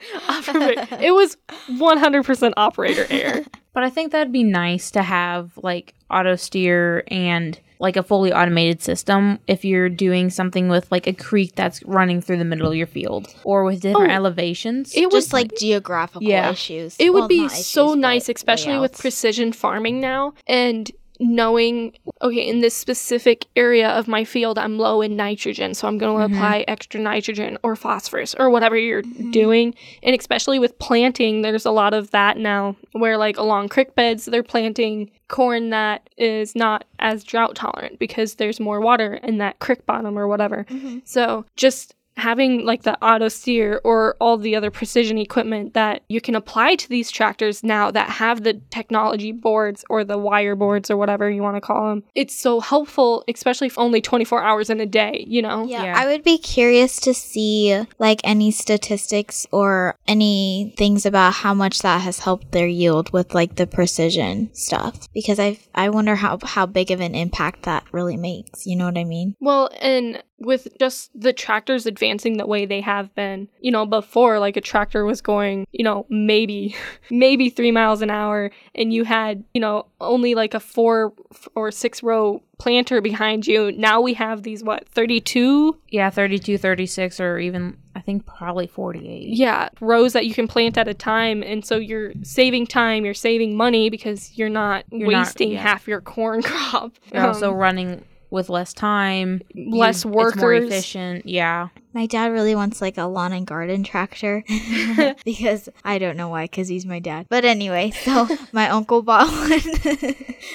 it 0.00 1.14
was 1.14 1.36
100% 1.70 2.52
operator 2.56 3.06
error. 3.10 3.44
But 3.74 3.82
I 3.82 3.90
think 3.90 4.12
that'd 4.12 4.32
be 4.32 4.44
nice 4.44 4.92
to 4.92 5.02
have 5.02 5.50
like 5.60 5.94
auto 6.08 6.36
steer 6.36 7.02
and 7.08 7.58
like 7.80 7.96
a 7.96 8.04
fully 8.04 8.32
automated 8.32 8.80
system 8.80 9.40
if 9.48 9.64
you're 9.64 9.88
doing 9.88 10.30
something 10.30 10.68
with 10.68 10.92
like 10.92 11.08
a 11.08 11.12
creek 11.12 11.56
that's 11.56 11.82
running 11.82 12.20
through 12.20 12.36
the 12.38 12.44
middle 12.44 12.68
of 12.68 12.76
your 12.76 12.86
field 12.86 13.34
or 13.42 13.64
with 13.64 13.80
different 13.80 14.12
Oh, 14.12 14.14
elevations. 14.14 14.94
It 14.94 15.10
was 15.10 15.24
Just 15.24 15.32
like 15.32 15.56
geographical 15.58 16.22
Yeah. 16.22 16.52
issues. 16.52 16.94
It 17.00 17.12
would 17.12 17.18
Well, 17.22 17.28
be 17.28 17.40
not 17.40 17.50
so 17.50 17.94
nice, 17.94 18.28
especially 18.28 18.78
with 18.78 18.96
precision 18.96 19.52
farming 19.52 20.00
now 20.00 20.34
and 20.46 20.88
knowing, 21.20 21.92
okay, 22.22 22.40
in 22.46 22.60
this 22.60 22.74
specific 22.74 23.46
area 23.56 23.88
of 23.88 24.08
my 24.08 24.24
field, 24.24 24.58
I'm 24.58 24.78
low 24.78 25.00
in 25.00 25.16
nitrogen, 25.16 25.74
so 25.74 25.86
I'm 25.88 25.98
going 25.98 26.18
to 26.18 26.28
Mhm. 26.28 26.36
apply 26.36 26.64
extra 26.68 27.00
nitrogen 27.00 27.58
or 27.62 27.76
phosphorus 27.76 28.34
or 28.38 28.50
whatever 28.50 28.76
you're 28.76 29.02
doing. 29.30 29.74
And 30.02 30.18
especially 30.18 30.58
with 30.58 30.78
planting, 30.78 31.42
there's 31.42 31.66
a 31.66 31.70
lot 31.70 31.94
of 31.94 32.10
that 32.10 32.36
now 32.38 32.76
where, 32.92 33.16
like, 33.16 33.36
along 33.36 33.68
creek 33.68 33.94
beds, 33.94 34.24
they're 34.26 34.42
planting 34.42 35.10
corn 35.28 35.70
that 35.70 36.08
is 36.18 36.54
not 36.54 36.84
as 36.98 37.24
drought 37.24 37.54
tolerant 37.54 37.98
because 37.98 38.34
there's 38.34 38.60
more 38.60 38.80
water 38.80 39.14
in 39.22 39.38
that 39.38 39.58
creek 39.58 39.86
bottom 39.86 40.18
or 40.18 40.28
whatever. 40.28 40.66
Mhm. 40.68 41.00
So 41.04 41.44
just 41.56 41.94
having 42.16 42.64
like 42.64 42.82
the 42.82 43.02
auto 43.04 43.28
steer 43.28 43.80
or 43.84 44.16
all 44.20 44.38
the 44.38 44.54
other 44.54 44.70
precision 44.70 45.18
equipment 45.18 45.74
that 45.74 46.02
you 46.08 46.20
can 46.20 46.34
apply 46.34 46.74
to 46.76 46.88
these 46.88 47.10
tractors 47.10 47.64
now 47.64 47.90
that 47.90 48.08
have 48.08 48.44
the 48.44 48.54
technology 48.70 49.32
boards 49.32 49.84
or 49.90 50.04
the 50.04 50.16
wire 50.18 50.54
boards 50.54 50.90
or 50.90 50.96
whatever 50.96 51.28
you 51.30 51.42
want 51.42 51.56
to 51.56 51.60
call 51.60 51.88
them 51.88 52.04
it's 52.14 52.34
so 52.38 52.60
helpful 52.60 53.24
especially 53.28 53.68
for 53.68 53.80
only 53.80 54.00
24 54.00 54.42
hours 54.42 54.70
in 54.70 54.80
a 54.80 54.86
day 54.86 55.24
you 55.26 55.42
know 55.42 55.64
Yeah, 55.66 55.84
Yeah. 55.84 55.98
I 55.98 56.06
would 56.06 56.22
be 56.22 56.38
curious 56.38 57.00
to 57.00 57.14
see 57.14 57.84
like 57.98 58.20
any 58.24 58.50
statistics 58.50 59.46
or 59.50 59.96
any 60.06 60.74
things 60.76 61.06
about 61.06 61.32
how 61.34 61.54
much 61.54 61.80
that 61.80 62.00
has 62.02 62.20
helped 62.20 62.52
their 62.52 62.66
yield 62.66 63.12
with 63.12 63.34
like 63.34 63.56
the 63.56 63.66
precision 63.66 64.50
stuff 64.54 65.08
because 65.12 65.40
I 65.40 65.58
I 65.74 65.88
wonder 65.88 66.14
how 66.14 66.38
how 66.42 66.66
big 66.66 66.90
of 66.90 67.00
an 67.00 67.14
impact 67.14 67.62
that 67.64 67.84
really 67.92 68.16
makes. 68.16 68.66
You 68.66 68.76
know 68.76 68.84
what 68.86 68.98
I 68.98 69.04
mean? 69.04 69.34
Well, 69.40 69.70
and 69.80 70.22
with 70.44 70.68
just 70.78 71.10
the 71.18 71.32
tractors 71.32 71.86
advancing 71.86 72.36
the 72.36 72.46
way 72.46 72.66
they 72.66 72.80
have 72.80 73.14
been, 73.14 73.48
you 73.60 73.70
know, 73.70 73.86
before, 73.86 74.38
like 74.38 74.56
a 74.56 74.60
tractor 74.60 75.04
was 75.04 75.20
going, 75.20 75.66
you 75.72 75.84
know, 75.84 76.06
maybe, 76.10 76.74
maybe 77.10 77.50
three 77.50 77.70
miles 77.70 78.02
an 78.02 78.10
hour, 78.10 78.50
and 78.74 78.92
you 78.92 79.04
had, 79.04 79.44
you 79.54 79.60
know, 79.60 79.86
only 80.00 80.34
like 80.34 80.54
a 80.54 80.60
four 80.60 81.12
or 81.54 81.70
six 81.70 82.02
row 82.02 82.42
planter 82.58 83.00
behind 83.00 83.46
you. 83.46 83.72
Now 83.72 84.00
we 84.00 84.14
have 84.14 84.42
these, 84.42 84.62
what, 84.62 84.88
32? 84.88 85.76
yeah, 85.90 86.10
32, 86.10 86.56
36 86.58 87.18
or 87.20 87.38
even 87.38 87.76
I 87.96 88.00
think 88.00 88.26
probably 88.26 88.66
48. 88.66 89.28
Yeah, 89.28 89.68
rows 89.80 90.12
that 90.14 90.26
you 90.26 90.34
can 90.34 90.48
plant 90.48 90.76
at 90.78 90.88
a 90.88 90.94
time. 90.94 91.42
And 91.42 91.64
so 91.64 91.76
you're 91.76 92.12
saving 92.22 92.66
time, 92.66 93.04
you're 93.04 93.14
saving 93.14 93.56
money 93.56 93.88
because 93.90 94.36
you're 94.36 94.48
not 94.48 94.84
You're 94.90 95.10
not- 95.10 95.18
wasting 95.26 95.52
yeah. 95.52 95.62
half 95.62 95.86
your 95.88 96.00
corn 96.00 96.42
crop. 96.50 96.92
You're 97.12 97.26
also 97.26 97.50
Um, 97.52 97.56
running 97.56 98.04
with 98.34 98.50
less 98.50 98.74
time, 98.74 99.40
Less 99.54 100.04
you- 100.04 100.10
It's 100.10 100.36
more 100.36 100.52
efficient. 100.52 101.24
Yeah. 101.26 101.68
My 101.94 102.06
dad 102.06 102.32
really 102.32 102.56
wants 102.56 102.82
like 102.82 102.98
a 102.98 103.04
lawn 103.04 103.32
and 103.32 103.46
garden 103.46 103.84
tractor 103.84 104.42
because 105.24 105.68
I 105.84 105.98
don't 105.98 106.16
know 106.16 106.28
why, 106.28 106.44
because 106.44 106.66
he's 106.68 106.84
my 106.84 106.98
dad. 106.98 107.26
But 107.30 107.44
anyway, 107.44 107.92
so 107.92 108.28
my 108.52 108.68
uncle 108.68 109.00
bought 109.02 109.28
one 109.30 109.52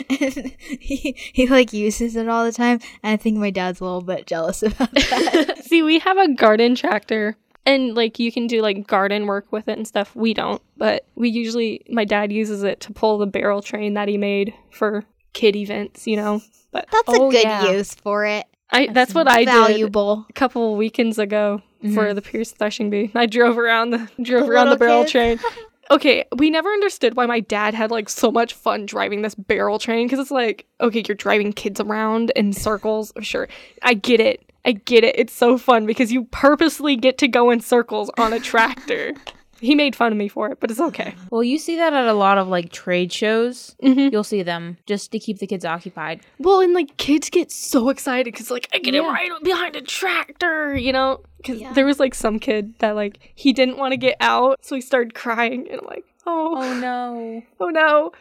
and 0.09 0.53
he, 0.59 1.15
he 1.33 1.47
like 1.47 1.71
uses 1.71 2.15
it 2.15 2.27
all 2.27 2.43
the 2.43 2.51
time. 2.51 2.79
And 3.01 3.13
I 3.13 3.17
think 3.17 3.37
my 3.37 3.49
dad's 3.49 3.79
a 3.79 3.85
little 3.85 4.01
bit 4.01 4.27
jealous 4.27 4.61
about 4.63 4.93
that. 4.93 5.63
See, 5.63 5.81
we 5.81 5.99
have 5.99 6.17
a 6.17 6.33
garden 6.33 6.75
tractor 6.75 7.37
and 7.65 7.95
like 7.95 8.19
you 8.19 8.31
can 8.31 8.47
do 8.47 8.61
like 8.61 8.87
garden 8.87 9.25
work 9.25 9.49
with 9.51 9.69
it 9.69 9.77
and 9.77 9.87
stuff. 9.87 10.13
We 10.15 10.33
don't, 10.33 10.61
but 10.75 11.05
we 11.15 11.29
usually 11.29 11.81
my 11.89 12.03
dad 12.03 12.31
uses 12.33 12.63
it 12.63 12.81
to 12.81 12.93
pull 12.93 13.17
the 13.17 13.25
barrel 13.27 13.61
train 13.61 13.93
that 13.93 14.09
he 14.09 14.17
made 14.17 14.53
for 14.71 15.05
kid 15.33 15.55
events, 15.55 16.07
you 16.07 16.15
know. 16.15 16.41
But 16.71 16.87
That's 16.91 17.03
Oh, 17.07 17.29
a 17.29 17.31
good 17.31 17.43
yeah. 17.43 17.71
use 17.71 17.93
for 17.95 18.25
it. 18.25 18.45
I 18.71 18.87
that's 18.87 19.13
what 19.15 19.27
I 19.27 19.39
did 19.39 19.47
Valuable. 19.47 20.25
a 20.29 20.33
couple 20.33 20.75
weekends 20.75 21.17
ago 21.17 21.61
for 21.81 21.87
mm-hmm. 21.87 22.13
the 22.15 22.21
Pierce 22.21 22.51
threshing 22.51 22.89
bee. 22.91 23.09
I 23.15 23.25
drove 23.25 23.57
around 23.57 23.89
the 23.91 24.07
drove 24.21 24.45
The 24.45 24.51
around 24.51 24.69
the 24.69 24.77
barrel 24.77 25.03
kid. 25.05 25.11
train. 25.11 25.39
Okay, 25.91 26.23
we 26.37 26.51
never 26.51 26.69
understood 26.69 27.15
why 27.15 27.25
my 27.25 27.39
dad 27.39 27.73
had 27.73 27.89
like 27.89 28.09
so 28.09 28.31
much 28.31 28.53
fun 28.53 28.85
driving 28.85 29.23
this 29.23 29.33
barrel 29.33 29.79
train 29.79 30.05
because 30.05 30.19
it's 30.19 30.29
like, 30.29 30.67
okay, 30.79 31.03
you're 31.07 31.15
driving 31.15 31.51
kids 31.51 31.79
around 31.79 32.31
in 32.35 32.53
circles. 32.53 33.11
Oh, 33.15 33.21
sure, 33.21 33.47
I 33.81 33.95
get 33.95 34.19
it. 34.19 34.47
I 34.63 34.73
get 34.73 35.03
it. 35.03 35.17
It's 35.17 35.33
so 35.33 35.57
fun 35.57 35.87
because 35.87 36.11
you 36.11 36.25
purposely 36.25 36.95
get 36.95 37.17
to 37.17 37.27
go 37.27 37.49
in 37.49 37.59
circles 37.59 38.11
on 38.19 38.33
a 38.33 38.39
tractor. 38.39 39.15
he 39.61 39.75
made 39.75 39.95
fun 39.95 40.11
of 40.11 40.17
me 40.17 40.27
for 40.27 40.49
it, 40.51 40.59
but 40.59 40.71
it's 40.71 40.79
okay. 40.79 41.15
Well, 41.31 41.43
you 41.43 41.57
see 41.59 41.75
that 41.75 41.93
at 41.93 42.05
a 42.07 42.13
lot 42.13 42.37
of 42.37 42.47
like 42.47 42.71
trade 42.71 43.11
shows. 43.13 43.75
Mhm. 43.83 44.11
You'll 44.11 44.23
see 44.23 44.41
them 44.43 44.77
just 44.87 45.11
to 45.11 45.19
keep 45.19 45.39
the 45.39 45.47
kids 45.47 45.63
occupied. 45.65 46.21
Well, 46.39 46.59
and 46.61 46.73
like 46.73 46.97
kids 46.97 47.29
get 47.29 47.51
so 47.51 47.89
excited 47.89 48.25
because 48.33 48.49
like 48.51 48.67
I 48.73 48.79
get 48.79 48.95
it 48.95 49.03
Yeah. 49.03 49.09
right 49.11 49.29
behind 49.43 49.75
a 49.75 49.81
tractor, 49.81 50.75
you 50.75 50.91
know. 50.91 51.21
Because 51.37 51.61
Yeah. 51.61 51.71
there 51.73 51.85
was 51.85 51.99
like 51.99 52.15
some 52.15 52.39
kid 52.39 52.73
that 52.79 52.95
like 52.95 53.19
he 53.35 53.53
didn't 53.53 53.77
want 53.77 53.91
to 53.93 53.97
get 53.97 54.15
out, 54.19 54.59
so 54.65 54.75
he 54.75 54.81
started 54.81 55.13
crying, 55.13 55.67
and 55.69 55.79
I'm 55.81 55.87
like, 55.87 56.03
oh, 56.25 56.55
Oh 56.57 56.73
no. 56.79 57.41
oh 57.59 57.69
no, 57.69 58.11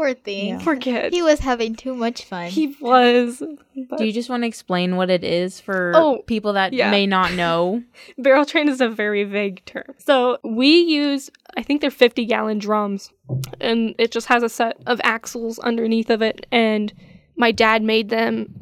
Poor 0.00 0.14
thing. 0.14 0.48
Yeah. 0.48 0.60
poor 0.64 0.76
kid. 0.76 1.12
He 1.12 1.20
was 1.20 1.40
having 1.40 1.74
too 1.76 1.94
much 1.94 2.24
fun. 2.24 2.48
He 2.48 2.74
was. 2.80 3.42
But 3.90 3.98
Do 3.98 4.06
you 4.06 4.14
just 4.14 4.30
want 4.30 4.44
to 4.44 4.46
explain 4.46 4.96
what 4.96 5.10
it 5.10 5.22
is 5.22 5.60
for 5.60 5.92
Oh, 5.94 6.22
people 6.26 6.54
that 6.54 6.72
yeah. 6.72 6.90
may 6.90 7.06
not 7.06 7.34
know? 7.34 7.82
barrel 8.18 8.46
train 8.46 8.70
is 8.70 8.80
a 8.80 8.88
very 8.88 9.24
vague 9.24 9.62
term. 9.66 9.94
So 9.98 10.38
we 10.42 10.68
use, 10.80 11.28
I 11.58 11.62
think 11.62 11.82
they're 11.82 11.90
50 11.90 12.24
gallon 12.24 12.58
drums, 12.58 13.12
and 13.60 13.94
it 13.98 14.10
just 14.10 14.28
has 14.28 14.42
a 14.42 14.48
set 14.48 14.78
of 14.86 15.02
axles 15.04 15.58
underneath 15.58 16.08
of 16.08 16.22
it. 16.22 16.46
And 16.50 16.94
my 17.36 17.52
dad 17.52 17.82
made 17.82 18.08
them 18.08 18.54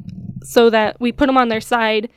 so 0.43 0.69
that 0.69 0.99
we 0.99 1.13
put 1.13 1.27
them 1.27 1.37
on 1.37 1.47
their 1.47 1.61
side, 1.61 2.09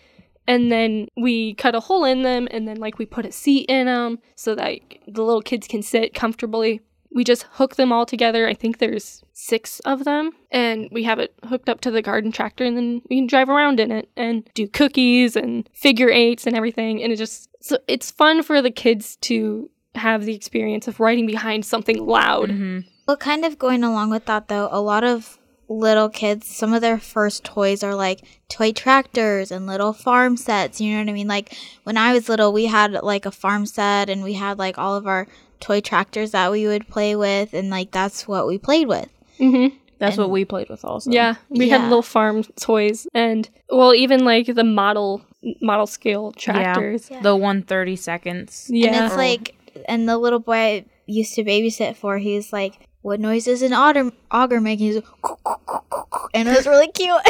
and 0.48 0.72
then 0.72 1.06
we 1.16 1.54
cut 1.54 1.76
a 1.76 1.80
hole 1.80 2.04
in 2.04 2.22
them, 2.22 2.48
and 2.50 2.66
then 2.66 2.78
like 2.78 2.98
we 2.98 3.06
put 3.06 3.24
a 3.24 3.30
seat 3.30 3.66
in 3.68 3.86
them 3.86 4.18
so 4.34 4.56
that 4.56 4.80
the 5.06 5.22
little 5.22 5.42
kids 5.42 5.68
can 5.68 5.80
sit 5.82 6.12
comfortably. 6.12 6.80
We 7.14 7.24
just 7.24 7.44
hook 7.52 7.76
them 7.76 7.92
all 7.92 8.06
together. 8.06 8.48
I 8.48 8.54
think 8.54 8.78
there's 8.78 9.22
six 9.32 9.80
of 9.80 10.04
them, 10.04 10.32
and 10.50 10.88
we 10.90 11.02
have 11.04 11.18
it 11.18 11.34
hooked 11.44 11.68
up 11.68 11.80
to 11.82 11.90
the 11.90 12.02
garden 12.02 12.32
tractor, 12.32 12.64
and 12.64 12.76
then 12.76 13.02
we 13.10 13.16
can 13.16 13.26
drive 13.26 13.48
around 13.48 13.80
in 13.80 13.90
it 13.90 14.08
and 14.16 14.48
do 14.54 14.66
cookies 14.66 15.36
and 15.36 15.68
figure 15.74 16.10
eights 16.10 16.46
and 16.46 16.56
everything. 16.56 17.02
And 17.02 17.12
it 17.12 17.16
just 17.16 17.48
so 17.60 17.78
it's 17.86 18.10
fun 18.10 18.42
for 18.42 18.62
the 18.62 18.70
kids 18.70 19.16
to 19.22 19.70
have 19.94 20.24
the 20.24 20.34
experience 20.34 20.88
of 20.88 21.00
riding 21.00 21.26
behind 21.26 21.64
something 21.66 22.04
loud. 22.04 22.50
hmm 22.50 22.80
Well, 23.06 23.16
kind 23.16 23.44
of 23.44 23.58
going 23.58 23.84
along 23.84 24.10
with 24.10 24.24
that, 24.26 24.48
though, 24.48 24.68
a 24.70 24.80
lot 24.80 25.04
of 25.04 25.38
little 25.68 26.08
kids, 26.08 26.46
some 26.46 26.72
of 26.74 26.80
their 26.80 26.98
first 26.98 27.44
toys 27.44 27.82
are 27.82 27.94
like 27.94 28.20
toy 28.48 28.72
tractors 28.72 29.50
and 29.50 29.66
little 29.66 29.92
farm 29.92 30.36
sets. 30.36 30.80
You 30.80 30.92
know 30.92 31.00
what 31.00 31.08
I 31.08 31.12
mean? 31.12 31.28
Like 31.28 31.56
when 31.84 31.96
I 31.96 32.12
was 32.12 32.28
little, 32.28 32.52
we 32.52 32.66
had 32.66 32.92
like 32.92 33.26
a 33.26 33.30
farm 33.30 33.66
set 33.66 34.10
and 34.10 34.22
we 34.22 34.34
had 34.34 34.58
like 34.58 34.78
all 34.78 34.96
of 34.96 35.06
our 35.06 35.26
toy 35.62 35.80
tractors 35.80 36.32
that 36.32 36.50
we 36.50 36.66
would 36.66 36.86
play 36.88 37.16
with, 37.16 37.54
and 37.54 37.70
like 37.70 37.90
that's 37.92 38.26
what 38.28 38.46
we 38.46 38.58
played 38.58 38.88
with. 38.88 39.08
Mm-hmm. 39.38 39.76
That's 39.98 40.16
what 40.16 40.30
we 40.30 40.44
played 40.44 40.68
with 40.68 40.84
also. 40.84 41.10
Yeah, 41.12 41.36
we 41.48 41.66
Yeah. 41.66 41.78
had 41.78 41.84
little 41.88 42.02
farm 42.02 42.42
toys, 42.60 43.06
and 43.14 43.48
well, 43.70 43.94
even 43.94 44.24
like 44.24 44.46
the 44.52 44.64
model 44.64 45.22
model 45.60 45.86
scale 45.86 46.32
tractors. 46.32 47.08
Yeah. 47.10 47.22
The 47.22 47.36
one 47.36 47.62
thirty 47.62 47.96
seconds. 47.96 48.66
Yeah, 48.68 48.88
And 48.94 49.06
it's 49.06 49.16
like, 49.16 49.54
and 49.88 50.08
the 50.08 50.18
little 50.18 50.40
boy 50.40 50.54
I 50.54 50.84
used 51.06 51.34
to 51.36 51.44
babysit 51.44 51.94
for, 51.96 52.18
he's 52.18 52.52
like, 52.52 52.74
what 53.02 53.20
noise 53.20 53.44
does 53.44 53.62
an 53.62 53.72
auger, 53.72 54.10
auger 54.30 54.60
make? 54.60 54.78
He's 54.78 54.96
like, 54.96 55.04
and 56.34 56.48
it 56.48 56.56
was 56.56 56.66
really 56.66 56.88
cute. 56.92 57.20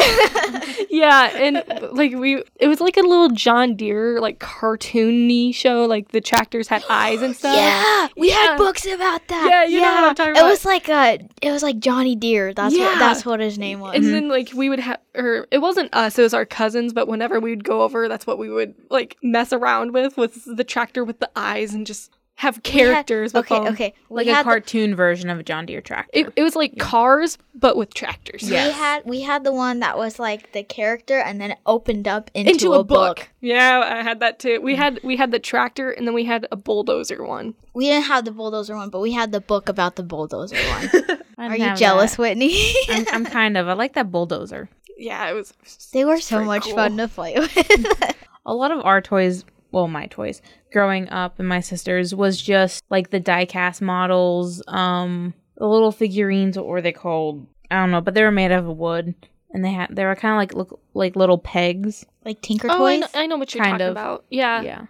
yeah, 0.89 1.29
and 1.35 1.63
like 1.91 2.13
we, 2.13 2.43
it 2.59 2.67
was 2.67 2.79
like 2.79 2.95
a 2.97 3.01
little 3.01 3.29
John 3.29 3.75
Deere 3.75 4.19
like 4.21 4.39
cartoony 4.39 5.53
show. 5.53 5.85
Like 5.85 6.09
the 6.09 6.21
tractors 6.21 6.67
had 6.67 6.83
eyes 6.89 7.21
and 7.21 7.35
stuff. 7.35 7.55
Yeah, 7.55 8.07
we 8.17 8.29
Yeah. 8.29 8.35
had 8.35 8.57
books 8.57 8.85
about 8.85 9.27
that. 9.27 9.47
Yeah, 9.49 9.63
you 9.65 9.81
know 9.81 9.93
what 9.93 10.03
I'm 10.05 10.15
talking 10.15 10.31
about. 10.33 10.45
It 10.45 10.49
was 10.49 10.65
like 10.65 10.89
uh 10.89 11.17
it 11.41 11.51
was 11.51 11.63
like 11.63 11.79
Johnny 11.79 12.15
Deere. 12.15 12.53
That's 12.53 12.75
Yeah. 12.75 12.85
what 12.85 12.99
that's 12.99 13.25
what 13.25 13.39
his 13.39 13.57
name 13.57 13.79
was. 13.79 13.95
And 13.95 14.05
then 14.05 14.27
like 14.29 14.51
we 14.53 14.69
would 14.69 14.79
have, 14.79 14.99
or 15.15 15.47
it 15.51 15.59
wasn't 15.59 15.93
us, 15.93 16.17
it 16.17 16.23
was 16.23 16.33
our 16.33 16.45
cousins. 16.45 16.93
But 16.93 17.07
whenever 17.07 17.39
we 17.39 17.49
would 17.51 17.63
go 17.63 17.81
over, 17.81 18.07
that's 18.07 18.27
what 18.27 18.37
we 18.37 18.49
would 18.49 18.75
like 18.89 19.17
mess 19.23 19.51
around 19.53 19.93
with, 19.93 20.17
was 20.17 20.43
the 20.45 20.63
tractor 20.63 21.03
with 21.03 21.19
the 21.19 21.29
eyes 21.35 21.73
and 21.73 21.85
just 21.85 22.11
have 22.35 22.55
We 22.63 22.71
had- 22.71 22.79
characters. 23.07 23.35
okay, 23.35 23.55
them. 23.55 23.73
okay. 23.73 23.93
Like 24.09 24.27
a 24.27 24.33
had 24.33 24.41
the- 24.45 24.49
cartoon 24.49 24.95
version 24.95 25.29
of 25.29 25.39
a 25.39 25.43
John 25.43 25.65
Deere 25.65 25.81
tractor. 25.81 26.09
It, 26.13 26.33
it 26.35 26.43
was 26.43 26.55
like 26.55 26.77
cars, 26.77 27.37
but 27.55 27.77
with 27.77 27.93
tractors. 27.93 28.43
we 28.43 28.55
had 28.55 29.03
we 29.05 29.21
had 29.21 29.43
the 29.43 29.51
one 29.53 29.79
that 29.79 29.97
was 29.97 30.19
like 30.19 30.51
the 30.51 30.63
character, 30.63 31.19
and 31.19 31.39
then 31.39 31.51
it 31.51 31.59
opened 31.65 32.07
up 32.07 32.29
into, 32.33 32.51
into 32.51 32.73
a, 32.73 32.83
book. 32.83 33.17
book. 33.17 33.29
Yeah, 33.41 33.81
I 33.99 34.03
had 34.03 34.19
that 34.21 34.39
too. 34.39 34.59
We 34.61 34.73
mm. 34.73 34.77
had 34.77 34.99
we 35.03 35.15
had 35.15 35.31
the 35.31 35.39
tractor, 35.39 35.91
and 35.91 36.05
then 36.07 36.13
we 36.13 36.25
had 36.25 36.47
a 36.51 36.55
bulldozer 36.55 37.23
one. 37.23 37.53
We 37.73 37.85
didn't 37.85 38.05
have 38.05 38.25
the 38.25 38.31
bulldozer 38.31 38.75
one, 38.75 38.89
but 38.89 38.99
we 38.99 39.11
had 39.13 39.31
the 39.31 39.41
book 39.41 39.69
about 39.69 39.95
the 39.95 40.03
bulldozer 40.03 40.55
one. 41.07 41.19
Are 41.37 41.57
you 41.57 41.75
jealous, 41.75 42.11
that. 42.15 42.21
Whitney? 42.21 42.73
I'm, 42.89 43.05
I'm 43.11 43.25
kind 43.39 43.57
of. 43.57 43.67
I 43.67 43.73
like 43.73 43.93
that 43.93 44.11
bulldozer. 44.11 44.69
Yeah, 44.97 45.29
it 45.29 45.33
was. 45.33 45.53
they 45.91 46.05
were 46.05 46.19
so 46.19 46.43
much 46.43 46.63
cool. 46.65 46.75
fun 46.75 46.97
to 46.97 47.07
play 47.07 47.33
with. 47.37 48.15
A 48.45 48.53
lot 48.53 48.71
of 48.71 48.85
our 48.85 49.01
toys, 49.01 49.43
well, 49.73 49.87
my 49.89 50.05
toys, 50.07 50.41
growing 50.71 51.09
up 51.09 51.39
and 51.39 51.49
my 51.49 51.59
sisters 51.59 52.15
was 52.15 52.41
just 52.41 52.83
like 52.89 53.09
the 53.09 53.19
die-cast 53.19 53.81
models, 53.81 54.63
um, 54.69 55.33
the 55.57 55.67
little 55.67 55.91
figurines. 55.91 56.55
What 56.57 56.67
were 56.67 56.81
they 56.81 56.91
called? 56.93 57.45
I 57.69 57.75
don't 57.79 57.91
know, 57.91 57.99
but 58.01 58.13
they 58.13 58.23
were 58.23 58.31
made 58.31 58.51
out 58.51 58.59
of 58.63 58.77
wood, 58.77 59.15
and 59.51 59.65
they 59.65 59.71
had 59.71 59.89
they 59.95 60.05
were 60.05 60.15
kind 60.15 60.33
of 60.33 60.37
like 60.37 60.53
look 60.53 60.79
like 60.93 61.15
little 61.15 61.37
pegs. 61.39 62.05
like 62.23 62.41
Tinker 62.41 62.67
Oh, 62.71 62.85
I 62.85 62.97
Toys. 62.97 63.01
know, 63.01 63.07
I 63.19 63.27
know 63.27 63.37
what 63.37 63.53
you're 63.53 63.63
Kind 63.63 63.79
talking 63.79 63.87
of. 63.87 63.91
about. 63.91 64.25
Yeah. 64.29 64.61
Yeah, 64.61 64.85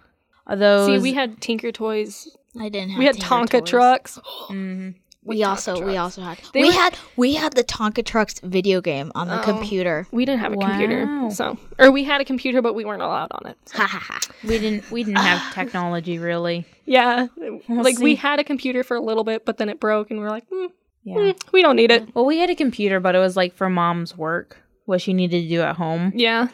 Are 0.46 0.56
those. 0.56 0.86
See, 0.86 0.98
we 1.02 1.14
had 1.14 1.40
Tinker 1.40 1.72
Toys. 1.72 2.36
I 2.60 2.68
didn't 2.68 2.90
have. 2.90 2.98
we 3.00 3.06
had 3.06 3.14
Tinker 3.16 3.26
Tonka 3.58 3.60
Toys. 3.60 3.68
trucks. 3.70 4.18
Mhm. 4.50 4.94
We 5.26 5.40
Tonka 5.40 5.48
also 5.48 5.86
we 5.86 5.96
also 5.96 6.20
had 6.22 6.38
They 6.52 6.60
we 6.62 6.66
were- 6.68 6.72
had 6.74 6.98
we 7.16 7.34
had 7.34 7.54
the 7.54 7.64
Tonka 7.64 8.04
trucks 8.04 8.40
video 8.40 8.80
game 8.80 9.10
on 9.14 9.28
the 9.28 9.40
Oh. 9.40 9.44
computer. 9.44 10.06
We 10.10 10.24
didn't 10.26 10.40
have 10.40 10.52
a 10.52 10.56
computer, 10.56 11.30
so 11.30 11.58
or 11.78 11.90
we 11.90 12.04
had 12.04 12.20
a 12.20 12.24
computer, 12.24 12.60
but 12.60 12.74
we 12.74 12.84
weren't 12.84 13.00
allowed 13.02 13.28
on 13.32 13.46
it. 13.50 13.56
Ha 13.72 13.86
ha 13.86 13.98
ha. 13.98 14.20
We 14.46 14.58
didn't 14.58 14.90
we 14.90 15.02
didn't 15.04 15.18
have 15.18 15.54
technology 15.54 16.18
really. 16.18 16.66
Yeah, 16.84 17.28
like 17.68 17.98
we 17.98 18.16
had 18.16 18.38
a 18.38 18.44
computer 18.44 18.84
for 18.84 18.96
a 18.96 19.00
little 19.00 19.24
bit, 19.24 19.44
but 19.46 19.56
then 19.56 19.68
it 19.70 19.80
broke, 19.80 20.10
and 20.10 20.20
we 20.20 20.26
are 20.26 20.30
like, 20.30 20.48
mm, 20.50 20.68
Yeah. 21.04 21.14
mm, 21.16 21.52
we 21.52 21.62
don't 21.62 21.76
need 21.76 21.90
it. 21.90 22.14
Well, 22.14 22.26
we 22.26 22.38
had 22.38 22.50
a 22.50 22.54
computer, 22.54 23.00
but 23.00 23.14
it 23.14 23.18
was 23.20 23.36
like 23.36 23.54
for 23.54 23.70
mom's 23.70 24.18
work, 24.18 24.58
what 24.84 25.00
she 25.00 25.14
needed 25.14 25.42
to 25.44 25.48
do 25.48 25.62
at 25.62 25.76
home. 25.76 26.12
Yeah, 26.14 26.48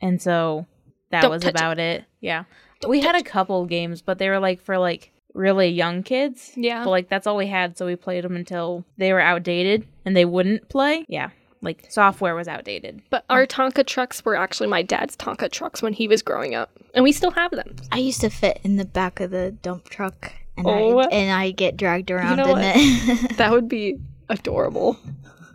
And 0.00 0.22
so 0.22 0.66
that 1.10 1.20
Don't 1.20 1.30
was 1.30 1.42
touch 1.42 1.50
it. 1.54 1.60
about 1.60 1.78
it. 1.78 2.04
Yeah. 2.20 2.44
we 2.88 3.00
had 3.00 3.14
a 3.14 3.22
couple 3.22 3.64
games, 3.66 4.00
but 4.02 4.18
they 4.18 4.28
were 4.30 4.38
like 4.40 4.60
for 4.60 4.76
like 4.78 5.10
really 5.34 5.68
young 5.68 6.02
kids. 6.02 6.52
yeah. 6.56 6.84
But 6.84 6.90
like 6.90 7.08
that's 7.08 7.26
all 7.26 7.36
we 7.36 7.46
had, 7.48 7.76
so 7.76 7.84
we 7.86 7.96
played 7.96 8.24
them 8.24 8.36
until 8.36 8.84
they 8.96 9.12
were 9.12 9.20
outdated 9.20 9.86
and 10.04 10.16
they 10.16 10.24
wouldn't 10.24 10.68
play. 10.68 11.04
Yeah. 11.08 11.30
Like 11.60 11.86
software 11.90 12.34
was 12.34 12.46
outdated. 12.48 13.02
But 13.10 13.24
our 13.30 13.46
Tonka 13.46 13.86
trucks 13.86 14.24
were 14.24 14.36
actually 14.36 14.68
my 14.68 14.82
dad's 14.82 15.16
Tonka 15.16 15.50
trucks 15.50 15.80
when 15.82 15.92
he 15.94 16.08
was 16.08 16.20
growing 16.22 16.54
up, 16.54 16.70
and 16.94 17.02
we 17.02 17.10
still 17.12 17.30
have 17.30 17.50
them. 17.52 17.74
I 17.90 17.98
used 17.98 18.20
to 18.20 18.28
fit 18.30 18.60
in 18.64 18.76
the 18.76 18.84
back 18.84 19.18
of 19.20 19.30
the 19.30 19.50
dump 19.50 19.88
truck, 19.88 20.32
and 20.58 20.66
Oh. 20.66 20.98
I 20.98 21.04
and 21.06 21.32
I 21.32 21.52
get 21.52 21.76
dragged 21.78 22.10
around 22.10 22.36
know 22.36 22.44
in 22.44 22.50
what? 22.50 22.62
it. 22.76 23.36
That 23.38 23.50
would 23.52 23.68
be 23.68 23.98
adorable. 24.28 24.98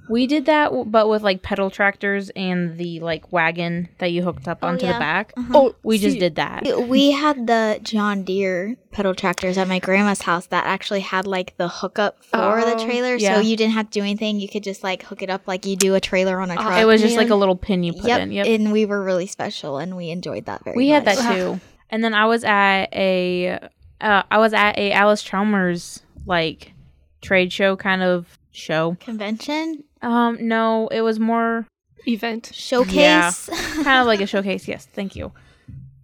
We 0.10 0.26
did 0.28 0.46
that, 0.48 0.72
but 0.88 1.08
with 1.08 1.22
like 1.22 1.44
pedal 1.44 1.70
tractors 1.70 2.30
and 2.32 2.78
the 2.78 3.00
like 3.00 3.32
wagon 3.32 3.90
that 4.00 4.12
you 4.12 4.24
hooked 4.24 4.48
up 4.48 4.60
Oh, 4.64 4.68
onto 4.68 4.86
yeah. 4.88 4.94
the 4.94 5.00
back. 5.00 5.34
Oh, 5.54 5.76
We 5.84 6.00
just 6.00 6.18
did 6.20 6.36
that. 6.36 6.64
we 6.90 7.12
had 7.12 7.46
the 7.46 7.80
John 7.84 8.24
Deere 8.24 8.76
pedal 8.92 9.14
tractors 9.14 9.56
at 9.60 9.68
my 9.68 9.78
grandma's 9.78 10.24
house 10.24 10.48
that 10.48 10.66
actually 10.66 11.02
had 11.02 11.28
like 11.28 11.56
the 11.58 11.68
hookup 11.70 12.24
for 12.26 12.38
the 12.62 12.76
Oh, 12.76 12.86
trailer, 12.86 13.16
yeah. 13.16 13.36
so 13.36 13.40
you 13.42 13.56
didn't 13.56 13.74
have 13.74 13.92
to 13.92 14.00
do 14.00 14.02
anything. 14.02 14.40
You 14.40 14.50
could 14.50 14.64
just 14.64 14.84
like 14.84 15.04
hook 15.04 15.22
it 15.22 15.30
up 15.30 15.48
like 15.48 15.66
you 15.68 15.76
do 15.76 15.94
a 15.94 16.00
trailer 16.02 16.42
on 16.42 16.50
a 16.50 16.56
truck. 16.56 16.80
It 16.80 16.86
was 16.86 17.02
just 17.02 17.16
like 17.16 17.30
a 17.30 17.36
little 17.36 17.56
pin 17.56 17.84
you 17.84 17.94
put 17.94 18.06
yep, 18.06 18.22
in. 18.22 18.32
Yep. 18.32 18.48
and 18.48 18.72
we 18.72 18.88
were 18.88 19.04
really 19.04 19.28
special, 19.28 19.78
and 19.78 19.96
we 19.96 20.10
enjoyed 20.10 20.46
that 20.46 20.64
very. 20.64 20.74
Much. 20.76 20.78
We 20.80 20.90
had 20.90 21.06
that 21.06 21.36
too. 21.36 21.60
And 21.92 22.04
then 22.04 22.16
I 22.16 22.26
was 22.26 22.44
at 22.44 22.86
a 22.94 23.60
uh, 24.02 24.24
I 24.32 24.38
was 24.40 24.54
at 24.54 24.76
a 24.80 24.92
Allis-Chalmers 24.92 26.02
like 26.26 26.74
trade 27.22 27.52
show 27.54 27.76
kind 27.76 28.02
of 28.02 28.39
show. 28.60 28.98
convention. 29.00 29.84
Um 30.02 30.38
no, 30.42 30.88
it 30.90 31.02
was 31.02 31.20
more 31.20 31.68
Event. 32.08 32.52
Showcase. 32.54 33.50
kind 33.84 34.02
of 34.02 34.08
like 34.08 34.22
a 34.22 34.26
showcase. 34.28 34.68
Yes, 34.68 34.88
thank 34.94 35.16
you. 35.16 35.32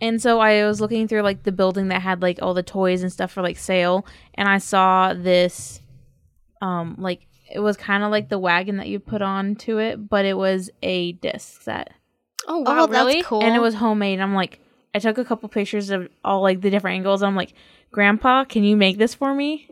And 0.02 0.22
so 0.22 0.40
I 0.40 0.66
was 0.66 0.82
looking 0.82 1.08
through 1.08 1.22
like 1.22 1.44
the 1.44 1.52
building 1.52 1.88
that 1.88 2.02
had 2.02 2.22
like 2.22 2.42
all 2.42 2.54
the 2.54 2.64
toys 2.64 3.02
and 3.02 3.12
stuff 3.12 3.32
for 3.32 3.42
like 3.42 3.58
sale, 3.58 4.06
and 4.34 4.50
I 4.50 4.58
saw 4.58 5.14
this, 5.14 5.80
um, 6.62 6.96
like 7.00 7.28
it 7.52 7.60
was 7.60 7.78
kind 7.78 8.04
of 8.04 8.12
like 8.12 8.28
the 8.30 8.38
wagon 8.40 8.78
that 8.78 8.88
you 8.88 9.00
put 9.00 9.22
on 9.22 9.56
to 9.56 9.80
it, 9.80 10.10
but 10.10 10.26
it 10.26 10.36
was 10.36 10.70
a 10.84 11.14
disc 11.14 11.62
set, 11.62 11.94
Oh 12.48 12.60
wow, 12.60 12.84
oh, 12.84 12.88
really? 12.88 13.14
that's 13.16 13.28
cool. 13.28 13.44
and 13.44 13.56
it 13.56 13.62
was 13.62 13.76
homemade. 13.76 14.20
I'm 14.20 14.36
like, 14.36 14.60
I 14.94 15.00
took 15.00 15.18
a 15.18 15.26
couple 15.26 15.48
pictures 15.50 15.90
of 15.90 16.10
all 16.24 16.42
like 16.42 16.62
the 16.62 16.70
different 16.70 16.96
angles. 16.96 17.24
I'm 17.24 17.36
like, 17.36 17.54
Grandpa, 17.92 18.44
can 18.46 18.64
you 18.64 18.76
make 18.76 18.98
this 18.98 19.14
for 19.14 19.34
me? 19.34 19.70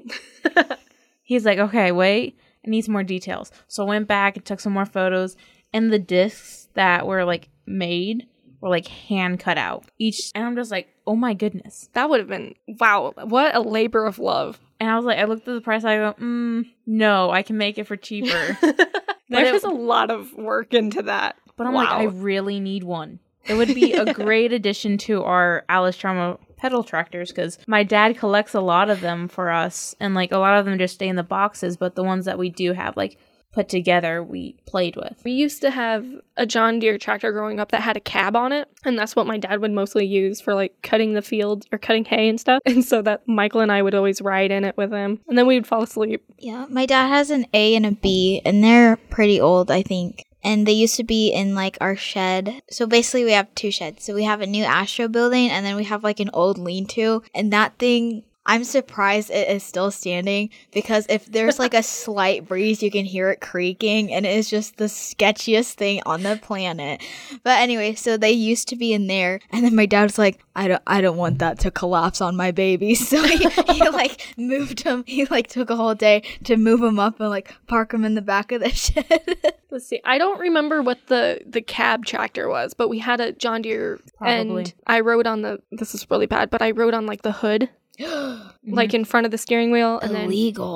He's 1.24 1.46
like, 1.46 1.60
okay, 1.60 1.92
wait, 1.92 2.38
I 2.66 2.70
need 2.70 2.84
some 2.86 2.94
more 2.94 3.04
details. 3.04 3.52
So 3.68 3.84
I 3.84 3.88
went 3.90 4.08
back 4.08 4.36
and 4.38 4.46
took 4.46 4.60
some 4.60 4.74
more 4.74 4.86
photos, 4.86 5.36
and 5.74 5.92
the 5.92 6.00
discs 6.00 6.68
that 6.76 7.06
were 7.08 7.26
like 7.26 7.50
made 7.66 8.28
were 8.62 8.70
like 8.70 8.88
hand 8.88 9.40
cut 9.40 9.58
out 9.58 9.86
each. 10.00 10.32
And 10.36 10.46
I'm 10.46 10.56
just 10.56 10.72
like, 10.72 10.88
oh 11.06 11.16
my 11.16 11.34
goodness. 11.34 11.90
That 11.94 12.10
would 12.10 12.20
have 12.20 12.30
been 12.30 12.56
wow. 12.80 13.14
What 13.24 13.56
a 13.56 13.60
labor 13.60 14.06
of 14.06 14.20
love. 14.20 14.60
And 14.80 14.90
I 14.90 14.96
was 14.96 15.06
like, 15.06 15.18
I 15.18 15.26
looked 15.26 15.48
at 15.48 15.54
the 15.54 15.62
price, 15.62 15.84
I 15.84 15.98
go, 15.98 16.14
mm, 16.20 16.64
no, 16.86 17.30
I 17.32 17.42
can 17.44 17.58
make 17.58 17.78
it 17.78 17.88
for 17.88 17.96
cheaper. 17.98 18.58
There 19.30 19.46
it- 19.48 19.54
was 19.54 19.64
a 19.64 19.70
lot 19.70 20.12
of 20.12 20.32
work 20.34 20.74
into 20.74 21.02
that. 21.04 21.38
But 21.56 21.66
I'm 21.68 21.74
like, 21.74 21.90
Wow. 21.90 22.00
I 22.00 22.04
really 22.06 22.60
need 22.60 22.84
one. 22.84 23.20
It 23.46 23.56
would 23.56 23.74
be 23.74 23.94
a 23.94 24.14
great 24.14 24.54
addition 24.54 24.98
to 25.00 25.24
our 25.24 25.64
Alice 25.70 25.98
Trauma 25.98 26.38
pedal 26.64 26.82
tractors 26.82 27.30
because 27.30 27.60
my 27.68 27.84
dad 27.84 28.18
collects 28.18 28.54
a 28.54 28.62
lot 28.62 28.90
of 28.90 29.02
them 29.02 29.28
for 29.28 29.52
us, 29.52 29.94
and 30.00 30.16
like 30.16 30.32
a 30.32 30.38
lot 30.38 30.58
of 30.58 30.64
them 30.64 30.78
just 30.78 30.94
stay 30.96 31.10
in 31.10 31.18
the 31.18 31.22
boxes. 31.22 31.76
But 31.76 31.96
the 31.96 32.04
ones 32.04 32.24
that 32.24 32.40
we 32.40 32.50
do 32.50 32.72
have 32.72 32.96
like 32.96 33.18
put 33.52 33.68
together, 33.68 34.24
we 34.24 34.56
played 34.66 34.96
with. 34.96 35.22
We 35.26 35.34
used 35.34 35.62
to 35.62 35.72
have 35.72 36.06
a 36.38 36.46
John 36.46 36.80
Deere 36.80 36.98
tractor 36.98 37.34
growing 37.34 37.60
up 37.60 37.72
that 37.72 37.82
had 37.82 37.98
a 37.98 38.00
cab 38.00 38.38
on 38.38 38.54
it, 38.54 38.70
and 38.86 38.98
that's 38.98 39.14
what 39.14 39.28
my 39.28 39.38
dad 39.38 39.60
would 39.60 39.74
mostly 39.74 40.06
use 40.06 40.40
for 40.40 40.56
like 40.56 40.82
cutting 40.82 41.14
the 41.14 41.22
field 41.22 41.66
or 41.74 41.78
cutting 41.78 42.06
hay 42.06 42.30
and 42.30 42.40
stuff. 42.40 42.62
And 42.74 42.86
so 42.86 43.02
that 43.02 43.28
Michael 43.28 43.60
and 43.60 43.72
I 43.72 43.82
would 43.82 43.94
always 43.94 44.22
ride 44.22 44.50
in 44.50 44.64
it 44.64 44.78
with 44.78 44.92
him, 44.94 45.20
and 45.28 45.38
then 45.38 45.46
we'd 45.46 45.68
fall 45.68 45.84
asleep. 45.84 46.24
Yeah, 46.40 46.66
my 46.70 46.86
dad 46.86 47.10
has 47.10 47.30
an 47.30 47.46
A 47.54 47.76
and 47.76 47.86
a 47.86 47.92
B, 47.92 48.42
and 48.46 48.64
they're 48.64 48.96
pretty 48.96 49.42
old, 49.42 49.70
I 49.70 49.84
think. 49.84 50.24
And 50.44 50.68
they 50.68 50.74
used 50.74 50.96
to 50.98 51.04
be 51.04 51.30
in 51.30 51.56
like 51.56 51.78
our 51.80 51.96
shed. 51.96 52.62
So 52.70 52.86
basically, 52.86 53.24
we 53.24 53.32
have 53.32 53.54
two 53.56 53.72
sheds. 53.72 54.04
So 54.04 54.14
we 54.14 54.24
have 54.24 54.42
a 54.42 54.48
new 54.48 54.64
Astro 54.64 55.08
building, 55.08 55.50
and 55.50 55.66
then 55.66 55.76
we 55.76 55.86
have 55.86 56.04
like 56.04 56.20
an 56.20 56.30
old 56.34 56.58
lean 56.58 56.86
to. 56.88 57.24
And 57.34 57.54
that 57.54 57.78
thing, 57.80 58.24
I'm 58.46 58.64
surprised 58.64 59.30
it 59.30 59.48
is 59.48 59.64
still 59.64 59.90
standing 59.90 60.50
because 60.72 61.06
if 61.10 61.26
there's 61.28 61.60
like 61.60 61.74
a 61.74 61.84
slight 61.84 62.48
breeze, 62.48 62.84
you 62.84 62.92
can 62.92 63.06
hear 63.06 63.30
it 63.30 63.40
creaking, 63.40 64.14
and 64.14 64.26
it 64.26 64.36
is 64.36 64.50
just 64.50 64.78
the 64.78 64.86
sketchiest 64.86 65.74
thing 65.74 66.02
on 66.06 66.24
the 66.24 66.38
planet. 66.42 67.02
But 67.44 67.60
anyway, 67.60 67.96
so 67.96 68.18
they 68.18 68.32
used 68.32 68.68
to 68.70 68.76
be 68.76 68.94
in 68.94 69.08
there, 69.08 69.40
and 69.52 69.64
then 69.64 69.76
my 69.76 69.86
dad's 69.86 70.18
like, 70.18 70.44
"I 70.56 70.68
don't, 70.68 70.84
I 70.86 71.02
don't 71.02 71.18
want 71.18 71.40
that 71.40 71.60
to 71.60 71.72
collapse 71.72 72.22
on 72.22 72.36
my 72.36 72.52
baby." 72.52 72.96
So 73.14 73.22
he, 73.22 73.48
he 73.74 73.90
like 73.92 74.34
moved 74.38 74.82
him. 74.82 75.04
He 75.06 75.26
like 75.26 75.48
took 75.48 75.70
a 75.70 75.76
whole 75.76 75.94
day 75.94 76.24
to 76.46 76.58
move 76.58 76.82
him 76.82 77.00
up 77.00 77.20
and 77.20 77.30
like 77.30 77.54
park 77.68 77.94
him 77.94 78.04
in 78.06 78.16
the 78.16 78.22
back 78.22 78.52
of 78.52 78.62
the 78.62 78.70
shed. 78.70 79.56
Let's 79.70 79.88
see. 79.88 80.02
I 80.06 80.18
don't 80.18 80.40
remember 80.40 80.82
what 80.82 81.08
the 81.08 81.42
the 81.46 81.62
cab 81.62 82.06
tractor 82.06 82.50
was, 82.50 82.74
but 82.74 82.90
we 82.90 83.00
had 83.00 83.20
a 83.20 83.34
John 83.34 83.62
Deere, 83.62 84.00
Probably. 84.18 84.62
and 84.64 84.74
I 84.88 85.02
rode 85.02 85.28
on 85.28 85.42
the. 85.42 85.62
This 85.72 85.94
is 85.94 86.10
really 86.10 86.26
bad, 86.26 86.50
but 86.50 86.62
I 86.62 86.72
rode 86.72 86.94
on 86.94 87.06
like 87.06 87.22
the 87.24 87.32
hood, 87.32 87.70
like 88.00 88.90
mm-hmm. 88.90 88.96
in 88.96 89.06
front 89.06 89.26
of 89.26 89.32
the 89.32 89.38
steering 89.38 89.72
wheel, 89.72 90.00
and 90.00 90.14
then 90.16 90.30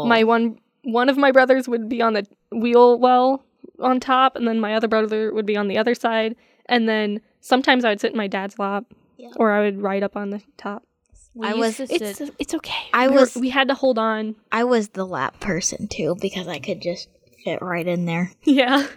my 0.08 0.24
one 0.24 0.60
one 0.84 1.10
of 1.10 1.18
my 1.18 1.32
brothers 1.32 1.68
would 1.68 1.90
be 1.90 2.02
on 2.02 2.14
the 2.14 2.26
wheel 2.52 2.98
well 3.00 3.44
on 3.80 4.00
top, 4.00 4.36
and 4.36 4.48
then 4.48 4.60
my 4.60 4.74
other 4.74 4.88
brother 4.88 5.34
would 5.34 5.46
be 5.46 5.58
on 5.58 5.68
the 5.68 5.78
other 5.78 5.94
side, 5.96 6.36
and 6.68 6.88
then 6.88 7.20
sometimes 7.42 7.84
I 7.86 7.90
would 7.90 8.00
sit 8.02 8.12
in 8.12 8.18
my 8.18 8.28
dad's 8.28 8.58
lap, 8.60 8.86
Yeah. 9.18 9.30
or 9.38 9.52
I 9.52 9.62
would 9.62 9.82
ride 9.82 10.04
up 10.04 10.16
on 10.16 10.30
the 10.30 10.42
top. 10.58 10.84
I 11.42 11.54
was- 11.54 11.80
It's 11.80 12.18
sit- 12.18 12.34
it's 12.40 12.54
okay. 12.56 12.74
I 12.94 13.08
We 13.08 13.14
were- 13.14 13.20
was- 13.22 13.36
we 13.36 13.50
had 13.50 13.68
to 13.68 13.76
hold 13.76 14.00
on. 14.00 14.36
I 14.52 14.64
was 14.64 14.90
the 14.90 15.06
lap 15.06 15.40
person 15.40 15.88
too 15.88 16.16
because 16.20 16.48
I 16.48 16.58
could 16.60 16.82
just 16.82 17.10
fit 17.44 17.62
right 17.62 17.86
in 17.86 18.06
there. 18.06 18.32
Yeah. 18.44 18.88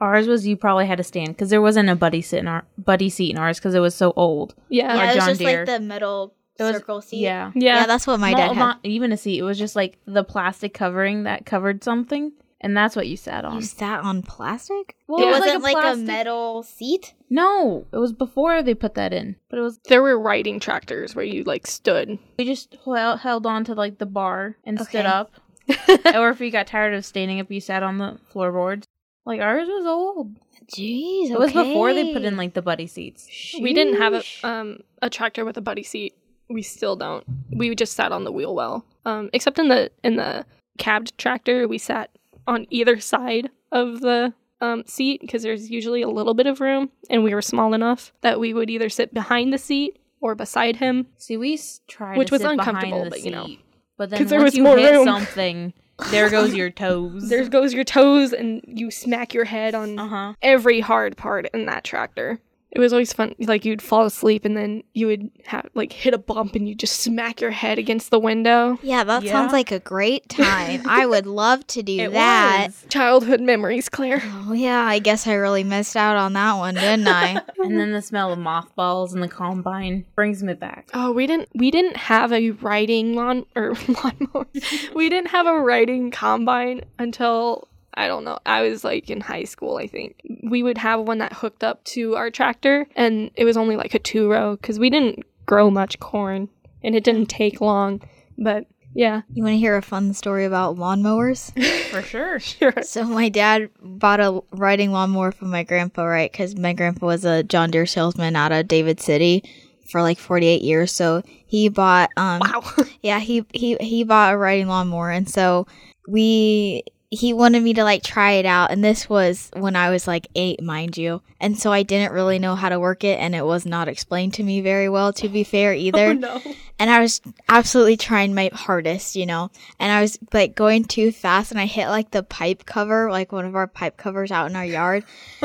ours 0.00 0.28
was 0.28 0.46
you 0.46 0.56
probably 0.56 0.86
had 0.86 0.98
to 0.98 1.04
stand 1.04 1.28
because 1.28 1.50
there 1.50 1.60
wasn't 1.60 1.88
a 1.88 1.96
buddy 1.96 2.22
sit 2.22 2.38
in 2.38 2.46
our 2.46 2.64
buddy 2.76 3.10
seat 3.10 3.30
in 3.32 3.38
ours 3.38 3.58
because 3.58 3.74
it 3.74 3.80
was 3.80 3.96
so 3.96 4.12
old. 4.14 4.54
Yeah. 4.68 4.94
Yeah, 4.94 5.02
it 5.02 5.06
was 5.06 5.16
John 5.16 5.28
just 5.30 5.40
Deere. 5.40 5.58
like 5.58 5.66
the 5.66 5.80
metal 5.80 6.34
It 6.58 6.62
was- 6.64 6.76
circle 6.76 7.00
seat. 7.00 7.18
Yeah. 7.20 7.52
Yeah. 7.54 7.80
yeah, 7.80 7.86
that's 7.86 8.06
what 8.06 8.20
my 8.20 8.32
not, 8.32 8.38
dad 8.38 8.48
had. 8.48 8.58
not 8.58 8.78
even 8.82 9.12
a 9.12 9.16
seat. 9.16 9.38
It 9.38 9.42
was 9.42 9.58
just 9.58 9.76
like 9.76 9.98
the 10.06 10.24
plastic 10.24 10.74
covering 10.74 11.24
that 11.24 11.46
covered 11.46 11.84
something, 11.84 12.32
and 12.60 12.76
that's 12.76 12.96
what 12.96 13.06
you 13.06 13.16
sat 13.16 13.44
on. 13.44 13.56
You 13.56 13.62
sat 13.62 14.00
on 14.00 14.22
plastic? 14.22 14.96
Well, 15.06 15.20
it 15.20 15.28
it 15.28 15.30
was 15.30 15.40
wasn't 15.40 15.62
like 15.62 15.74
like 15.76 15.84
a 15.84 15.92
a, 15.92 15.96
metal 15.96 16.62
seat. 16.62 17.14
No, 17.30 17.86
it 17.92 17.98
was 17.98 18.12
before 18.12 18.62
they 18.62 18.74
put 18.74 18.94
that 18.94 19.12
in. 19.12 19.36
But 19.50 19.58
it 19.58 19.62
was 19.62 19.78
there 19.88 20.02
were 20.02 20.18
riding 20.18 20.58
tractors 20.58 21.14
where 21.14 21.24
you 21.24 21.44
like 21.44 21.66
stood. 21.66 22.18
we 22.38 22.44
just 22.44 22.76
held, 22.84 23.20
held 23.20 23.46
on 23.46 23.64
to 23.64 23.74
like 23.74 23.98
the 23.98 24.06
bar 24.06 24.56
and 24.64 24.80
stood 24.80 25.06
up. 25.06 25.32
or 26.14 26.30
if 26.30 26.40
you 26.40 26.50
got 26.50 26.66
tired 26.66 26.94
of 26.94 27.04
standing 27.04 27.40
up, 27.40 27.50
you 27.50 27.60
sat 27.60 27.82
on 27.82 27.98
the 27.98 28.18
floorboards. 28.30 28.86
Like 29.26 29.40
ours 29.40 29.68
was 29.68 29.84
old. 29.86 30.34
Jeez, 30.74 31.30
It 31.30 31.38
was 31.38 31.52
before 31.52 31.94
they 31.94 32.12
put 32.12 32.24
in 32.24 32.36
like 32.36 32.54
the 32.54 32.62
buddy 32.62 32.86
seats. 32.86 33.28
We 33.60 33.72
didn't 33.74 33.98
have 34.00 34.14
a 34.14 34.46
um 34.46 34.80
a 35.00 35.08
tractor 35.10 35.44
with 35.44 35.56
a 35.56 35.60
buddy 35.60 35.82
seat. 35.82 36.14
We 36.48 36.62
still 36.62 36.96
don't. 36.96 37.24
We 37.50 37.74
just 37.74 37.94
sat 37.94 38.12
on 38.12 38.24
the 38.24 38.32
wheel 38.32 38.54
well. 38.54 38.84
Um, 39.04 39.30
except 39.32 39.58
in 39.58 39.68
the 39.68 39.90
in 40.02 40.16
the 40.16 40.46
cabbed 40.78 41.16
tractor, 41.18 41.68
we 41.68 41.78
sat 41.78 42.10
on 42.46 42.66
either 42.70 42.98
side 43.00 43.50
of 43.70 44.00
the 44.00 44.32
um, 44.60 44.84
seat 44.86 45.20
because 45.20 45.42
there's 45.42 45.70
usually 45.70 46.02
a 46.02 46.08
little 46.08 46.34
bit 46.34 46.46
of 46.46 46.60
room, 46.60 46.90
and 47.10 47.22
we 47.22 47.34
were 47.34 47.42
small 47.42 47.74
enough 47.74 48.12
that 48.22 48.40
we 48.40 48.52
would 48.54 48.70
either 48.70 48.88
sit 48.88 49.12
behind 49.14 49.52
the 49.52 49.58
seat 49.58 49.98
or 50.20 50.34
beside 50.34 50.76
him. 50.76 51.06
See, 51.16 51.36
we 51.36 51.58
tried 51.86 52.18
Which 52.18 52.28
to 52.28 52.34
was 52.34 52.42
sit 52.42 52.50
uncomfortable, 52.50 53.08
but, 53.08 53.22
you 53.22 53.30
know, 53.30 53.48
but 53.96 54.10
then 54.10 54.26
there 54.26 54.42
was 54.42 54.56
you 54.56 54.64
more 54.64 54.78
hit 54.78 54.92
room. 54.92 55.04
something, 55.04 55.72
there 56.10 56.30
goes 56.30 56.54
your 56.54 56.70
toes. 56.84 57.28
There 57.28 57.48
goes 57.48 57.72
your 57.72 57.84
toes, 57.84 58.32
and 58.32 58.62
you 58.66 58.90
smack 58.90 59.34
your 59.34 59.44
head 59.44 59.74
on 59.74 59.98
uh 59.98 60.08
huh. 60.08 60.34
every 60.42 60.80
hard 60.80 61.16
part 61.16 61.48
in 61.52 61.66
that 61.66 61.84
tractor. 61.84 62.40
It 62.70 62.80
was 62.80 62.92
always 62.92 63.12
fun. 63.14 63.34
Like 63.38 63.64
you'd 63.64 63.80
fall 63.80 64.04
asleep, 64.04 64.44
and 64.44 64.54
then 64.56 64.82
you 64.92 65.06
would 65.06 65.30
have 65.46 65.68
like 65.74 65.90
hit 65.92 66.12
a 66.12 66.18
bump, 66.18 66.54
and 66.54 66.68
you 66.68 66.72
would 66.72 66.78
just 66.78 67.00
smack 67.00 67.40
your 67.40 67.50
head 67.50 67.78
against 67.78 68.10
the 68.10 68.18
window. 68.18 68.78
Yeah, 68.82 69.04
that 69.04 69.22
Yeah. 69.22 69.32
sounds 69.32 69.52
like 69.54 69.72
a 69.72 69.80
great 69.80 70.28
time. 70.28 70.82
I 70.84 71.06
would 71.06 71.26
love 71.26 71.66
to 71.68 71.82
do 71.82 71.98
It 71.98 72.12
that. 72.12 72.66
was. 72.68 72.84
Childhood 72.90 73.40
memories, 73.40 73.88
Claire. 73.88 74.20
Oh 74.22 74.52
yeah, 74.52 74.84
I 74.84 74.98
guess 74.98 75.26
I 75.26 75.32
really 75.34 75.64
missed 75.64 75.96
out 75.96 76.16
on 76.18 76.34
that 76.34 76.54
one, 76.58 76.74
didn't 76.74 77.08
I? 77.08 77.40
And 77.64 77.78
then 77.78 77.92
the 77.92 78.02
smell 78.02 78.32
of 78.32 78.38
mothballs 78.38 79.12
and 79.14 79.22
the 79.22 79.28
combine 79.28 80.04
brings 80.14 80.42
me 80.42 80.54
back. 80.54 80.88
Oh, 80.94 81.10
we 81.12 81.26
didn't 81.26 81.48
we 81.54 81.70
didn't 81.70 81.96
have 81.96 82.32
a 82.32 82.50
riding 82.50 83.14
lawn 83.14 83.44
or 83.56 83.74
lawnmower. 83.88 84.46
we 84.94 85.08
didn't 85.08 85.28
have 85.30 85.46
a 85.46 85.58
riding 85.60 86.10
combine 86.10 86.82
until 86.98 87.68
I 87.98 88.06
don't 88.06 88.22
know. 88.22 88.38
I 88.46 88.62
was 88.62 88.84
like 88.84 89.10
in 89.10 89.20
high 89.20 89.42
school, 89.42 89.76
I 89.76 89.88
think. 89.88 90.20
We 90.44 90.62
would 90.62 90.78
have 90.78 91.00
one 91.00 91.18
that 91.18 91.32
hooked 91.32 91.64
up 91.64 91.82
to 91.86 92.14
our 92.14 92.30
tractor 92.30 92.86
and 92.94 93.32
it 93.34 93.44
was 93.44 93.56
only 93.56 93.76
like 93.76 93.92
a 93.92 93.98
two 93.98 94.30
row 94.30 94.56
cuz 94.56 94.78
we 94.78 94.88
didn't 94.88 95.24
grow 95.46 95.68
much 95.68 95.98
corn 95.98 96.48
and 96.84 96.94
it 96.94 97.02
didn't 97.02 97.26
take 97.26 97.60
long. 97.60 98.00
But 98.38 98.66
yeah, 98.94 99.22
you 99.32 99.42
want 99.42 99.54
to 99.54 99.58
hear 99.58 99.76
a 99.76 99.82
fun 99.82 100.14
story 100.14 100.44
about 100.44 100.76
lawnmowers? 100.76 101.52
For 101.90 102.02
sure. 102.02 102.38
sure. 102.54 102.74
So 102.82 103.02
my 103.04 103.28
dad 103.28 103.68
bought 103.82 104.20
a 104.20 104.42
riding 104.52 104.92
lawnmower 104.92 105.32
for 105.32 105.46
my 105.46 105.64
grandpa, 105.64 106.04
right? 106.04 106.30
Because 106.30 106.56
my 106.56 106.72
grandpa 106.74 107.06
was 107.06 107.24
a 107.24 107.42
John 107.42 107.70
Deere 107.70 107.84
salesman 107.86 108.36
out 108.36 108.52
of 108.52 108.68
David 108.68 109.00
City 109.00 109.42
for 109.90 110.02
like 110.02 110.18
48 110.18 110.62
years. 110.62 110.92
So 110.92 111.22
he 111.46 111.68
bought, 111.68 112.10
um, 112.16 112.40
Wow. 112.40 112.62
yeah, 113.02 113.18
he 113.18 113.44
he 113.52 113.76
he 113.80 114.04
bought 114.04 114.34
a 114.34 114.36
riding 114.36 114.68
lawnmower, 114.68 115.10
and 115.10 115.28
so 115.28 115.66
we 116.06 116.84
he 117.10 117.32
wanted 117.32 117.62
me 117.62 117.72
to 117.74 117.84
like 117.84 118.02
try 118.02 118.32
it 118.32 118.46
out, 118.46 118.70
and 118.70 118.84
this 118.84 119.08
was 119.08 119.50
when 119.54 119.76
I 119.76 119.90
was 119.90 120.06
like 120.06 120.28
eight, 120.34 120.62
mind 120.62 120.98
you, 120.98 121.22
and 121.40 121.58
so 121.58 121.72
I 121.72 121.82
didn't 121.82 122.12
really 122.12 122.38
know 122.38 122.54
how 122.54 122.68
to 122.68 122.78
work 122.78 123.02
it, 123.02 123.18
and 123.18 123.34
it 123.34 123.46
was 123.46 123.64
not 123.64 123.88
explained 123.88 124.34
to 124.34 124.42
me 124.42 124.60
very 124.60 124.88
well, 124.88 125.12
to 125.14 125.28
be 125.28 125.42
fair 125.42 125.70
oh, 125.72 125.76
either 125.76 126.06
oh 126.08 126.12
no. 126.12 126.42
and 126.78 126.90
I 126.90 127.00
was 127.00 127.22
absolutely 127.48 127.96
trying 127.96 128.34
my 128.34 128.50
hardest, 128.52 129.16
you 129.16 129.24
know. 129.24 129.50
And 129.80 129.90
I 129.90 130.02
was 130.02 130.18
like 130.34 130.54
going 130.54 130.84
too 130.84 131.10
fast, 131.10 131.50
and 131.50 131.58
I 131.58 131.66
hit 131.66 131.88
like 131.88 132.10
the 132.10 132.22
pipe 132.22 132.66
cover, 132.66 133.10
like 133.10 133.32
one 133.32 133.46
of 133.46 133.56
our 133.56 133.66
pipe 133.66 133.96
covers 133.96 134.30
out 134.30 134.50
in 134.50 134.56
our 134.56 134.66
yard. 134.66 135.04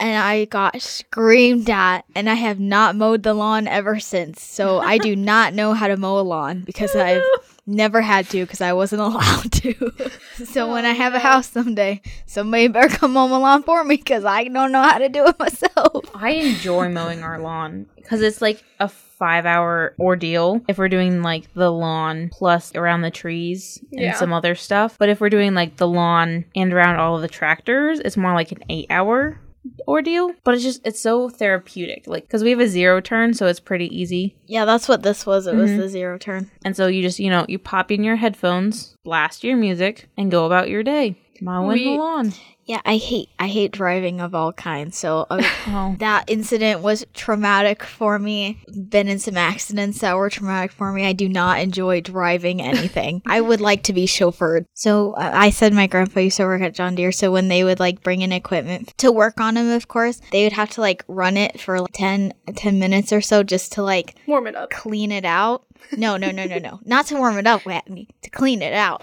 and 0.00 0.16
I 0.16 0.46
got 0.46 0.80
screamed 0.80 1.68
at, 1.68 2.04
and 2.14 2.28
I 2.28 2.34
have 2.34 2.58
not 2.58 2.96
mowed 2.96 3.22
the 3.22 3.34
lawn 3.34 3.68
ever 3.68 4.00
since. 4.00 4.42
So 4.42 4.80
I 4.80 4.98
do 4.98 5.14
not 5.32 5.54
know 5.54 5.74
how 5.74 5.88
to 5.88 5.96
mow 5.96 6.18
a 6.18 6.22
lawn 6.22 6.62
because 6.62 6.96
oh, 6.96 7.00
I've 7.00 7.59
never 7.70 8.00
had 8.02 8.28
to 8.30 8.44
because 8.44 8.60
I 8.60 8.72
wasn't 8.72 9.02
allowed 9.08 9.52
to. 9.52 10.10
so 10.44 10.70
when 10.70 10.84
I 10.84 10.92
have 10.92 11.14
a 11.14 11.18
oh, 11.18 11.20
house 11.20 11.48
someday, 11.48 12.00
somebody 12.26 12.68
better 12.68 12.94
come 12.94 13.12
mow 13.12 13.28
my 13.28 13.36
lawn 13.36 13.62
for 13.62 13.82
me 13.84 13.96
because 13.96 14.24
I 14.24 14.44
don't 14.44 14.72
know 14.72 14.82
how 14.82 14.98
to 14.98 15.08
do 15.08 15.26
it 15.26 15.38
myself. 15.38 16.04
I 16.14 16.30
enjoy 16.30 16.88
mowing 16.88 17.22
our 17.22 17.38
lawn 17.38 17.86
because 17.96 18.20
it's 18.20 18.42
like 18.42 18.62
a 18.78 18.88
five 18.88 19.44
hour 19.44 19.94
ordeal 19.98 20.62
if 20.66 20.78
we're 20.78 20.88
doing 20.88 21.22
like 21.22 21.52
the 21.52 21.70
lawn 21.70 22.30
plus 22.32 22.74
around 22.74 23.02
the 23.02 23.10
trees 23.10 23.78
and 23.92 24.00
Yeah. 24.00 24.14
some 24.14 24.32
other 24.32 24.54
stuff. 24.54 24.96
But 24.98 25.08
if 25.10 25.20
we're 25.20 25.30
doing 25.30 25.54
like 25.54 25.76
the 25.76 25.88
lawn 25.88 26.46
and 26.56 26.72
around 26.72 26.96
all 26.96 27.16
of 27.16 27.22
the 27.22 27.28
tractors, 27.28 28.00
it's 28.00 28.16
more 28.16 28.32
like 28.34 28.50
an 28.52 28.64
eight 28.68 28.86
hour 28.90 29.38
ordeal, 29.86 30.32
but 30.44 30.54
it's 30.54 30.62
just 30.62 30.80
it's 30.86 31.00
so 31.00 31.28
therapeutic. 31.28 32.04
Like 32.06 32.28
cuz 32.28 32.42
we 32.42 32.50
have 32.50 32.60
a 32.60 32.68
zero 32.68 33.00
turn, 33.00 33.34
so 33.34 33.46
it's 33.46 33.60
pretty 33.60 33.86
easy. 33.96 34.36
Yeah, 34.46 34.64
that's 34.64 34.88
what 34.88 35.02
this 35.02 35.26
was. 35.26 35.46
It 35.46 35.54
was 35.56 35.70
Mhm. 35.70 35.78
the 35.78 35.88
zero 35.88 36.18
turn. 36.18 36.50
And 36.64 36.76
so 36.76 36.86
you 36.86 37.02
just, 37.02 37.18
you 37.18 37.30
know, 37.30 37.44
you 37.48 37.58
pop 37.58 37.90
in 37.90 38.02
your 38.04 38.16
headphones, 38.16 38.94
blast 39.04 39.44
your 39.44 39.56
music, 39.56 40.08
and 40.16 40.30
go 40.30 40.46
about 40.46 40.68
your 40.68 40.82
day. 40.82 41.16
Mowing 41.42 41.72
We- 41.78 41.84
the 41.84 41.90
lawn. 41.98 42.32
Yeah, 42.70 42.80
I 42.84 42.98
hate 42.98 43.30
I 43.36 43.48
hate 43.48 43.72
driving 43.72 44.20
of 44.20 44.32
all 44.32 44.52
kinds. 44.52 44.96
So 44.96 45.26
uh, 45.28 45.42
Oh. 45.66 45.96
that 45.98 46.30
incident 46.30 46.82
was 46.82 47.04
traumatic 47.14 47.82
for 47.82 48.16
me. 48.18 48.62
Been 48.88 49.08
in 49.08 49.18
some 49.18 49.36
accidents 49.36 49.98
that 50.00 50.14
were 50.16 50.30
traumatic 50.30 50.70
for 50.70 50.92
me. 50.92 51.04
I 51.04 51.12
do 51.12 51.28
not 51.28 51.58
enjoy 51.58 52.00
driving 52.00 52.62
anything. 52.72 53.22
I 53.26 53.40
would 53.40 53.60
like 53.60 53.82
to 53.84 53.92
be 53.92 54.06
chauffeured. 54.06 54.66
So 54.74 55.14
uh, 55.14 55.32
I 55.34 55.50
said 55.50 55.72
my 55.74 55.88
grandpa 55.88 56.20
used 56.20 56.36
to 56.36 56.44
work 56.44 56.62
at 56.62 56.74
John 56.74 56.94
Deere. 56.94 57.10
So 57.10 57.32
when 57.32 57.48
they 57.48 57.64
would 57.64 57.80
like 57.80 58.04
bring 58.04 58.20
in 58.22 58.30
equipment 58.30 58.94
to 58.98 59.10
work 59.10 59.40
on 59.40 59.56
him, 59.56 59.68
of 59.70 59.88
course, 59.88 60.20
they 60.30 60.44
would 60.44 60.52
have 60.52 60.70
to 60.70 60.80
like 60.80 61.02
run 61.08 61.36
it 61.36 61.60
for 61.60 61.80
like 61.80 61.90
10, 61.94 62.32
10 62.54 62.78
minutes 62.78 63.12
or 63.12 63.20
so 63.20 63.42
just 63.42 63.72
to 63.72 63.82
like 63.82 64.14
Warm 64.28 64.46
it 64.46 64.54
up. 64.54 64.70
clean 64.70 65.10
it 65.10 65.24
out. 65.24 65.64
No, 65.96 66.16
no, 66.16 66.30
no, 66.30 66.44
no, 66.44 66.58
no. 66.58 66.78
Not 66.84 67.06
to 67.06 67.16
warm 67.16 67.36
it 67.38 67.48
up, 67.48 67.66
Whitney. 67.66 68.06
To 68.22 68.30
clean 68.30 68.62
it 68.62 68.74
out. 68.74 69.02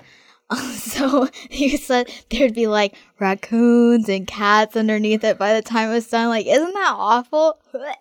so 0.76 1.28
he 1.50 1.76
said 1.78 2.10
there'd 2.30 2.54
be 2.56 2.68
like 2.68 2.96
raccoons 3.20 4.08
and 4.10 4.26
cats 4.28 4.76
underneath 4.76 5.24
it 5.24 5.38
by 5.38 5.54
the 5.54 5.62
time 5.62 5.90
it 5.90 5.94
was 5.94 6.08
done. 6.08 6.30
Like, 6.30 6.46
isn't 6.46 6.74
that 6.74 6.94
awful? 6.96 7.60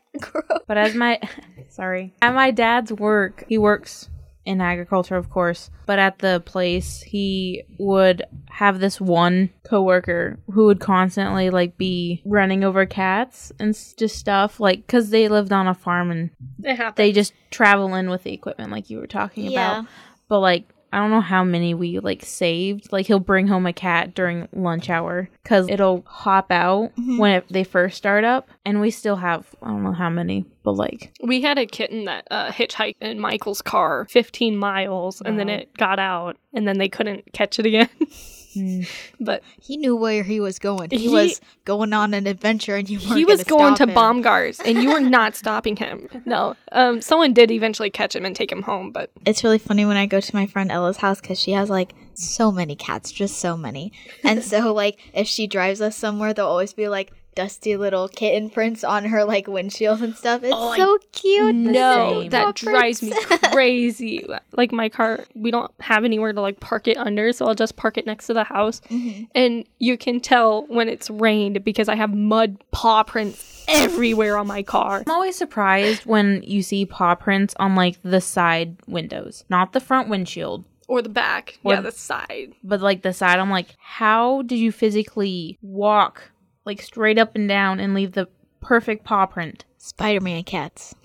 But 0.66 0.78
as 0.78 0.94
my 0.94 1.20
sorry, 1.68 2.14
at 2.22 2.34
my 2.34 2.50
dad's 2.50 2.92
work, 2.92 3.44
he 3.48 3.58
works 3.58 4.08
in 4.46 4.60
agriculture, 4.60 5.16
of 5.16 5.28
course, 5.28 5.70
but 5.86 5.98
at 5.98 6.20
the 6.20 6.40
place 6.46 7.02
he 7.02 7.64
would 7.78 8.22
have 8.48 8.78
this 8.80 9.00
one 9.00 9.50
coworker 9.64 10.38
who 10.52 10.66
would 10.66 10.80
constantly 10.80 11.50
like 11.50 11.76
be 11.76 12.22
running 12.24 12.64
over 12.64 12.86
cats 12.86 13.52
and 13.58 13.74
just 13.98 14.16
stuff 14.16 14.58
like 14.60 14.86
cuz 14.86 15.10
they 15.10 15.28
lived 15.28 15.52
on 15.52 15.66
a 15.68 15.74
farm 15.74 16.10
and 16.10 16.30
It 16.64 16.76
happens. 16.76 16.96
they 16.96 17.12
just 17.12 17.34
travel 17.50 17.94
in 17.94 18.08
with 18.08 18.22
the 18.22 18.32
equipment 18.32 18.70
like 18.72 18.88
you 18.88 18.98
were 18.98 19.06
talking 19.06 19.44
Yeah. 19.50 19.80
about. 19.80 19.86
But 20.28 20.40
like 20.40 20.64
I 20.92 20.98
don't 20.98 21.10
know 21.10 21.20
how 21.20 21.44
many 21.44 21.74
we 21.74 21.98
like 21.98 22.24
saved. 22.24 22.92
Like 22.92 23.06
he'll 23.06 23.18
bring 23.20 23.48
home 23.48 23.66
a 23.66 23.72
cat 23.72 24.14
during 24.14 24.48
lunch 24.52 24.88
hour 24.88 25.28
cuz 25.44 25.68
it'll 25.68 26.02
hop 26.06 26.50
out 26.50 26.94
Mhm. 26.96 27.18
when 27.18 27.32
it, 27.32 27.44
they 27.50 27.64
first 27.64 27.96
start 27.96 28.24
up 28.24 28.48
and 28.64 28.80
we 28.80 28.90
still 28.90 29.16
have 29.16 29.46
I 29.62 29.68
don't 29.68 29.82
know 29.82 29.92
how 29.92 30.08
many, 30.10 30.44
but 30.62 30.72
like 30.72 31.12
We 31.22 31.42
had 31.42 31.58
a 31.58 31.66
kitten 31.66 32.04
that 32.04 32.26
uh, 32.30 32.50
hitchhiked 32.50 32.96
in 33.00 33.20
Michael's 33.20 33.62
car 33.62 34.06
15 34.10 34.56
miles 34.56 35.20
and 35.20 35.38
then 35.38 35.48
it 35.48 35.74
got 35.76 35.98
out 35.98 36.36
and 36.54 36.66
then 36.66 36.78
they 36.78 36.88
couldn't 36.88 37.32
catch 37.32 37.58
it 37.58 37.66
again. 37.66 37.88
mm, 38.56 38.88
but 39.20 39.42
He 39.60 39.76
knew 39.76 39.94
where 39.94 40.22
he 40.22 40.40
was 40.40 40.58
going. 40.58 40.90
He, 40.90 40.98
He- 40.98 41.08
was 41.08 41.40
going 41.64 41.92
on 41.92 42.14
an 42.14 42.26
adventure, 42.26 42.76
and 42.76 42.88
you 42.88 42.98
weren't 42.98 43.18
he 43.18 43.24
was 43.24 43.44
going 43.44 43.74
to 43.76 43.84
him. 43.84 43.90
Baumgars 43.90 44.60
and 44.64 44.82
you 44.82 44.92
were 44.92 45.00
not 45.18 45.34
stopping 45.36 45.76
him. 45.76 46.08
No. 46.24 46.56
Um, 46.72 47.00
someone 47.00 47.32
did 47.32 47.50
eventually 47.50 47.90
catch 47.90 48.16
him 48.16 48.24
and 48.24 48.34
take 48.34 48.50
him 48.50 48.62
home, 48.62 48.90
but 48.90 49.10
It's 49.24 49.44
really 49.44 49.58
funny 49.58 49.84
when 49.84 49.96
I 49.96 50.06
go 50.06 50.20
to 50.20 50.34
my 50.36 50.46
friend 50.46 50.70
Ella's 50.72 50.96
house 50.98 51.20
because 51.20 51.38
she 51.38 51.52
has 51.52 51.68
like 51.70 51.92
so 52.14 52.50
many 52.50 52.74
cats, 52.76 53.12
just 53.12 53.38
so 53.38 53.56
many. 53.56 53.92
And 54.24 54.42
so, 54.52 54.72
like, 54.72 54.98
if 55.12 55.26
she 55.26 55.46
drives 55.46 55.80
us 55.80 55.96
somewhere, 55.96 56.32
they'll 56.32 56.46
always 56.46 56.72
be 56.72 56.88
like 56.88 57.12
dusty 57.36 57.76
little 57.76 58.08
kitten 58.08 58.50
prints 58.50 58.82
on 58.82 59.04
her 59.04 59.24
like 59.24 59.46
windshield 59.46 60.02
and 60.02 60.16
stuff. 60.16 60.42
It's 60.42 60.52
Oh, 60.52 60.70
I- 60.70 60.76
so 60.76 60.98
cute. 61.12 61.54
no, 61.54 62.28
that 62.30 62.44
paw 62.46 62.52
drives 62.52 63.02
me 63.02 63.12
crazy. 63.52 64.26
Like 64.56 64.72
my 64.72 64.88
car, 64.88 65.24
we 65.36 65.52
don't 65.52 65.70
have 65.80 66.04
anywhere 66.04 66.32
to 66.32 66.40
like 66.40 66.58
park 66.58 66.88
it 66.88 66.96
under, 66.96 67.32
so 67.32 67.46
I'll 67.46 67.54
just 67.54 67.76
park 67.76 67.96
it 67.98 68.06
next 68.06 68.26
to 68.26 68.34
the 68.34 68.42
house. 68.44 68.80
Mhm. 68.90 69.28
And 69.36 69.64
you 69.78 69.96
can 69.96 70.18
tell 70.18 70.64
when 70.66 70.88
it's 70.88 71.08
rained 71.10 71.62
because 71.62 71.88
I 71.88 71.94
have 71.94 72.12
mud 72.12 72.56
paw 72.72 73.04
prints 73.04 73.64
everywhere 73.68 74.36
on 74.36 74.46
my 74.46 74.62
car. 74.62 75.04
I'm 75.06 75.12
always 75.12 75.36
surprised 75.36 76.06
when 76.06 76.42
you 76.42 76.62
see 76.62 76.86
paw 76.86 77.14
prints 77.14 77.54
on 77.58 77.74
like 77.76 77.98
the 78.02 78.20
side 78.20 78.76
windows, 78.88 79.44
not 79.48 79.72
the 79.72 79.80
front 79.80 80.08
windshield, 80.08 80.64
Or 80.88 81.02
the 81.02 81.08
back. 81.08 81.58
Or 81.64 81.74
yeah, 81.74 81.80
the- 81.80 81.90
the 81.90 81.96
side. 81.96 82.52
but 82.64 82.80
like 82.80 83.02
the 83.02 83.12
side. 83.12 83.38
I'm 83.40 83.50
like, 83.50 83.74
how 83.78 84.42
did 84.42 84.58
you 84.58 84.70
physically 84.72 85.58
walk 85.62 86.30
like 86.66 86.82
straight 86.82 87.18
up 87.18 87.34
and 87.34 87.48
down 87.48 87.80
and 87.80 87.94
leave 87.94 88.12
the 88.12 88.28
perfect 88.60 89.04
paw 89.04 89.24
print? 89.26 89.64
Spider-Man 89.78 90.44
cats. 90.44 90.94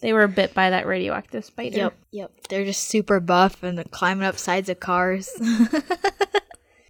They 0.00 0.12
were 0.12 0.28
bit 0.28 0.52
by 0.52 0.68
that 0.68 0.86
radioactive 0.86 1.46
spider. 1.46 1.78
Yep, 1.78 1.94
yep. 2.10 2.32
They're 2.50 2.66
just 2.66 2.88
super 2.88 3.20
buff 3.20 3.62
and 3.62 3.78
they're 3.78 3.86
climbing 3.86 4.26
up 4.26 4.36
sides 4.36 4.68
of 4.68 4.78
cars. 4.78 5.30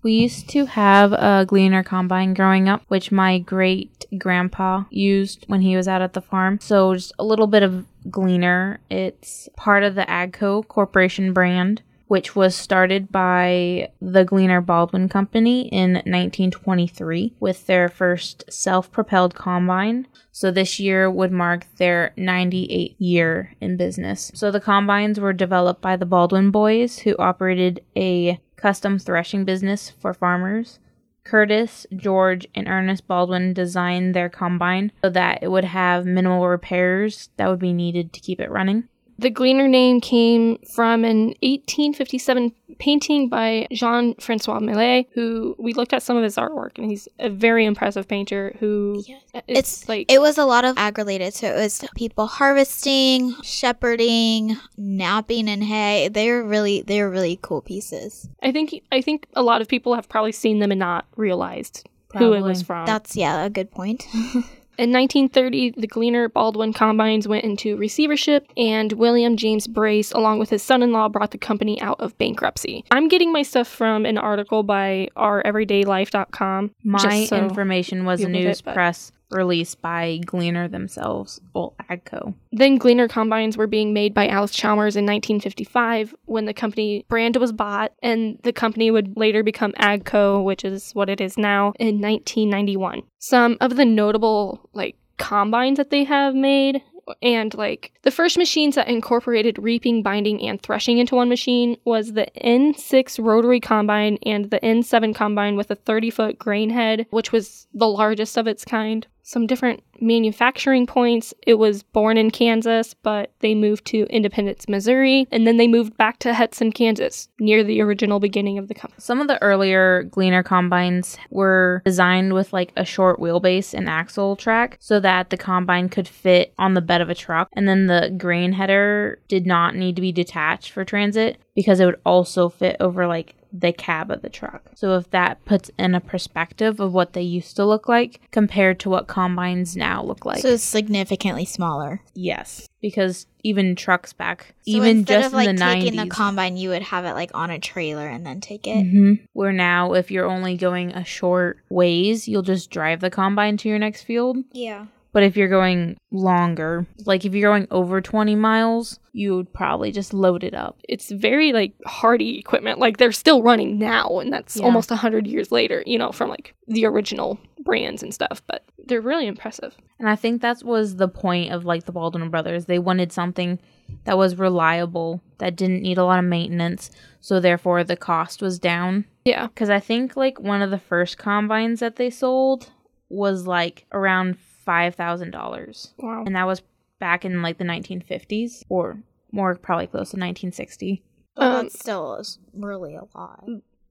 We 0.05 0.13
used 0.13 0.51
to 0.51 0.67
have 0.67 1.15
a 1.15 1.47
gleaner 1.49 1.83
combine 1.83 2.35
growing 2.35 2.69
up, 2.69 2.83
which 2.89 3.11
my 3.11 3.39
great 3.39 4.05
grandpa 4.19 4.85
used 4.91 5.45
when 5.47 5.63
he 5.63 5.77
was 5.77 5.89
out 5.89 6.03
at 6.03 6.13
the 6.13 6.21
farm. 6.21 6.59
So 6.61 6.93
just 6.93 7.15
a 7.19 7.25
little 7.25 7.47
bit 7.47 7.63
of 7.63 7.87
gleaner. 8.11 8.81
It's 8.91 9.49
part 9.57 9.83
of 9.83 9.95
the 9.95 10.03
Agco 10.03 10.69
Corporation 10.69 11.33
brand, 11.33 11.81
which 12.07 12.37
was 12.37 12.55
started 12.55 13.11
by 13.11 13.91
the 14.01 14.25
Gleaner 14.25 14.61
Baldwin 14.61 15.09
Company 15.09 15.69
in 15.69 15.95
1923 15.95 17.35
with 17.41 17.67
their 17.67 17.89
first 17.89 18.45
self-propelled 18.53 19.35
combine. 19.35 20.07
So 20.31 20.51
this 20.51 20.79
year 20.79 21.11
would 21.11 21.33
mark 21.33 21.67
their 21.77 22.13
98th 22.19 22.97
year 22.99 23.55
in 23.61 23.77
business. 23.77 24.31
So 24.35 24.51
the 24.51 24.61
combines 24.61 25.19
were 25.19 25.33
developed 25.33 25.81
by 25.81 25.97
the 25.97 26.07
Baldwin 26.07 26.51
boys 26.51 27.01
who 27.01 27.17
operated 27.19 27.83
a 27.97 28.41
custom 28.57 28.99
threshing 28.99 29.45
business 29.45 29.91
for 29.91 30.15
farmers. 30.15 30.79
Curtis, 31.25 31.87
George, 31.97 32.47
and 32.55 32.69
Ernest 32.69 33.07
Baldwin 33.07 33.55
designed 33.55 34.15
their 34.15 34.29
combine 34.29 34.93
so 35.03 35.09
that 35.11 35.39
it 35.43 35.49
would 35.51 35.65
have 35.65 36.05
minimal 36.05 36.47
repairs 36.47 37.31
that 37.39 37.49
would 37.49 37.59
be 37.59 37.73
needed 37.73 38.13
to 38.13 38.21
keep 38.21 38.41
it 38.41 38.51
running. 38.51 38.89
The 39.19 39.31
Gleaner 39.31 39.69
name 39.69 40.01
came 40.01 40.59
from 40.75 41.05
an 41.05 41.29
1857 41.43 42.53
painting 42.79 43.29
by 43.29 43.67
Jean 43.73 44.15
Francois 44.17 44.59
Millet, 44.59 45.07
who 45.15 45.55
we 45.59 45.73
looked 45.73 45.93
at 45.93 46.03
some 46.03 46.17
of 46.17 46.25
his 46.25 46.37
artwork, 46.37 46.77
and 46.77 46.91
he's 46.91 47.09
a 47.21 47.31
very 47.31 47.65
impressive 47.65 48.09
painter 48.09 48.57
who 48.59 49.03
Yeah. 49.07 49.19
it's, 49.35 49.45
It's 49.47 49.89
like 49.89 50.11
It 50.11 50.21
was 50.21 50.39
a 50.39 50.45
lot 50.45 50.65
of 50.65 50.77
ag 50.77 50.99
related. 50.99 51.35
So 51.35 51.47
it 51.47 51.57
was 51.57 51.85
people 51.95 52.27
harvesting, 52.27 53.35
shepherding, 53.43 54.57
napping 54.77 55.47
in 55.49 55.63
hay. 55.63 56.09
They're 56.09 56.43
really 56.43 56.83
they're 56.83 57.09
really 57.11 57.39
cool 57.41 57.63
pieces. 57.63 58.29
I 58.43 58.51
think 58.53 58.75
I 58.91 59.01
think 59.01 59.27
a 59.35 59.43
lot 59.43 59.61
of 59.61 59.69
people 59.69 59.95
have 59.95 60.09
probably 60.09 60.33
seen 60.33 60.59
them 60.59 60.73
and 60.73 60.81
not 60.81 61.07
realized 61.17 61.89
who 62.17 62.33
it 62.33 62.43
was 62.43 62.63
from. 62.63 62.87
That's 62.87 63.17
yeah, 63.17 63.45
a 63.45 63.51
good 63.51 63.71
point. 63.71 64.07
In 64.77 64.91
1930, 64.91 65.75
the 65.77 65.87
Gleaner 65.87 66.29
Baldwin 66.29 66.73
combines 66.73 67.29
went 67.29 67.45
into 67.45 67.77
receivership, 67.77 68.51
and 68.57 68.93
William 68.95 69.37
James 69.37 69.67
Brace, 69.67 70.11
along 70.13 70.41
with 70.41 70.51
his 70.51 70.63
son 70.63 70.83
in 70.83 70.93
law, 70.93 71.09
brought 71.09 71.31
the 71.31 71.39
company 71.39 71.81
out 71.81 72.01
of 72.01 72.17
bankruptcy. 72.19 72.85
I'm 72.91 73.09
getting 73.09 73.33
my 73.33 73.43
stuff 73.43 73.69
from 73.69 74.05
an 74.05 74.19
article 74.19 74.65
by 74.65 75.09
oureverydaylife.com. 75.17 76.73
My 76.83 77.25
so 77.27 77.37
information 77.37 78.05
was 78.05 78.21
a 78.21 78.23
you 78.25 78.29
it, 78.29 78.33
news 78.33 78.61
press 78.63 79.13
release 79.35 79.75
by 79.75 80.21
Gleaner 80.25 80.69
themselves, 80.69 81.41
well, 81.55 81.75
Agco. 81.91 82.35
Then 82.53 82.79
Gleaner 82.79 83.09
combines 83.09 83.57
were 83.57 83.67
being 83.67 83.93
made 83.93 84.15
by 84.15 84.29
Allis-Chalmers 84.29 84.97
in 84.97 85.05
1955 85.05 86.15
when 86.25 86.47
the 86.47 86.55
company 86.55 87.05
brand 87.09 87.37
was 87.37 87.53
bought, 87.53 87.93
and 88.03 88.39
the 88.43 88.53
company 88.53 88.91
would 88.91 89.17
later 89.17 89.43
become 89.43 89.73
Agco, 89.73 90.43
which 90.43 90.65
is 90.65 90.93
what 90.93 91.11
it 91.11 91.21
is 91.21 91.37
now, 91.37 91.73
in 91.79 92.01
1991. 92.01 93.03
Some 93.19 93.57
of 93.61 93.77
the 93.77 93.85
notable 93.85 94.71
like 94.73 94.97
combines 95.19 95.77
that 95.77 95.91
they 95.91 96.05
have 96.05 96.35
made 96.35 96.83
and 97.23 97.55
like 97.55 97.93
the 98.03 98.11
first 98.11 98.39
machines 98.39 98.75
that 98.75 98.89
incorporated 98.89 99.59
reaping, 99.59 100.03
binding, 100.03 100.41
and 100.47 100.61
threshing 100.61 100.99
into 100.99 101.15
one 101.15 101.29
machine 101.29 101.77
was 101.85 102.13
the 102.13 102.27
N6 102.43 103.23
rotary 103.25 103.61
combine 103.61 104.19
and 104.25 104.51
the 104.51 104.61
N7 104.61 105.15
combine 105.15 105.57
with 105.57 105.71
a 105.71 105.75
30 105.75 106.11
foot 106.11 106.39
grain 106.39 106.71
head, 106.71 107.07
which 107.11 107.33
was 107.33 107.67
the 107.75 107.89
largest 107.89 108.37
of 108.37 108.47
its 108.47 108.65
kind. 108.65 109.07
Some 109.27 109.47
different 109.47 109.83
manufacturing 110.03 110.87
points. 110.87 111.33
It 111.47 111.55
was 111.55 111.83
born 111.83 112.19
in 112.19 112.31
Kansas, 112.31 112.93
but 112.93 113.33
they 113.41 113.55
moved 113.55 113.87
to 113.87 114.07
Independence, 114.11 114.69
Missouri, 114.69 115.27
and 115.33 115.47
then 115.47 115.57
they 115.57 115.67
moved 115.67 115.97
back 115.97 116.19
to 116.21 116.35
Hudson, 116.35 116.73
Kansas, 116.73 117.29
near 117.41 117.65
the 117.65 117.81
original 117.81 118.21
beginning 118.21 118.59
of 118.59 118.69
the 118.69 118.75
company. 118.75 119.01
Some 119.01 119.23
of 119.23 119.27
the 119.29 119.41
earlier 119.43 120.03
Gleaner 120.03 120.43
combines 120.43 121.17
were 121.31 121.81
designed 121.87 122.35
with 122.35 122.53
like 122.53 122.73
a 122.77 122.85
short 122.85 123.19
wheelbase 123.19 123.73
and 123.73 123.89
axle 123.89 124.37
track 124.37 124.77
so 124.79 125.01
that 125.01 125.31
the 125.31 125.39
combine 125.39 125.89
could 125.89 126.07
fit 126.07 126.53
on 126.59 126.75
the 126.75 126.83
bed 126.83 127.01
of 127.01 127.09
a 127.09 127.15
truck. 127.15 127.49
And 127.55 127.67
then 127.67 127.87
the 127.87 128.15
grain 128.19 128.53
header 128.53 129.21
did 129.29 129.47
not 129.47 129.75
need 129.75 129.97
to 129.97 130.03
be 130.03 130.13
detached 130.13 130.71
for 130.71 130.85
transit 130.85 131.39
because 131.55 131.81
it 131.81 131.87
would 131.87 132.01
also 132.05 132.51
fit 132.51 132.77
over 132.79 133.07
like 133.07 133.35
the 133.57 133.73
cab 133.73 134.11
of 134.11 134.21
the 134.23 134.29
truck. 134.29 134.63
So 134.75 134.97
if 134.97 135.09
that 135.11 135.45
puts 135.45 135.71
in 135.79 135.95
a 135.95 136.01
perspective 136.01 136.81
of 136.81 136.93
what 136.93 137.13
they 137.13 137.23
used 137.23 137.55
to 137.55 137.65
look 137.65 137.89
like 137.89 138.21
compared 138.33 138.81
to 138.81 138.91
what 138.91 139.07
combines 139.07 139.77
now 139.77 140.03
look 140.03 140.25
like. 140.27 140.41
so 140.43 140.49
it's 140.49 140.65
significantly 140.65 141.45
smaller. 141.45 142.03
yes, 142.15 142.69
because 142.83 143.27
even 143.45 143.77
trucks 143.77 144.13
back, 144.13 144.49
So 144.63 144.73
even 144.73 144.99
instead 144.99 145.21
just 145.21 145.27
of 145.29 145.33
like 145.35 145.49
in 145.51 145.57
the 145.57 145.65
taking 145.65 145.93
90s. 145.95 146.03
the 146.05 146.11
combine, 146.11 146.57
you 146.57 146.71
would 146.71 146.83
have 146.83 147.05
it 147.05 147.13
like 147.13 147.31
on 147.33 147.51
a 147.51 147.59
trailer 147.61 148.09
and 148.09 148.27
then 148.27 148.41
take 148.41 148.67
it. 148.67 148.83
hmm 148.83 149.15
Where 149.35 149.53
now, 149.53 149.93
if 149.93 150.11
you're 150.11 150.27
only 150.27 150.57
going 150.57 150.91
a 150.93 151.05
short 151.05 151.59
ways, 151.71 152.27
you'll 152.27 152.43
just 152.43 152.71
drive 152.71 153.01
the 153.01 153.11
combine 153.11 153.57
to 153.59 153.69
your 153.69 153.79
next 153.79 154.03
field. 154.03 154.39
Yeah. 154.53 154.87
But 155.15 155.23
if 155.23 155.37
you're 155.37 155.49
going 155.49 155.97
longer, 156.11 156.87
like 157.07 157.25
if 157.25 157.35
you're 157.35 157.49
going 157.51 157.69
over 157.71 158.01
20 158.01 158.35
miles, 158.35 158.99
you 159.13 159.37
would 159.37 159.53
probably 159.53 159.93
just 159.93 160.13
load 160.13 160.43
it 160.43 160.55
up. 160.55 160.81
It's 160.89 161.11
very 161.11 161.53
like 161.53 161.73
hardy 161.87 162.37
equipment. 162.39 162.81
Like 162.81 162.97
they're 162.97 163.13
still 163.13 163.41
running 163.41 163.79
now, 163.79 164.19
and 164.19 164.33
that's 164.33 164.57
Yeah. 164.57 164.65
almost 164.65 164.91
a 164.91 164.97
hundred 164.97 165.27
years 165.29 165.53
later. 165.53 165.85
You 165.87 165.99
know, 165.99 166.11
from 166.11 166.31
like 166.31 166.55
the 166.67 166.85
original 166.85 167.39
brands 167.61 168.03
and 168.03 168.13
stuff. 168.13 168.43
But 168.49 168.65
they're 168.87 169.01
really 169.01 169.27
impressive. 169.29 169.77
And 170.01 170.09
I 170.09 170.17
think 170.17 170.43
that 170.43 170.63
was 170.65 170.97
the 170.97 171.09
point 171.09 171.53
of 171.53 171.65
like 171.65 171.85
the 171.85 171.93
Baldwin 171.93 172.29
brothers. 172.29 172.67
They 172.67 172.81
wanted 172.81 173.13
something 173.13 173.61
that 174.05 174.19
was 174.19 174.37
reliable, 174.37 175.23
that 175.39 175.55
didn't 175.57 175.81
need 175.83 175.97
a 175.97 176.05
lot 176.05 176.19
of 176.19 176.25
maintenance, 176.25 176.91
so 177.21 177.39
therefore 177.39 177.85
the 177.85 177.97
cost 177.97 178.43
was 178.43 178.59
down. 178.59 179.05
Yeah. 179.25 179.47
Because 179.47 179.71
I 179.71 179.79
think 179.79 180.17
like 180.17 180.41
one 180.41 180.61
of 180.61 180.71
the 180.73 180.79
first 180.79 181.19
combines 181.19 181.79
that 181.81 181.97
they 181.97 182.11
sold 182.11 182.71
was 183.09 183.47
like 183.47 183.87
around 183.93 184.37
$5,000. 184.67 185.93
Wow. 185.99 186.25
And 186.27 186.37
that 186.37 186.47
was 186.47 186.63
back 186.99 187.25
in 187.25 187.43
like 187.43 187.59
the 187.59 187.65
1950s 187.65 188.63
or 188.69 188.99
more 189.33 189.55
probably 189.57 189.87
close 189.87 190.11
to 190.11 190.17
1960. 190.17 191.03
But 191.37 191.43
Um, 191.43 191.65
that 191.65 191.73
still 191.73 192.15
is 192.17 192.39
really 192.55 192.95
a 192.95 193.05
lot. 193.17 193.45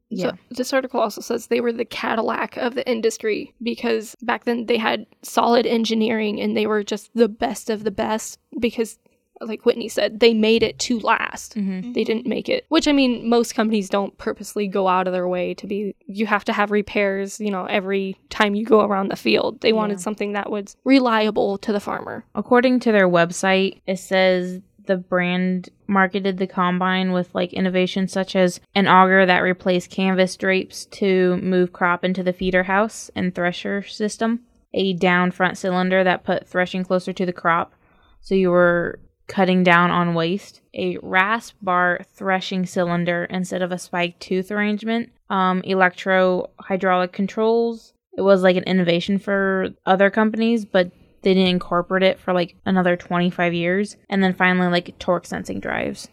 Yeah. 0.10 0.32
So 0.32 0.38
this 0.52 0.74
article 0.74 1.00
also 1.00 1.22
says 1.22 1.48
they 1.48 1.62
were 1.62 1.74
the 1.74 1.86
Cadillac 1.86 2.58
of 2.58 2.76
the 2.76 2.88
industry 2.90 3.54
because 3.62 4.16
back 4.22 4.46
then 4.46 4.68
they 4.68 4.78
had 4.78 5.06
solid 5.24 5.66
engineering 5.66 6.40
and 6.40 6.56
they 6.56 6.68
were 6.68 6.84
just 6.84 7.10
the 7.16 7.28
best 7.28 7.70
of 7.70 7.84
the 7.84 7.92
best 7.92 8.40
because 8.60 9.00
like 9.42 9.66
Whitney 9.66 9.90
said, 9.90 10.20
they 10.20 10.34
made 10.34 10.64
it 10.64 10.80
to 10.80 11.00
last. 11.00 11.56
Mm-hmm. 11.56 11.94
They 11.94 12.04
didn't 12.04 12.26
make 12.28 12.48
it. 12.50 12.66
Which 12.70 12.88
I 12.88 12.92
mean, 12.92 13.28
most 13.28 13.56
companies 13.56 13.90
don't 13.90 14.18
purposely 14.18 14.68
go 14.68 14.88
out 14.88 15.08
of 15.08 15.14
their 15.14 15.28
way 15.28 15.54
to 15.56 15.68
be 15.68 15.96
you 16.06 16.26
have 16.28 16.46
to 16.46 16.54
have 16.54 16.72
repairs, 16.72 17.40
you 17.40 17.52
know, 17.52 17.66
every 17.66 18.18
time 18.30 18.56
you 18.56 18.66
go 18.66 18.82
around 18.82 19.10
the 19.10 19.16
field. 19.16 19.62
They 19.62 19.74
wanted 19.74 19.96
Yeah. 20.00 20.04
something 20.04 20.34
that 20.34 20.50
was 20.50 20.76
reliable 20.84 21.58
to 21.60 21.74
the 21.74 21.80
farmer. 21.80 22.26
According 22.36 22.80
to 22.82 22.92
their 22.92 23.10
website, 23.10 23.82
it 23.88 23.98
says 24.00 24.62
the 24.86 24.98
brand 24.98 25.70
marketed 25.88 26.38
the 26.38 26.48
combine 26.48 27.12
with 27.14 27.34
like 27.34 27.54
innovations 27.54 28.12
such 28.12 28.36
as 28.36 28.60
an 28.76 28.88
auger 28.88 29.26
that 29.26 29.40
replaced 29.40 29.90
canvas 29.90 30.36
drapes 30.36 30.86
to 30.88 31.38
move 31.38 31.72
crop 31.72 32.04
into 32.04 32.22
the 32.22 32.34
feeder 32.34 32.64
house 32.64 33.10
and 33.16 33.34
thresher 33.34 33.82
system, 33.84 34.42
a 34.74 34.94
down 34.94 35.32
front 35.32 35.58
cylinder 35.58 36.04
that 36.04 36.26
put 36.26 36.48
threshing 36.48 36.84
closer 36.84 37.14
to 37.14 37.26
the 37.26 37.32
crop, 37.32 37.74
so 38.20 38.36
you 38.36 38.50
were 38.50 39.00
cutting 39.34 39.64
down 39.64 39.90
on 39.90 40.14
waste, 40.14 40.62
a 40.76 40.96
rasp 41.02 41.56
bar 41.60 42.02
threshing 42.14 42.68
cylinder 42.68 43.26
instead 43.32 43.64
of 43.64 43.72
a 43.72 43.80
spiked 43.80 44.20
tooth 44.20 44.52
arrangement, 44.52 45.10
um, 45.32 45.62
electro 45.64 46.52
hydraulic 46.60 47.12
controls. 47.12 47.94
It 48.16 48.22
was 48.22 48.44
like 48.44 48.58
an 48.58 48.64
innovation 48.66 49.18
for 49.18 49.70
other 49.88 50.12
companies, 50.12 50.66
but 50.66 50.92
they 51.24 51.34
didn't 51.34 51.48
incorporate 51.48 52.04
it 52.04 52.20
for 52.20 52.32
like 52.32 52.58
another 52.68 52.96
25 52.96 53.56
years. 53.56 53.98
And 54.08 54.24
then 54.24 54.36
finally, 54.36 54.68
like 54.68 55.00
torque 55.00 55.26
sensing 55.26 55.60
drives. 55.60 56.10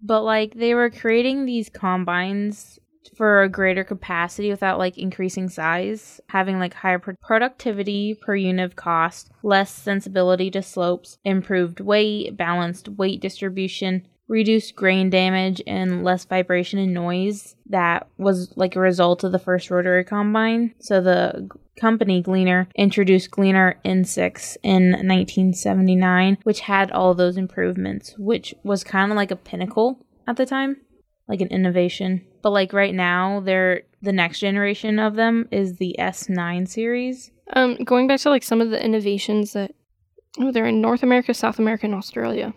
But 0.00 0.22
like 0.22 0.54
they 0.54 0.72
were 0.72 0.88
creating 0.88 1.44
these 1.44 1.68
combines 1.68 2.78
for 3.16 3.42
a 3.42 3.48
greater 3.48 3.84
capacity 3.84 4.50
without 4.50 4.78
like 4.78 4.98
increasing 4.98 5.48
size, 5.48 6.20
having 6.28 6.58
like 6.58 6.74
higher 6.74 6.98
pro- 6.98 7.14
productivity 7.22 8.14
per 8.14 8.34
unit 8.34 8.64
of 8.64 8.76
cost, 8.76 9.30
less 9.42 9.72
sensibility 9.72 10.50
to 10.50 10.62
slopes, 10.62 11.18
improved 11.24 11.80
weight, 11.80 12.36
balanced 12.36 12.88
weight 12.88 13.20
distribution, 13.20 14.06
reduced 14.28 14.76
grain 14.76 15.10
damage, 15.10 15.60
and 15.66 16.04
less 16.04 16.24
vibration 16.24 16.78
and 16.78 16.94
noise 16.94 17.56
that 17.68 18.08
was 18.16 18.52
like 18.56 18.76
a 18.76 18.80
result 18.80 19.24
of 19.24 19.32
the 19.32 19.38
first 19.38 19.70
rotary 19.70 20.04
combine. 20.04 20.74
So 20.78 21.00
the 21.00 21.48
company 21.78 22.22
Gleaner 22.22 22.68
introduced 22.76 23.30
Gleaner 23.30 23.80
N6 23.84 24.56
in 24.62 24.92
1979, 24.92 26.38
which 26.44 26.60
had 26.60 26.92
all 26.92 27.14
those 27.14 27.36
improvements, 27.36 28.14
which 28.18 28.54
was 28.62 28.84
kind 28.84 29.10
of 29.10 29.16
like 29.16 29.30
a 29.30 29.36
pinnacle 29.36 29.98
at 30.26 30.36
the 30.36 30.46
time 30.46 30.76
like 31.30 31.40
an 31.40 31.48
innovation. 31.48 32.26
But 32.42 32.50
like 32.50 32.72
right 32.72 32.94
now, 32.94 33.40
they're 33.40 33.82
the 34.02 34.12
next 34.12 34.40
generation 34.40 34.98
of 34.98 35.14
them 35.14 35.48
is 35.52 35.76
the 35.76 35.94
S9 35.98 36.68
series. 36.68 37.30
Um, 37.52 37.76
going 37.76 38.08
back 38.08 38.20
to 38.20 38.30
like 38.30 38.42
some 38.42 38.60
of 38.60 38.70
the 38.70 38.84
innovations 38.84 39.52
that 39.52 39.72
oh, 40.40 40.50
they're 40.50 40.66
in 40.66 40.80
North 40.80 41.04
America, 41.04 41.32
South 41.32 41.58
America, 41.58 41.86
and 41.86 41.94
Australia. 41.94 42.52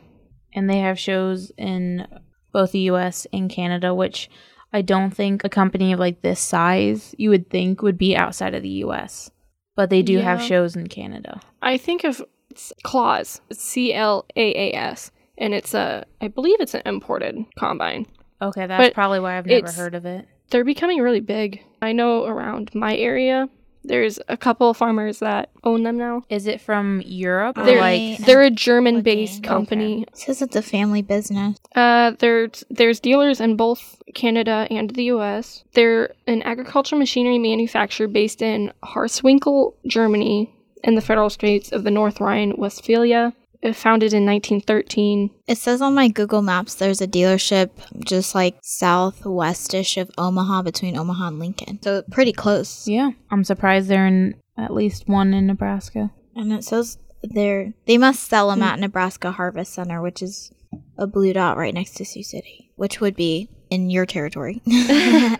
And 0.55 0.69
they 0.69 0.79
have 0.79 0.99
shows 0.99 1.51
in 1.57 2.07
both 2.51 2.71
the 2.71 2.79
US 2.91 3.27
and 3.31 3.49
Canada, 3.49 3.93
which 3.93 4.29
I 4.73 4.81
don't 4.81 5.11
think 5.11 5.43
a 5.43 5.49
company 5.49 5.93
of 5.93 5.99
like 5.99 6.21
this 6.21 6.39
size 6.39 7.13
you 7.17 7.29
would 7.29 7.51
think 7.51 7.83
would 7.83 7.97
be 7.97 8.17
outside 8.17 8.55
of 8.55 8.63
the 8.63 8.83
US. 8.85 9.29
But 9.75 9.91
they 9.91 10.01
do 10.01 10.17
have 10.17 10.41
shows 10.41 10.75
in 10.75 10.87
Canada. 10.87 11.39
I 11.61 11.77
think 11.77 12.03
of 12.03 12.23
it's 12.49 12.73
Claas, 12.83 13.39
C 13.51 13.93
L 13.93 14.25
A 14.35 14.71
A 14.71 14.75
S, 14.75 15.11
and 15.37 15.53
it's 15.53 15.75
a 15.75 16.05
I 16.21 16.27
believe 16.27 16.59
it's 16.59 16.73
an 16.73 16.83
imported 16.85 17.37
combine. 17.57 18.07
Okay, 18.43 18.67
that's 18.67 18.81
But 18.89 18.93
probably 18.93 19.19
why 19.19 19.37
I've 19.37 19.45
never 19.45 19.71
heard 19.71 19.95
of 19.95 20.05
it. 20.05 20.27
They're 20.49 20.63
becoming 20.65 20.99
really 21.01 21.21
big. 21.21 21.61
I 21.81 21.93
know 21.93 22.25
around 22.25 22.69
my 22.75 22.95
area, 22.95 23.49
there's 23.83 24.19
a 24.29 24.37
couple 24.37 24.69
of 24.69 24.77
farmers 24.77 25.19
that 25.19 25.49
own 25.63 25.83
them 25.83 25.97
now. 25.97 26.23
Is 26.29 26.45
it 26.47 26.61
from 26.61 27.01
Europe 27.05 27.55
They're 27.55 27.79
like 27.81 28.19
They're 28.19 28.41
a 28.43 28.49
German-based 28.51 29.37
looking. 29.43 29.49
company. 29.49 30.03
It 30.03 30.17
says 30.17 30.41
it's 30.41 30.55
a 30.55 30.61
family 30.61 31.01
business. 31.01 31.57
Uh, 31.75 32.11
there's 32.19 32.63
there's 32.69 32.99
dealers 32.99 33.41
in 33.41 33.55
both 33.55 34.01
Canada 34.13 34.67
and 34.69 34.89
the 34.91 35.05
U.S. 35.05 35.63
They're 35.73 36.13
an 36.27 36.43
agricultural 36.43 36.99
machinery 36.99 37.39
manufacturer 37.39 38.07
based 38.07 38.41
in 38.41 38.71
Harsewinkel, 38.83 39.73
Germany, 39.87 40.53
in 40.83 40.95
the 40.95 41.01
federal 41.01 41.29
states 41.29 41.71
of 41.71 41.83
the 41.83 41.91
North 41.91 42.19
Rhine-Westphalia. 42.21 43.33
Uh, 43.63 43.73
Founded 43.73 44.13
in 44.13 44.25
1913. 44.25 45.29
It 45.47 45.57
says 45.57 45.81
on 45.81 45.95
my 45.95 46.09
Google 46.09 46.41
Maps 46.41 46.75
there's 46.75 47.01
a 47.01 47.07
dealership 47.07 47.69
just 48.05 48.35
like 48.35 48.61
southwestish 48.61 49.97
of 49.97 50.11
Omaha 50.17 50.63
between 50.63 50.97
Omaha 50.97 51.27
and 51.29 51.39
Lincoln. 51.39 51.81
So 51.81 52.03
pretty 52.11 52.33
close. 52.33 52.87
Yeah, 52.87 53.11
I'm 53.31 53.43
surprised 53.43 53.87
they're 53.87 54.07
in 54.07 54.35
at 54.57 54.73
least 54.73 55.07
one 55.07 55.33
in 55.33 55.47
Nebraska. 55.47 56.11
And 56.35 56.51
it 56.51 56.63
says 56.63 56.97
they're 57.23 57.73
they 57.85 57.97
must 57.97 58.23
sell 58.23 58.49
them 58.49 58.61
at 58.61 58.79
Nebraska 58.79 59.31
Harvest 59.31 59.73
Center, 59.73 60.01
which 60.01 60.21
is 60.21 60.51
a 60.97 61.07
blue 61.07 61.33
dot 61.33 61.57
right 61.57 61.73
next 61.73 61.93
to 61.95 62.05
Sioux 62.05 62.23
City, 62.23 62.71
which 62.75 62.99
would 62.99 63.15
be 63.15 63.49
in 63.73 63.89
your 63.89 64.05
territory, 64.05 64.61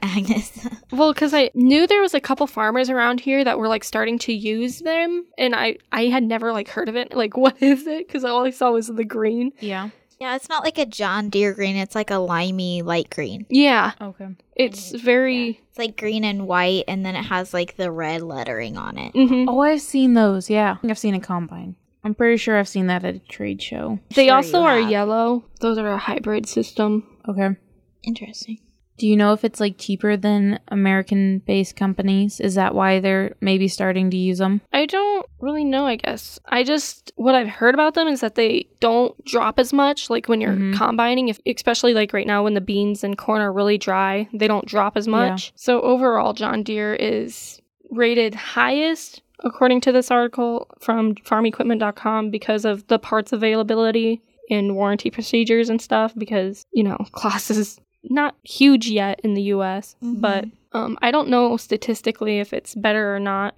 Agnes. 0.01 0.67
Well, 0.91 1.13
because 1.13 1.33
I 1.33 1.51
knew 1.53 1.87
there 1.87 2.01
was 2.01 2.13
a 2.13 2.19
couple 2.21 2.47
farmers 2.47 2.89
around 2.89 3.19
here 3.19 3.43
that 3.43 3.57
were 3.59 3.67
like 3.67 3.83
starting 3.83 4.17
to 4.19 4.33
use 4.33 4.79
them, 4.79 5.25
and 5.37 5.55
I 5.55 5.77
I 5.91 6.05
had 6.05 6.23
never 6.23 6.51
like 6.51 6.69
heard 6.69 6.89
of 6.89 6.95
it. 6.95 7.13
Like, 7.23 7.37
what 7.37 7.61
is 7.61 7.85
it? 7.87 8.07
Because 8.07 8.23
all 8.25 8.45
I 8.45 8.49
saw 8.49 8.71
was 8.71 8.87
the 8.87 9.03
green. 9.03 9.51
Yeah. 9.59 9.89
yeah, 10.19 10.35
it's 10.35 10.49
not 10.49 10.63
like 10.63 10.77
a 10.77 10.85
John 10.85 11.29
Deere 11.29 11.53
green. 11.53 11.75
It's 11.75 11.95
like 11.95 12.09
a 12.11 12.17
limey 12.17 12.81
light 12.81 13.09
green. 13.09 13.45
Yeah, 13.49 13.91
Okay. 14.01 14.29
it's 14.55 14.91
very. 14.91 15.59
It's 15.69 15.77
like 15.79 15.95
green 15.97 16.23
and 16.23 16.47
white, 16.47 16.83
and 16.87 17.05
then 17.05 17.15
it 17.15 17.23
has 17.25 17.53
like 17.53 17.75
the 17.77 17.91
red 17.91 18.21
lettering 18.21 18.77
on 18.77 18.97
it. 18.97 19.13
mhm. 19.13 19.45
Oh, 19.47 19.59
I've 19.61 19.81
seen 19.81 20.13
those. 20.15 20.49
Yeah. 20.49 20.73
I 20.73 20.75
think 20.81 20.91
I've 20.91 20.97
seen 20.99 21.15
a 21.15 21.19
combine. 21.19 21.75
I'm 22.03 22.13
pretty 22.13 22.35
sure 22.37 22.57
I've 22.59 22.67
seen 22.67 22.87
that 22.87 23.05
at 23.05 23.15
a 23.15 23.19
trade 23.19 23.61
show. 23.61 23.99
They 24.15 24.25
Sure 24.27 24.35
also 24.35 24.61
are 24.63 24.79
have. 24.81 24.89
yellow. 24.91 25.45
Those 25.61 25.77
are 25.77 25.87
a 25.93 25.97
hybrid 25.97 26.45
system. 26.47 27.07
Okay. 27.29 27.55
Interesting. 28.03 28.59
Do 28.95 29.07
you 29.07 29.17
know 29.17 29.33
if 29.33 29.43
it's 29.43 29.59
like 29.59 29.79
cheaper 29.79 30.15
than 30.15 30.59
American 30.67 31.39
based 31.39 31.75
companies? 31.75 32.39
Is 32.39 32.53
that 32.55 32.75
why 32.75 32.99
they're 32.99 33.35
maybe 33.41 33.67
starting 33.67 34.11
to 34.11 34.17
use 34.17 34.37
them? 34.37 34.61
I 34.71 34.85
don't 34.85 35.25
really 35.39 35.63
know, 35.63 35.87
I 35.87 35.95
guess. 35.95 36.39
I 36.45 36.63
just 36.63 37.11
what 37.15 37.33
I've 37.33 37.47
heard 37.47 37.73
about 37.73 37.95
them 37.95 38.07
is 38.07 38.21
that 38.21 38.35
they 38.35 38.67
don't 38.79 39.15
drop 39.25 39.57
as 39.57 39.73
much 39.73 40.11
like 40.11 40.27
when 40.27 40.41
you're 40.41 40.53
Mhm. 40.53 40.75
combining, 40.75 41.29
if 41.29 41.39
especially 41.47 41.95
like 41.95 42.13
right 42.13 42.27
now 42.27 42.43
when 42.43 42.53
the 42.53 42.61
beans 42.61 43.03
and 43.03 43.17
corn 43.17 43.41
are 43.41 43.51
really 43.51 43.79
dry, 43.79 44.27
they 44.31 44.47
don't 44.47 44.67
drop 44.67 44.95
as 44.95 45.07
much. 45.07 45.51
So 45.55 45.81
overall 45.81 46.33
John 46.33 46.61
Deere 46.61 46.93
is 46.93 47.59
rated 47.89 48.35
highest 48.35 49.23
according 49.43 49.81
to 49.81 49.91
this 49.91 50.11
article 50.11 50.67
from 50.79 51.15
farmequipment.com 51.15 52.29
because 52.29 52.63
of 52.63 52.85
the 52.87 52.99
parts 52.99 53.33
availability 53.33 54.21
and 54.51 54.75
warranty 54.75 55.09
procedures 55.09 55.69
and 55.69 55.81
stuff 55.81 56.13
because, 56.15 56.63
you 56.73 56.83
know, 56.83 56.97
Claas 57.11 57.49
is 57.49 57.79
not 58.03 58.35
huge 58.43 58.87
yet 58.89 59.19
in 59.23 59.33
the 59.33 59.43
US, 59.43 59.95
Mhm. 60.03 60.21
but 60.21 60.45
um, 60.73 60.97
I 61.01 61.11
don't 61.11 61.29
know 61.29 61.55
statistically 61.57 62.39
if 62.39 62.51
it's 62.53 62.75
better 62.75 63.15
or 63.15 63.19
not. 63.19 63.55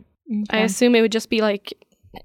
I 0.49 0.59
assume 0.59 0.95
it 0.95 1.01
would 1.01 1.11
just 1.11 1.29
be 1.29 1.41
like 1.41 1.73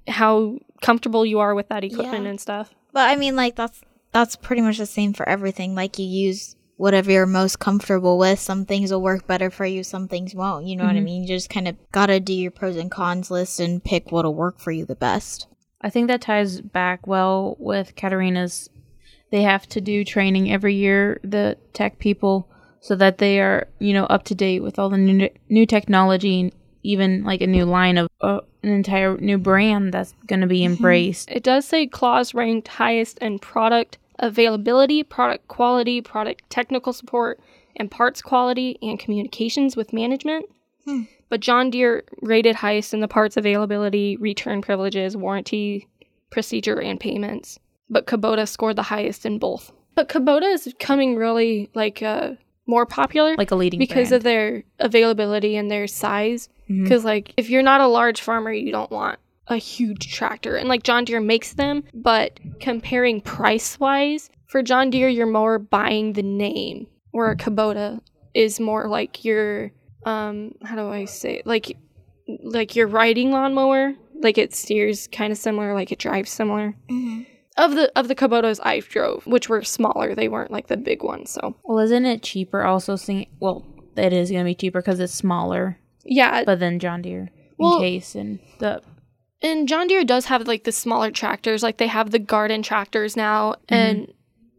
how 0.09 0.59
comfortable 0.83 1.25
you 1.27 1.39
are 1.41 1.55
with 1.55 1.69
that 1.69 1.85
equipment 1.85 2.25
Yeah. 2.25 2.31
and 2.31 2.41
stuff. 2.41 2.71
But 2.93 3.09
I 3.11 3.17
mean, 3.17 3.37
like 3.37 3.57
that's 3.57 3.83
that's 4.13 4.35
pretty 4.37 4.63
much 4.63 4.79
the 4.79 4.87
same 4.87 5.13
for 5.13 5.29
everything. 5.29 5.75
Like 5.75 5.99
you 5.99 6.07
use 6.07 6.57
whatever 6.77 7.11
you're 7.13 7.27
most 7.27 7.59
comfortable 7.59 8.19
with. 8.19 8.39
Some 8.41 8.65
things 8.65 8.91
will 8.91 9.03
work 9.03 9.27
better 9.27 9.51
for 9.51 9.67
you, 9.67 9.85
some 9.85 10.09
things 10.09 10.35
won't. 10.35 10.67
You 10.67 10.77
know 10.77 10.85
what 10.87 10.97
I 10.97 11.01
Mhm. 11.01 11.05
mean? 11.05 11.23
You 11.23 11.29
just 11.29 11.51
kind 11.51 11.69
of 11.69 11.77
gotta 11.93 12.19
do 12.19 12.33
your 12.33 12.51
pros 12.51 12.77
and 12.77 12.91
cons 12.91 13.31
list 13.31 13.61
and 13.61 13.85
pick 13.85 14.11
what'll 14.11 14.35
work 14.35 14.59
for 14.59 14.73
you 14.73 14.85
the 14.87 14.97
best. 14.97 15.47
I 15.83 15.91
think 15.91 16.09
that 16.09 16.23
ties 16.23 16.61
back 16.61 17.07
well 17.07 17.57
with 17.59 17.95
Katarina's. 17.97 18.69
They 19.31 19.43
have 19.43 19.69
to 19.69 19.81
do 19.81 20.05
training 20.05 20.53
every 20.53 20.75
year, 20.75 21.21
the 21.23 21.57
tech 21.73 21.99
people, 21.99 22.49
so 22.81 22.97
that 22.97 23.19
they 23.19 23.41
are, 23.41 23.69
you 23.79 23.93
know, 23.93 24.05
up 24.07 24.25
to 24.25 24.35
date 24.35 24.61
with 24.61 24.79
all 24.79 24.91
the 24.91 24.99
new 24.99 25.29
new 25.49 25.67
technology, 25.67 26.41
and 26.41 26.53
even 26.83 27.25
like 27.25 27.41
a 27.41 27.47
new 27.47 27.65
line 27.65 27.99
of 27.99 28.09
uh, 28.21 28.41
an 28.63 28.71
entire 28.71 29.17
new 29.19 29.39
brand 29.39 29.93
that's 29.93 30.15
going 30.27 30.41
to 30.41 30.47
be 30.47 30.65
embraced. 30.65 31.31
It 31.31 31.43
does 31.43 31.67
say 31.67 31.87
Claas 31.87 32.35
ranked 32.35 32.69
highest 32.69 33.19
in 33.19 33.39
product 33.39 33.99
availability, 34.19 35.03
product 35.03 35.49
quality, 35.49 36.01
product 36.01 36.49
technical 36.51 36.93
support, 36.93 37.41
and 37.77 37.91
parts 37.91 38.23
quality 38.23 38.79
and 38.83 38.99
communications 38.99 39.77
with 39.77 39.93
management. 39.93 40.47
Hmm. 40.85 41.03
But 41.29 41.41
John 41.41 41.71
Deere 41.71 42.05
rated 42.21 42.57
highest 42.57 42.93
in 42.93 43.01
the 43.01 43.09
parts 43.09 43.37
availability, 43.37 44.17
return 44.17 44.63
privileges, 44.63 45.17
warranty, 45.17 45.89
procedure, 46.31 46.81
and 46.81 46.99
payments. 46.99 47.59
But 47.91 48.07
Kubota 48.07 48.47
scored 48.49 48.77
the 48.77 48.83
highest 48.85 49.27
in 49.27 49.39
both. 49.39 49.73
But 49.97 50.09
Kubota 50.09 50.53
is 50.55 50.65
becoming 50.65 51.17
really 51.17 51.69
like 51.75 52.03
uh, 52.03 52.33
more 52.67 52.87
popular 52.87 53.35
Like 53.37 53.51
a 53.51 53.57
leading 53.57 53.79
because 53.81 54.11
brand. 54.11 54.13
of 54.15 54.23
their 54.23 54.63
availability 54.79 55.57
and 55.57 55.71
their 55.71 55.87
size. 55.87 56.49
Because 56.69 57.05
like 57.05 57.35
if 57.37 57.51
you're 57.51 57.65
not 57.65 57.81
a 57.81 57.89
large 57.89 58.21
farmer, 58.21 58.53
you 58.53 58.71
don't 58.71 58.93
want 58.93 59.19
a 59.49 59.57
huge 59.57 60.13
tractor. 60.13 60.55
And 60.55 60.69
like 60.69 60.85
John 60.85 61.05
Deere 61.05 61.21
makes 61.21 61.55
them, 61.55 61.83
but 61.93 62.39
comparing 62.61 63.21
price 63.21 63.81
wise, 63.81 64.31
for 64.47 64.63
John 64.63 64.91
Deere, 64.91 65.09
you're 65.09 65.27
more 65.27 65.59
buying 65.59 66.13
the 66.13 66.23
name, 66.23 66.87
where 67.11 67.31
a 67.33 67.37
Kubota 67.37 68.01
is 68.35 68.61
more 68.61 68.89
like 68.89 69.25
your 69.25 69.73
um 70.07 70.55
how 70.65 70.77
do 70.77 70.89
I 70.89 71.05
say 71.07 71.39
it? 71.39 71.47
like 71.47 71.77
like 72.45 72.77
your 72.77 72.87
riding 72.87 73.33
lawnmower. 73.33 73.95
Like 74.23 74.39
it 74.39 74.55
steers 74.55 75.09
kind 75.09 75.33
of 75.33 75.39
similar, 75.39 75.75
like 75.75 75.91
it 75.91 75.99
drives 75.99 76.31
similar. 76.31 76.77
Of 77.57 77.75
the 77.75 77.91
of 77.99 78.09
the 78.09 78.15
Kubotas 78.15 78.61
I 78.63 78.81
drove, 78.81 79.27
which 79.27 79.49
were 79.49 79.63
smaller, 79.63 80.15
they 80.15 80.29
weren't 80.29 80.51
like 80.51 80.69
the 80.69 80.77
big 80.77 81.03
ones. 81.03 81.31
So 81.31 81.57
well, 81.65 81.79
isn't 81.81 82.07
it 82.07 82.23
cheaper 82.23 82.63
also 82.63 82.97
seeing? 82.97 83.27
Well, 83.41 83.67
it 83.97 84.13
is 84.13 84.31
going 84.31 84.45
to 84.45 84.49
be 84.51 84.55
cheaper 84.55 84.81
because 84.81 85.01
it's 85.01 85.13
smaller, 85.13 85.79
yeah, 86.05 86.45
but 86.45 86.61
then 86.61 86.79
John 86.79 87.03
Deere 87.03 87.31
Well- 87.59 87.77
in 87.77 87.81
case 87.83 88.15
and 88.15 88.39
the 88.61 88.83
And 89.43 89.67
John 89.69 89.89
Deere 89.89 90.05
does 90.05 90.27
have 90.27 90.47
like 90.47 90.65
the 90.65 90.73
smaller 90.73 91.11
tractors, 91.11 91.63
like 91.63 91.79
they 91.79 91.89
have 91.89 92.11
the 92.13 92.19
garden 92.19 92.63
tractors 92.63 93.17
now, 93.17 93.53
Mm-hmm. 93.69 93.75
and 93.75 94.13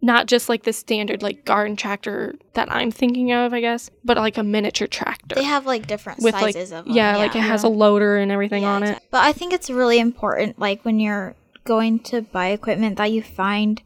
not 0.03 0.25
just 0.25 0.49
like 0.49 0.63
the 0.63 0.73
standard 0.73 1.21
like 1.21 1.45
garden 1.45 1.75
tractor 1.75 2.33
that 2.55 2.71
I'm 2.71 2.89
thinking 2.91 3.31
of, 3.31 3.53
I 3.53 3.61
guess, 3.61 3.89
but 4.03 4.17
like 4.17 4.37
a 4.37 4.43
miniature 4.43 4.87
tractor 4.87 5.35
They 5.35 5.43
have 5.43 5.65
like 5.67 5.85
different 5.87 6.21
with 6.23 6.33
like 6.33 6.55
sizes 6.55 6.71
of 6.71 6.85
them. 6.85 6.93
yeah, 6.95 7.17
like 7.17 7.35
it 7.35 7.41
has 7.41 7.63
a 7.63 7.67
loader 7.69 8.17
and 8.17 8.31
everything 8.31 8.63
Yeah, 8.63 8.71
on 8.73 8.83
it. 8.83 8.99
But 9.11 9.23
I 9.23 9.31
think 9.31 9.53
it's 9.53 9.69
really 9.69 9.99
important, 9.99 10.57
like 10.59 10.83
when 10.83 10.99
you're 10.99 11.35
going 11.63 11.99
to 11.99 12.21
buy 12.21 12.47
equipment, 12.47 12.97
that 12.97 13.11
you 13.11 13.21
find 13.21 13.81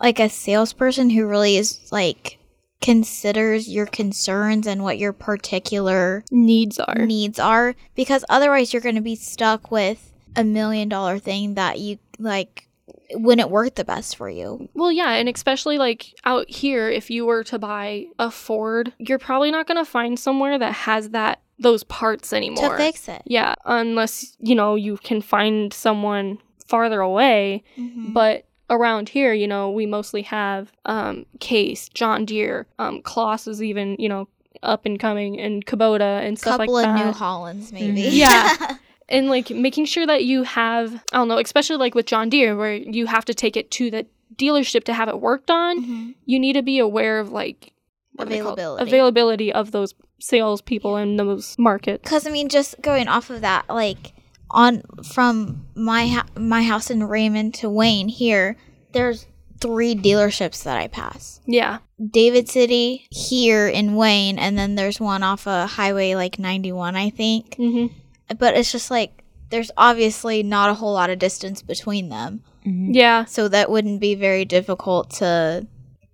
like 0.00 0.18
a 0.18 0.28
salesperson 0.28 1.10
who 1.10 1.26
really 1.26 1.56
is 1.56 1.88
like 1.90 2.38
considers 2.80 3.68
your 3.68 3.86
concerns 3.86 4.66
and 4.66 4.84
what 4.84 4.98
your 4.98 5.12
particular 5.12 6.24
Needs 6.30 6.78
are 6.78 7.06
needs 7.06 7.38
are, 7.38 7.74
because 7.94 8.24
otherwise 8.28 8.72
you're 8.72 8.82
going 8.82 8.94
to 8.94 9.00
be 9.00 9.16
stuck 9.16 9.70
with 9.70 10.12
a 10.36 10.44
million 10.44 10.88
dollar 10.88 11.18
thing 11.18 11.54
that 11.54 11.80
you 11.80 11.98
like 12.18 12.68
wouldn't 13.14 13.50
work 13.50 13.74
the 13.74 13.84
best 13.84 14.16
for 14.16 14.28
you. 14.30 14.68
well, 14.74 14.92
yeah, 14.92 15.12
and 15.12 15.28
especially 15.28 15.78
like 15.78 16.14
out 16.24 16.48
here, 16.48 16.88
if 16.88 17.10
you 17.10 17.24
were 17.26 17.42
to 17.44 17.58
buy 17.58 18.06
a 18.18 18.30
Ford, 18.30 18.92
you're 18.98 19.18
probably 19.18 19.50
not 19.50 19.66
gonna 19.66 19.84
find 19.84 20.18
somewhere 20.18 20.58
that 20.58 20.72
has 20.72 21.10
that 21.10 21.40
those 21.58 21.82
parts 21.84 22.32
anymore 22.32 22.70
To 22.70 22.76
fix 22.76 23.08
it. 23.08 23.22
Yeah, 23.26 23.54
unless 23.64 24.36
you 24.38 24.54
know 24.54 24.76
you 24.76 24.98
can 24.98 25.20
find 25.20 25.72
someone 25.72 26.38
farther 26.68 27.00
away 27.00 27.62
Mhm. 27.78 28.12
But 28.12 28.44
around 28.70 29.08
here, 29.08 29.32
you 29.32 29.48
know, 29.48 29.70
we 29.70 29.86
mostly 29.86 30.22
have 30.22 30.70
um, 30.84 31.24
Case, 31.40 31.88
John 31.88 32.24
Deere, 32.26 32.66
um, 32.78 33.00
Claas 33.02 33.48
is 33.48 33.62
even, 33.62 33.96
you 33.98 34.08
know, 34.08 34.28
up 34.62 34.84
and 34.86 34.98
coming, 35.00 35.40
and 35.40 35.64
Kubota 35.64 36.20
and 36.26 36.38
stuff 36.38 36.58
couple 36.58 36.74
like 36.74 36.86
of 36.86 36.94
that. 36.96 37.06
New 37.06 37.12
Hollands, 37.12 37.72
maybe. 37.72 38.02
Mhm. 38.02 38.08
Yeah. 38.12 38.76
and 39.08 39.28
like 39.30 39.50
making 39.50 39.86
sure 39.86 40.06
that 40.06 40.24
you 40.24 40.42
have, 40.42 40.94
I 41.12 41.16
don't 41.18 41.28
know, 41.28 41.38
especially 41.38 41.76
like 41.78 41.94
with 41.94 42.06
John 42.06 42.28
Deere, 42.28 42.56
where 42.56 42.74
you 42.74 43.06
have 43.06 43.24
to 43.26 43.34
take 43.34 43.56
it 43.56 43.70
to 43.72 43.90
the 43.90 44.06
dealership 44.36 44.84
to 44.84 44.92
have 44.92 45.08
it 45.08 45.20
worked 45.20 45.50
on. 45.50 45.82
Mhm. 45.82 46.14
You 46.26 46.38
need 46.38 46.52
to 46.54 46.62
be 46.62 46.78
aware 46.78 47.18
of 47.20 47.32
like 47.32 47.72
what 48.16 48.26
are 48.26 48.30
they 48.30 48.40
called? 48.40 48.58
Availability. 48.58 48.90
availability 48.90 49.52
of 49.52 49.70
those 49.70 49.94
salespeople 50.20 50.96
in 50.96 51.16
those 51.16 51.56
markets. 51.58 52.02
Because 52.02 52.26
I 52.26 52.30
mean, 52.30 52.48
just 52.48 52.74
going 52.82 53.06
off 53.08 53.30
of 53.30 53.40
that, 53.42 53.64
like 53.70 54.12
on 54.50 54.82
from 55.04 55.66
my 55.74 56.06
ha- 56.08 56.26
my 56.36 56.62
house 56.62 56.90
in 56.90 57.04
Raymond 57.04 57.54
to 57.54 57.68
Wayne 57.70 58.08
here, 58.08 58.56
there's 58.92 59.26
three 59.60 59.94
dealerships 59.94 60.62
that 60.64 60.76
I 60.78 60.86
pass. 60.88 61.40
Yeah. 61.46 61.78
David 62.10 62.48
City 62.48 63.06
here 63.10 63.66
in 63.68 63.96
Wayne, 63.96 64.38
and 64.38 64.56
then 64.56 64.76
there's 64.76 65.00
one 65.00 65.22
off 65.24 65.46
a 65.48 65.66
highway 65.66 66.14
like 66.14 66.38
91, 66.38 66.94
I 66.94 67.10
think. 67.10 67.56
hmm 67.56 67.86
But 68.38 68.56
it's 68.56 68.70
just 68.70 68.90
like 68.90 69.24
there's 69.50 69.70
obviously 69.76 70.42
not 70.42 70.70
a 70.70 70.74
whole 70.74 70.92
lot 70.92 71.10
of 71.10 71.18
distance 71.18 71.60
between 71.62 72.08
them, 72.08 72.42
Yeah. 72.64 73.24
so 73.24 73.48
that 73.48 73.70
wouldn't 73.70 74.00
be 74.00 74.14
very 74.14 74.44
difficult 74.44 75.10
to 75.14 75.66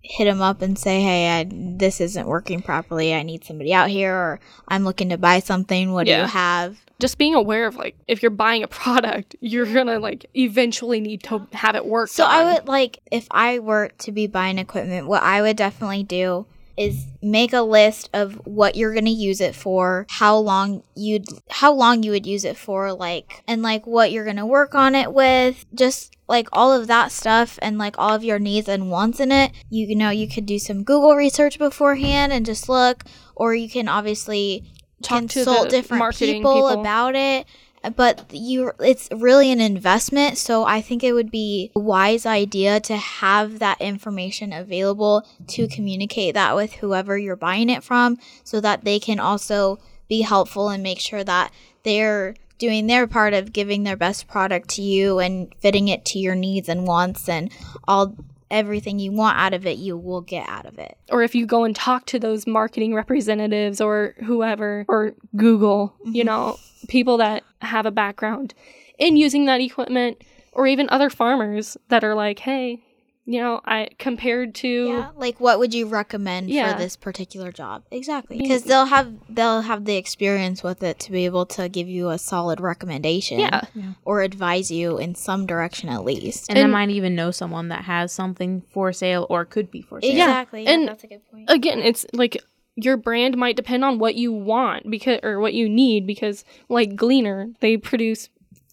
hit 0.05 0.27
them 0.27 0.41
up 0.41 0.63
and 0.63 0.79
say, 0.79 1.03
"Hey, 1.03 1.41
I, 1.41 1.47
this 1.51 2.01
isn't 2.01 2.27
working 2.27 2.63
properly. 2.63 3.15
I 3.15 3.23
need 3.23 3.45
somebody 3.45 3.75
out 3.75 3.91
here, 3.91 4.15
or 4.15 4.41
I'm 4.69 4.85
looking 4.85 5.09
to 5.09 5.19
buy 5.19 5.41
something. 5.41 5.93
What 5.93 6.07
do 6.07 6.13
you 6.13 6.25
have?" 6.25 6.79
just 7.01 7.19
being 7.19 7.35
aware 7.35 7.67
of 7.67 7.75
like 7.75 7.97
if 8.07 8.23
you're 8.23 8.31
buying 8.31 8.63
a 8.63 8.69
product, 8.69 9.35
you're 9.41 9.73
gonna 9.73 9.99
like 9.99 10.27
eventually 10.35 11.01
need 11.01 11.23
to 11.25 11.47
have 11.53 11.75
it 11.75 11.85
work. 11.85 12.09
So 12.09 12.25
I 12.25 12.55
would 12.55 12.69
like 12.69 13.01
if 13.11 13.27
I 13.31 13.59
were 13.59 13.91
to 13.99 14.13
be 14.13 14.27
buying 14.27 14.59
equipment, 14.59 15.07
what 15.07 15.23
I 15.23 15.43
would 15.43 15.57
definitely 15.57 16.05
do 16.05 16.47
is 16.77 17.07
make 17.23 17.53
a 17.53 17.63
list 17.63 18.11
of 18.13 18.35
what 18.47 18.77
you're 18.77 18.93
going 18.93 19.05
to 19.05 19.11
use 19.11 19.41
it 19.41 19.55
for, 19.55 20.07
how 20.11 20.37
long 20.37 20.83
you'd 20.95 21.27
how 21.51 21.73
long 21.73 22.03
you 22.03 22.11
would 22.11 22.27
use 22.27 22.45
it 22.45 22.57
for 22.57 22.93
like 22.93 23.43
and 23.47 23.63
like 23.63 23.87
what 23.87 24.13
you're 24.13 24.25
going 24.25 24.37
to 24.37 24.47
work 24.47 24.75
on 24.75 24.95
it 24.95 25.13
with, 25.13 25.65
just 25.75 26.17
like 26.29 26.49
all 26.53 26.73
of 26.73 26.87
that 26.87 27.13
stuff 27.13 27.59
and 27.63 27.79
like 27.79 27.97
all 27.99 28.15
of 28.15 28.25
your 28.25 28.39
needs 28.39 28.69
and 28.69 28.91
wants 28.91 29.21
in 29.21 29.31
it. 29.31 29.53
You, 29.71 29.87
you 29.87 29.97
know, 29.97 30.11
you 30.11 30.29
could 30.29 30.47
do 30.47 30.59
some 30.59 30.83
Google 30.83 31.15
research 31.15 31.59
beforehand 31.59 32.33
and 32.33 32.47
just 32.47 32.69
look 32.69 33.05
or 33.37 33.55
you 33.55 33.69
can 33.69 33.89
obviously 33.89 34.65
Talk 35.03 35.23
to 35.23 35.29
consult 35.29 35.69
different 35.69 36.17
people, 36.17 36.53
people. 36.53 36.69
about 36.69 37.15
it 37.15 37.47
but 37.97 38.25
you 38.33 38.73
it's 38.81 39.09
really 39.13 39.51
an 39.51 39.61
investment 39.61 40.39
so 40.39 40.65
i 40.65 40.81
think 40.81 41.03
it 41.03 41.13
would 41.13 41.31
be 41.31 41.71
a 41.77 41.81
wise 41.81 42.25
idea 42.27 42.81
to 42.81 42.97
have 42.97 43.59
that 43.59 43.81
information 43.81 44.53
available 44.53 45.27
to 45.47 45.69
communicate 45.69 46.35
that 46.35 46.57
with 46.57 46.73
whoever 46.75 47.19
you're 47.19 47.37
buying 47.37 47.69
it 47.69 47.85
from 47.85 48.19
so 48.43 48.61
that 48.61 48.85
they 48.85 48.99
can 48.99 49.19
also 49.21 49.79
be 50.09 50.23
helpful 50.23 50.69
and 50.69 50.83
make 50.83 51.01
sure 51.01 51.25
that 51.25 51.53
they're 51.83 52.35
doing 52.59 52.87
their 52.87 53.07
part 53.07 53.35
of 53.35 53.53
giving 53.53 53.83
their 53.83 53.97
best 53.97 54.29
product 54.29 54.69
to 54.69 54.83
you 54.83 55.19
and 55.19 55.53
fitting 55.61 55.89
it 55.89 56.05
to 56.05 56.19
your 56.19 56.35
needs 56.35 56.69
and 56.69 56.87
wants 56.87 57.29
and 57.29 57.51
all 57.89 58.15
everything 58.51 58.99
you 58.99 59.13
want 59.13 59.39
out 59.39 59.55
of 59.55 59.67
it 59.67 59.79
you 59.79 59.97
will 59.97 60.21
get 60.21 60.49
out 60.49 60.67
of 60.67 60.79
it. 60.79 60.97
Or 61.11 61.23
if 61.23 61.35
you 61.35 61.47
go 61.47 61.65
and 61.65 61.75
talk 61.75 62.07
to 62.07 62.19
those 62.19 62.47
marketing 62.47 62.95
representatives 62.95 63.81
or 63.81 64.15
whoever 64.25 64.85
or 64.89 65.15
Google, 65.37 65.95
you 66.05 66.23
mm-hmm. 66.23 66.27
know, 66.27 66.59
people 66.89 67.17
that 67.19 67.43
have 67.61 67.87
a 67.87 67.91
background 67.91 68.55
in 68.99 69.17
using 69.17 69.47
that 69.47 69.61
equipment 69.61 70.23
or 70.53 70.67
even 70.67 70.89
other 70.91 71.11
farmers 71.11 71.77
that 71.89 72.05
are 72.05 72.15
like, 72.15 72.39
"Hey, 72.39 72.84
you 73.27 73.41
know, 73.41 73.61
I 73.65 73.89
compared 73.99 74.55
to 74.57 74.69
Yeah, 74.89 75.11
like 75.17 75.41
what 75.41 75.59
would 75.59 75.73
you 75.73 75.87
recommend 75.87 76.51
Yeah. 76.51 76.73
for 76.75 76.79
this 76.79 76.95
particular 76.97 77.51
job? 77.53 77.83
Exactly, 77.91 78.37
because 78.39 78.65
they'll 78.65 78.85
have 78.87 79.13
they'll 79.29 79.63
have 79.63 79.85
the 79.87 79.97
experience 79.97 80.63
with 80.63 80.83
it 80.83 80.99
to 81.01 81.13
be 81.13 81.25
able 81.25 81.47
to 81.47 81.69
give 81.69 81.89
you 81.89 82.11
a 82.11 82.19
solid 82.19 82.61
recommendation, 82.61 83.41
Yeah. 83.41 83.63
or 84.05 84.21
advise 84.23 84.71
you 84.71 84.99
in 84.99 85.15
some 85.15 85.47
direction 85.47 85.89
at 85.89 86.05
least. 86.05 86.47
And, 86.51 86.57
they 86.59 86.63
And- 86.63 86.73
might 86.73 86.91
even 86.91 87.15
know 87.15 87.31
someone 87.31 87.69
that 87.69 87.85
has 87.85 88.13
something 88.13 88.63
for 88.71 88.93
sale 88.93 89.27
or 89.31 89.45
could 89.45 89.71
be 89.71 89.81
for 89.81 90.01
sale. 90.01 90.11
Exactly, 90.11 90.65
yeah, 90.65 90.71
and- 90.71 90.89
that's 90.89 91.05
a 91.05 91.07
good 91.07 91.23
point. 91.31 91.47
again, 91.49 91.81
it's 91.81 92.05
like 92.13 92.37
your 92.77 92.97
brand 92.97 93.37
might 93.37 93.55
depend 93.57 93.85
on 93.85 94.01
what 94.01 94.17
you 94.17 94.33
want 94.33 94.91
because 94.91 95.21
or 95.23 95.39
what 95.39 95.55
you 95.55 95.69
need 95.69 96.07
because 96.07 96.45
like 96.69 96.97
Gleaner, 96.97 97.51
they 97.61 97.77
produce 97.77 98.29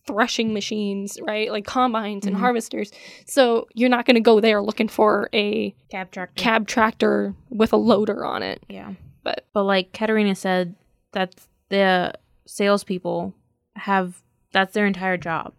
threshing 0.05 0.53
machines, 0.53 1.19
right? 1.21 1.51
Like 1.51 1.65
combines 1.65 2.25
and 2.25 2.35
mm-hmm. 2.35 2.43
harvesters. 2.43 2.91
So 3.25 3.67
you're 3.73 3.89
not 3.89 4.05
going 4.05 4.15
to 4.15 4.21
go 4.21 4.39
there 4.39 4.61
looking 4.61 4.87
for 4.87 5.29
a 5.33 5.75
Cab 5.89 6.11
tractor. 6.11 6.41
cab 6.41 6.67
tractor 6.67 7.35
with 7.49 7.73
a 7.73 7.77
loader 7.77 8.25
on 8.25 8.43
it. 8.43 8.63
Yeah. 8.67 8.93
But 9.23 9.45
But 9.53 9.63
like 9.63 9.93
Katerina 9.93 10.35
said, 10.35 10.75
that 11.13 11.35
the 11.69 12.13
salespeople 12.45 13.33
have 13.75 14.21
that's 14.51 14.73
their 14.73 14.85
entire 14.85 15.17
job 15.17 15.53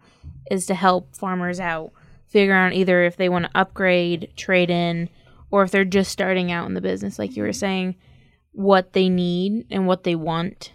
is 0.50 0.66
to 0.66 0.74
help 0.74 1.14
farmers 1.14 1.60
out, 1.60 1.92
figure 2.26 2.54
out 2.54 2.72
either 2.72 3.04
if 3.04 3.16
they 3.16 3.28
want 3.28 3.46
to 3.46 3.50
upgrade, 3.54 4.30
trade 4.36 4.70
in, 4.70 5.08
or 5.50 5.62
if 5.62 5.70
they're 5.70 5.84
just 5.84 6.10
starting 6.10 6.50
out 6.50 6.66
in 6.66 6.74
the 6.74 6.80
business, 6.80 7.18
like 7.18 7.36
you 7.36 7.42
were 7.42 7.50
mm-hmm. 7.50 7.58
saying, 7.58 7.96
what 8.52 8.92
they 8.92 9.08
need 9.08 9.66
and 9.70 9.86
what 9.86 10.04
they 10.04 10.14
want 10.14 10.72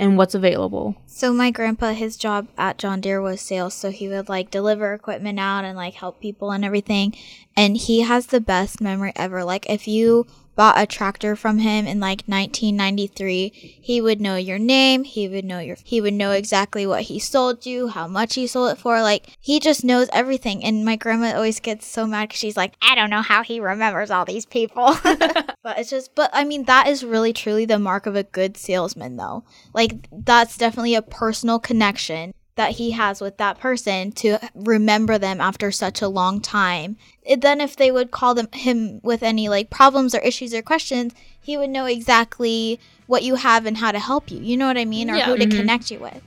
and 0.00 0.16
what's 0.16 0.34
available. 0.34 0.96
So 1.06 1.30
my 1.30 1.50
grandpa, 1.50 1.92
his 1.92 2.16
job 2.16 2.48
at 2.56 2.78
John 2.78 3.02
Deere 3.02 3.20
was 3.20 3.42
sales, 3.42 3.74
so 3.74 3.90
he 3.90 4.08
would 4.08 4.30
like 4.30 4.50
deliver 4.50 4.94
equipment 4.94 5.38
out 5.38 5.64
and 5.64 5.76
like 5.76 5.94
help 5.94 6.20
people 6.20 6.50
and 6.50 6.64
everything. 6.64 7.14
And 7.54 7.76
he 7.76 8.00
has 8.00 8.26
the 8.26 8.40
best 8.40 8.80
memory 8.80 9.12
ever. 9.14 9.44
Like 9.44 9.68
if 9.68 9.86
you 9.86 10.26
bought 10.54 10.78
a 10.80 10.86
tractor 10.86 11.36
from 11.36 11.58
him 11.58 11.86
in 11.86 12.00
like 12.00 12.22
1993, 12.26 13.48
he 13.80 14.00
would 14.00 14.20
know 14.20 14.36
your 14.36 14.58
name, 14.58 15.04
he 15.04 15.28
would 15.28 15.44
know 15.44 15.58
your 15.58 15.76
he 15.84 16.00
would 16.00 16.14
know 16.14 16.32
exactly 16.32 16.86
what 16.86 17.02
he 17.02 17.18
sold 17.18 17.66
you, 17.66 17.88
how 17.88 18.06
much 18.06 18.34
he 18.34 18.46
sold 18.46 18.72
it 18.72 18.78
for. 18.78 19.02
Like 19.02 19.36
he 19.40 19.60
just 19.60 19.84
knows 19.84 20.08
everything. 20.12 20.64
And 20.64 20.84
my 20.84 20.96
grandma 20.96 21.34
always 21.34 21.60
gets 21.60 21.86
so 21.86 22.06
mad 22.06 22.30
cuz 22.30 22.38
she's 22.38 22.56
like, 22.56 22.74
"I 22.82 22.94
don't 22.94 23.10
know 23.10 23.22
how 23.22 23.42
he 23.42 23.60
remembers 23.60 24.10
all 24.10 24.24
these 24.24 24.46
people." 24.46 24.96
but 25.04 25.78
it's 25.78 25.90
just 25.90 26.14
but 26.14 26.30
I 26.32 26.44
mean 26.44 26.64
that 26.64 26.88
is 26.88 27.04
really 27.04 27.32
truly 27.32 27.64
the 27.64 27.78
mark 27.78 28.06
of 28.06 28.16
a 28.16 28.22
good 28.22 28.56
salesman 28.56 29.16
though. 29.16 29.44
Like 29.74 30.08
that's 30.12 30.56
definitely 30.56 30.94
a 30.94 31.02
personal 31.02 31.58
connection 31.58 32.32
that 32.60 32.72
he 32.72 32.90
has 32.90 33.22
with 33.22 33.38
that 33.38 33.58
person 33.58 34.12
to 34.12 34.38
remember 34.54 35.16
them 35.16 35.40
after 35.40 35.70
such 35.72 36.02
a 36.02 36.08
long 36.08 36.40
time. 36.42 36.98
It, 37.22 37.40
then 37.40 37.58
if 37.60 37.74
they 37.76 37.90
would 37.90 38.10
call 38.10 38.34
them 38.34 38.48
him 38.52 39.00
with 39.02 39.22
any 39.22 39.48
like 39.48 39.70
problems 39.70 40.14
or 40.14 40.20
issues 40.20 40.52
or 40.52 40.60
questions, 40.60 41.14
he 41.40 41.56
would 41.56 41.70
know 41.70 41.86
exactly 41.86 42.78
what 43.06 43.22
you 43.22 43.36
have 43.36 43.64
and 43.64 43.78
how 43.78 43.92
to 43.92 43.98
help 43.98 44.30
you. 44.30 44.38
You 44.40 44.58
know 44.58 44.66
what 44.66 44.76
I 44.76 44.84
mean? 44.84 45.10
Or 45.10 45.16
Yeah. 45.16 45.24
who 45.26 45.36
to 45.38 45.46
Mhm. 45.46 45.56
connect 45.56 45.90
you 45.90 46.00
with. 46.00 46.20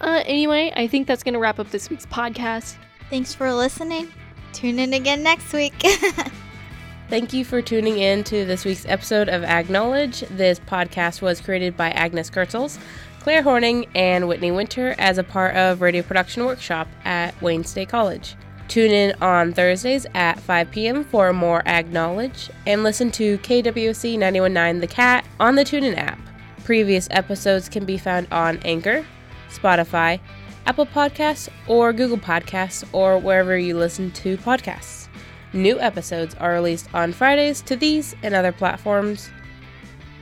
Uh, 0.00 0.22
anyway, 0.26 0.70
I 0.76 0.86
think 0.86 1.06
that's 1.06 1.22
going 1.22 1.32
to 1.34 1.40
wrap 1.40 1.58
up 1.58 1.70
this 1.70 1.88
week's 1.88 2.06
podcast. 2.06 2.74
Thanks 3.08 3.32
for 3.34 3.52
listening. 3.54 4.08
Tune 4.52 4.78
in 4.78 4.92
again 4.92 5.22
next 5.22 5.52
week. 5.54 5.74
Thank 7.08 7.32
you 7.32 7.44
for 7.44 7.60
tuning 7.60 7.98
in 7.98 8.22
to 8.24 8.44
this 8.44 8.64
week's 8.64 8.86
episode 8.86 9.28
of 9.28 9.42
Ag 9.42 9.68
Knowledge. 9.68 10.20
This 10.30 10.60
podcast 10.60 11.20
was 11.20 11.40
created 11.40 11.76
by 11.76 11.90
Agnes 11.90 12.30
Kurtzels, 12.30 12.78
Claire 13.20 13.42
Horning, 13.42 13.86
and 13.94 14.26
Whitney 14.26 14.50
Winner 14.50 14.94
as 14.98 15.18
a 15.18 15.22
part 15.22 15.54
of 15.54 15.82
Radio 15.82 16.02
Production 16.02 16.46
Workshop 16.46 16.88
at 17.04 17.40
Wayne 17.42 17.64
State 17.64 17.90
College. 17.90 18.34
Tune 18.68 18.92
in 18.92 19.22
on 19.22 19.52
Thursdays 19.52 20.06
at 20.14 20.40
5 20.40 20.70
p.m. 20.70 21.04
for 21.04 21.32
more 21.32 21.62
Ag 21.66 21.92
Knowledge 21.92 22.50
and 22.66 22.82
listen 22.82 23.10
to 23.10 23.36
KWC 23.38 24.18
919 24.18 24.80
The 24.80 24.86
Cat 24.86 25.24
on 25.38 25.54
the 25.54 25.64
TuneIn 25.64 25.98
app. 25.98 26.18
Previous 26.64 27.08
episodes 27.10 27.68
can 27.68 27.84
be 27.84 27.98
found 27.98 28.26
on 28.30 28.58
Anchor, 28.64 29.04
Spotify, 29.50 30.18
Apple 30.66 30.86
Podcasts, 30.86 31.48
or 31.66 31.92
Google 31.92 32.16
Podcasts, 32.16 32.88
or 32.92 33.18
wherever 33.18 33.58
you 33.58 33.76
listen 33.76 34.12
to 34.12 34.38
podcasts. 34.38 35.08
New 35.52 35.78
episodes 35.80 36.34
are 36.36 36.52
released 36.52 36.88
on 36.94 37.12
Fridays 37.12 37.60
to 37.62 37.76
these 37.76 38.14
and 38.22 38.34
other 38.34 38.52
platforms. 38.52 39.30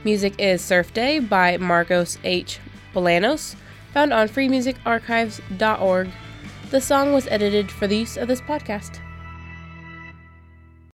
Music 0.03 0.33
is 0.39 0.61
Surf 0.61 0.93
Day 0.93 1.19
by 1.19 1.57
Marcos 1.57 2.17
H. 2.23 2.59
Bolanos, 2.93 3.55
found 3.93 4.13
on 4.13 4.27
freemusicarchives.org. 4.29 6.09
The 6.69 6.81
song 6.81 7.13
was 7.13 7.27
edited 7.27 7.71
for 7.71 7.87
the 7.87 7.97
use 7.97 8.17
of 8.17 8.27
this 8.27 8.41
podcast. 8.41 8.99